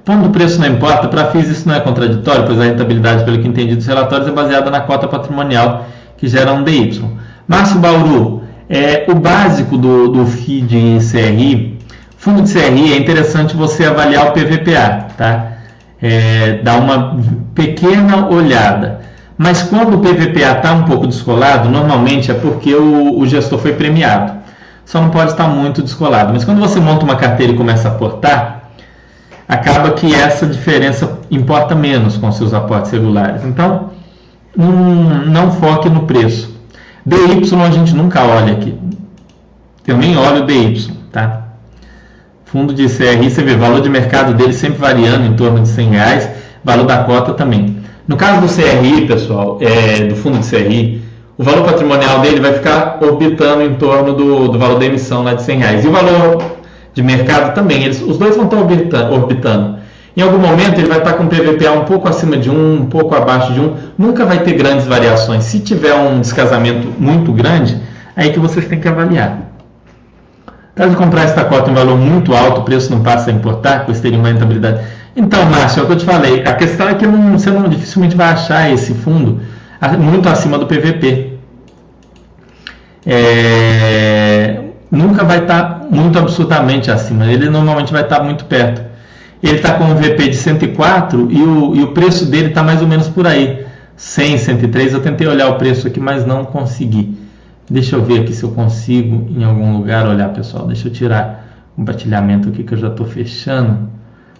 Quando 0.05 0.27
o 0.27 0.29
preço 0.29 0.59
não 0.59 0.67
importa, 0.67 1.07
para 1.07 1.27
FIIs 1.31 1.49
isso 1.49 1.67
não 1.67 1.75
é 1.75 1.79
contraditório, 1.79 2.45
pois 2.45 2.59
a 2.59 2.63
rentabilidade, 2.63 3.23
pelo 3.23 3.39
que 3.39 3.47
entendi 3.47 3.75
dos 3.75 3.85
relatórios, 3.85 4.27
é 4.27 4.31
baseada 4.31 4.71
na 4.71 4.81
cota 4.81 5.07
patrimonial 5.07 5.85
que 6.17 6.27
gera 6.27 6.51
um 6.51 6.63
DY. 6.63 7.01
Márcio 7.47 7.79
Bauru, 7.79 8.43
é, 8.69 9.05
o 9.09 9.15
básico 9.15 9.77
do, 9.77 10.09
do 10.09 10.25
FII 10.25 10.61
de 10.61 10.97
CRI, 11.11 11.79
fundo 12.17 12.43
de 12.43 12.53
CRI, 12.53 12.93
é 12.93 12.97
interessante 12.97 13.55
você 13.55 13.85
avaliar 13.85 14.27
o 14.27 14.31
PVPA, 14.31 15.07
tá? 15.17 15.53
É, 16.01 16.61
uma 16.77 17.17
pequena 17.55 18.27
olhada. 18.29 19.01
Mas 19.37 19.63
quando 19.63 19.95
o 19.95 19.99
PVPA 19.99 20.57
está 20.57 20.73
um 20.73 20.83
pouco 20.83 21.07
descolado, 21.07 21.69
normalmente 21.69 22.29
é 22.29 22.33
porque 22.33 22.75
o, 22.75 23.17
o, 23.17 23.25
gestor 23.25 23.57
foi 23.57 23.73
premiado. 23.73 24.33
Só 24.85 25.01
não 25.01 25.09
pode 25.09 25.31
estar 25.31 25.47
muito 25.47 25.81
descolado. 25.81 26.33
Mas 26.33 26.43
quando 26.43 26.59
você 26.59 26.79
monta 26.79 27.05
uma 27.05 27.15
carteira 27.15 27.53
e 27.53 27.55
começa 27.55 27.87
a 27.87 27.91
aportar, 27.91 28.58
acaba 29.49 29.91
que 29.93 30.13
essa 30.13 30.45
diferença 30.45 31.19
importa 31.31 31.73
menos 31.73 32.15
com 32.17 32.31
seus 32.31 32.53
aportes 32.53 32.91
regulares. 32.91 33.43
Então, 33.43 33.89
não, 34.55 35.25
não 35.25 35.51
foque 35.51 35.89
no 35.89 36.01
preço. 36.03 36.55
DY 37.03 37.41
a 37.65 37.71
gente 37.71 37.95
nunca 37.95 38.21
olha 38.23 38.53
aqui. 38.53 38.77
Eu 39.87 39.97
nem 39.97 40.15
olho 40.15 40.43
o 40.43 40.45
DY, 40.45 40.91
tá? 41.11 41.47
Fundo 42.45 42.73
de 42.73 42.87
CRI, 42.87 43.29
você 43.29 43.41
vê 43.41 43.55
valor 43.55 43.81
de 43.81 43.89
mercado 43.89 44.35
dele 44.35 44.53
sempre 44.53 44.77
variando 44.77 45.25
em 45.25 45.33
torno 45.33 45.61
de 45.61 45.67
100 45.67 45.89
reais, 45.89 46.29
valor 46.63 46.85
da 46.85 47.03
cota 47.03 47.33
também. 47.33 47.77
No 48.07 48.17
caso 48.17 48.41
do 48.41 48.47
CRI, 48.47 49.07
pessoal, 49.07 49.57
é, 49.61 50.05
do 50.05 50.15
fundo 50.15 50.37
de 50.39 50.47
CRI, 50.47 51.01
o 51.37 51.43
valor 51.43 51.63
patrimonial 51.63 52.19
dele 52.19 52.39
vai 52.39 52.53
ficar 52.53 52.99
orbitando 53.01 53.63
em 53.63 53.75
torno 53.75 54.13
do, 54.13 54.47
do 54.49 54.59
valor 54.59 54.77
da 54.77 54.85
emissão 54.85 55.23
lá 55.23 55.33
de 55.33 55.41
100 55.41 55.57
reais. 55.57 55.85
E 55.85 55.87
o 55.87 55.91
valor 55.91 56.58
de 56.93 57.03
mercado 57.03 57.53
também, 57.53 57.83
eles, 57.83 58.01
os 58.01 58.17
dois 58.17 58.35
vão 58.35 58.45
estar 58.45 58.57
orbitando, 58.57 59.13
orbitando. 59.13 59.79
Em 60.17 60.21
algum 60.21 60.39
momento 60.39 60.79
ele 60.79 60.87
vai 60.87 60.97
estar 60.97 61.13
com 61.13 61.27
PVPA 61.27 61.71
um 61.71 61.85
pouco 61.85 62.09
acima 62.09 62.35
de 62.35 62.49
1, 62.49 62.73
um 62.73 62.85
pouco 62.87 63.15
abaixo 63.15 63.53
de 63.53 63.59
1. 63.59 63.75
Nunca 63.97 64.25
vai 64.25 64.39
ter 64.39 64.53
grandes 64.53 64.85
variações. 64.85 65.43
Se 65.45 65.59
tiver 65.59 65.93
um 65.93 66.19
descasamento 66.19 66.87
muito 66.99 67.31
grande, 67.31 67.79
aí 68.15 68.31
que 68.31 68.39
vocês 68.39 68.67
têm 68.67 68.79
que 68.79 68.87
avaliar. 68.87 69.39
Caso 70.75 70.95
comprar 70.97 71.23
esta 71.23 71.45
cota 71.45 71.69
em 71.69 71.73
valor 71.73 71.97
muito 71.97 72.33
alto, 72.33 72.61
o 72.61 72.63
preço 72.63 72.91
não 72.91 73.01
passa 73.01 73.29
a 73.29 73.33
importar, 73.33 73.85
pois 73.85 73.99
teria 73.99 74.17
uma 74.17 74.29
rentabilidade 74.29 74.81
então, 75.19 75.45
Márcio, 75.45 75.81
é 75.81 75.83
o 75.83 75.85
que 75.85 75.91
eu 75.91 75.97
te 75.97 76.05
falei. 76.05 76.43
A 76.43 76.53
questão 76.53 76.87
é 76.87 76.95
que 76.95 77.05
não, 77.05 77.37
você 77.37 77.49
não, 77.49 77.67
dificilmente 77.67 78.15
vai 78.15 78.29
achar 78.29 78.71
esse 78.71 78.93
fundo 78.93 79.41
muito 79.99 80.29
acima 80.29 80.57
do 80.57 80.65
PVP. 80.65 81.33
É, 83.05 84.61
nunca 84.89 85.25
vai 85.25 85.39
estar 85.39 85.78
muito 85.89 86.17
absurdamente 86.19 86.91
acima. 86.91 87.25
Ele 87.25 87.49
normalmente 87.49 87.91
vai 87.91 88.03
estar 88.03 88.23
muito 88.23 88.45
perto. 88.45 88.81
Ele 89.41 89.55
está 89.55 89.73
com 89.75 89.85
um 89.85 89.95
VP 89.95 90.29
de 90.29 90.35
104 90.35 91.31
e 91.31 91.41
o, 91.41 91.75
e 91.75 91.83
o 91.83 91.91
preço 91.93 92.25
dele 92.25 92.49
está 92.49 92.61
mais 92.61 92.81
ou 92.81 92.87
menos 92.87 93.07
por 93.07 93.25
aí. 93.25 93.65
100, 93.95 94.37
103. 94.37 94.93
Eu 94.93 95.01
tentei 95.01 95.27
olhar 95.27 95.49
o 95.49 95.55
preço 95.55 95.87
aqui, 95.87 95.99
mas 95.99 96.25
não 96.25 96.45
consegui. 96.45 97.17
Deixa 97.69 97.95
eu 97.95 98.03
ver 98.03 98.21
aqui 98.21 98.33
se 98.33 98.43
eu 98.43 98.51
consigo 98.51 99.27
em 99.29 99.43
algum 99.43 99.77
lugar 99.77 100.07
olhar, 100.07 100.29
pessoal. 100.29 100.67
Deixa 100.67 100.87
eu 100.87 100.91
tirar 100.91 101.47
o 101.73 101.77
compartilhamento 101.77 102.49
aqui 102.49 102.63
que 102.63 102.73
eu 102.73 102.77
já 102.77 102.87
estou 102.87 103.05
fechando. 103.05 103.89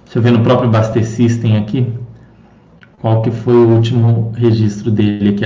Deixa 0.03 0.17
eu 0.19 0.21
ver 0.21 0.31
no 0.31 0.41
próprio 0.41 0.69
Baster 0.69 1.05
System 1.05 1.57
aqui. 1.57 1.87
Qual 2.99 3.21
que 3.21 3.31
foi 3.31 3.53
o 3.53 3.69
último 3.69 4.33
registro 4.35 4.91
dele 4.91 5.29
aqui, 5.29 5.45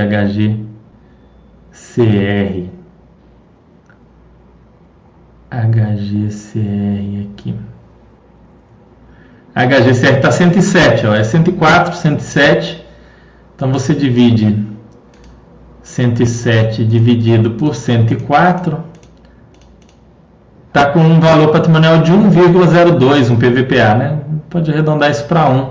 HGCR. 1.72 2.73
HGCR 5.54 7.30
aqui. 7.32 7.56
HGCR 9.56 10.16
está 10.16 10.32
107, 10.32 11.06
ó, 11.06 11.14
é 11.14 11.24
104, 11.24 11.96
107. 11.96 12.84
Então 13.56 13.72
você 13.72 13.94
divide 13.94 14.66
107 15.84 16.84
dividido 16.86 17.52
por 17.52 17.76
104 17.76 18.94
está 20.74 20.88
com 20.88 21.02
um 21.02 21.20
valor 21.20 21.52
patrimonial 21.52 22.00
de 22.00 22.12
1,02, 22.12 23.30
um 23.30 23.36
PVPA, 23.36 23.94
né? 23.94 24.18
Pode 24.50 24.72
arredondar 24.72 25.12
isso 25.12 25.26
para 25.26 25.48
1, 25.48 25.70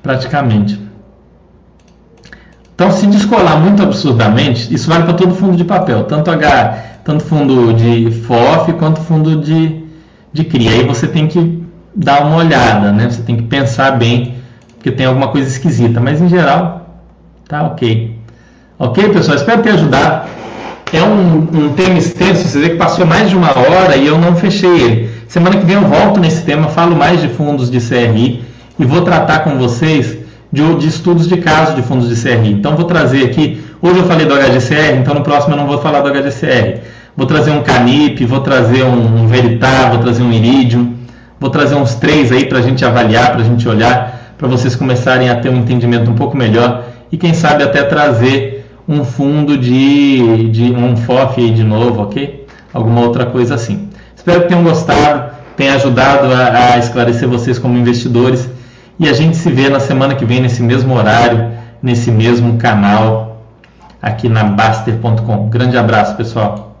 praticamente. 0.00 0.80
Então, 2.72 2.92
se 2.92 3.06
descolar 3.08 3.58
muito 3.58 3.82
absurdamente, 3.82 4.72
isso 4.72 4.88
vale 4.88 5.02
para 5.02 5.14
todo 5.14 5.34
fundo 5.34 5.56
de 5.56 5.64
papel, 5.64 6.04
tanto 6.04 6.30
H, 6.30 6.93
tanto 7.04 7.22
fundo 7.24 7.72
de 7.74 8.10
FOF 8.22 8.72
quanto 8.74 9.00
fundo 9.00 9.36
de, 9.36 9.84
de 10.32 10.44
CRI. 10.44 10.68
Aí 10.68 10.84
você 10.84 11.06
tem 11.06 11.26
que 11.26 11.62
dar 11.94 12.24
uma 12.26 12.36
olhada, 12.36 12.90
né? 12.90 13.08
Você 13.08 13.22
tem 13.22 13.36
que 13.36 13.42
pensar 13.42 13.92
bem, 13.92 14.36
porque 14.76 14.90
tem 14.90 15.06
alguma 15.06 15.28
coisa 15.28 15.48
esquisita, 15.48 16.00
mas 16.00 16.20
em 16.20 16.28
geral, 16.28 16.98
tá 17.46 17.62
ok. 17.62 18.16
Ok, 18.78 19.08
pessoal? 19.10 19.36
Espero 19.36 19.62
ter 19.62 19.70
ajudado. 19.70 20.28
É 20.92 21.02
um, 21.02 21.38
um 21.52 21.72
tema 21.74 21.98
extenso, 21.98 22.46
você 22.46 22.58
vê 22.58 22.70
que 22.70 22.76
passou 22.76 23.04
mais 23.04 23.28
de 23.28 23.36
uma 23.36 23.50
hora 23.50 23.96
e 23.96 24.06
eu 24.06 24.18
não 24.18 24.34
fechei 24.36 24.70
ele. 24.70 25.10
Semana 25.28 25.56
que 25.56 25.66
vem 25.66 25.74
eu 25.74 25.82
volto 25.82 26.20
nesse 26.20 26.42
tema, 26.42 26.68
falo 26.68 26.94
mais 26.94 27.20
de 27.20 27.28
fundos 27.28 27.70
de 27.70 27.80
CRI 27.80 28.44
e 28.78 28.84
vou 28.84 29.02
tratar 29.02 29.40
com 29.40 29.58
vocês 29.58 30.16
de, 30.52 30.74
de 30.76 30.88
estudos 30.88 31.28
de 31.28 31.36
caso 31.38 31.74
de 31.74 31.82
fundos 31.82 32.08
de 32.08 32.20
CRI. 32.20 32.52
Então 32.52 32.76
vou 32.76 32.84
trazer 32.84 33.24
aqui, 33.24 33.60
hoje 33.82 33.98
eu 33.98 34.04
falei 34.04 34.26
do 34.26 34.34
HGCR, 34.34 34.98
então 35.00 35.14
no 35.14 35.22
próximo 35.22 35.54
eu 35.54 35.58
não 35.58 35.66
vou 35.66 35.78
falar 35.78 36.00
do 36.00 36.10
HGCR. 36.10 36.80
Vou 37.16 37.26
trazer 37.26 37.52
um 37.52 37.62
Canip, 37.62 38.24
vou 38.26 38.40
trazer 38.40 38.82
um, 38.84 39.28
Veritar, 39.28 39.90
vou 39.90 40.00
trazer 40.00 40.22
um 40.22 40.32
Iridium, 40.32 40.94
vou 41.38 41.48
trazer 41.48 41.76
uns 41.76 41.94
três 41.94 42.32
aí 42.32 42.46
para 42.46 42.58
a 42.58 42.62
gente 42.62 42.84
avaliar, 42.84 43.32
para 43.32 43.40
a 43.40 43.44
gente 43.44 43.68
olhar, 43.68 44.34
para 44.36 44.48
vocês 44.48 44.74
começarem 44.74 45.30
a 45.30 45.36
ter 45.36 45.48
um 45.48 45.56
entendimento 45.56 46.10
um 46.10 46.14
pouco 46.14 46.36
melhor 46.36 46.84
e 47.12 47.16
quem 47.16 47.32
sabe 47.32 47.62
até 47.62 47.84
trazer 47.84 48.68
um 48.88 49.04
fundo 49.04 49.56
de, 49.56 50.50
de 50.50 50.72
um 50.72 50.96
FOF 50.96 51.40
aí 51.40 51.52
de 51.52 51.62
novo, 51.62 52.02
ok? 52.02 52.46
Alguma 52.72 53.02
outra 53.02 53.26
coisa 53.26 53.54
assim. 53.54 53.88
Espero 54.16 54.42
que 54.42 54.48
tenham 54.48 54.64
gostado, 54.64 55.32
tenha 55.56 55.74
ajudado 55.74 56.26
a, 56.32 56.74
a 56.74 56.78
esclarecer 56.78 57.28
vocês 57.28 57.60
como 57.60 57.78
investidores 57.78 58.50
e 58.98 59.08
a 59.08 59.12
gente 59.12 59.36
se 59.36 59.50
vê 59.52 59.68
na 59.68 59.78
semana 59.78 60.16
que 60.16 60.24
vem 60.24 60.40
nesse 60.40 60.62
mesmo 60.62 60.94
horário, 60.94 61.52
nesse 61.80 62.10
mesmo 62.10 62.58
canal 62.58 63.44
aqui 64.02 64.28
na 64.28 64.42
Baster.com. 64.42 65.48
Grande 65.48 65.76
abraço, 65.76 66.16
pessoal. 66.16 66.73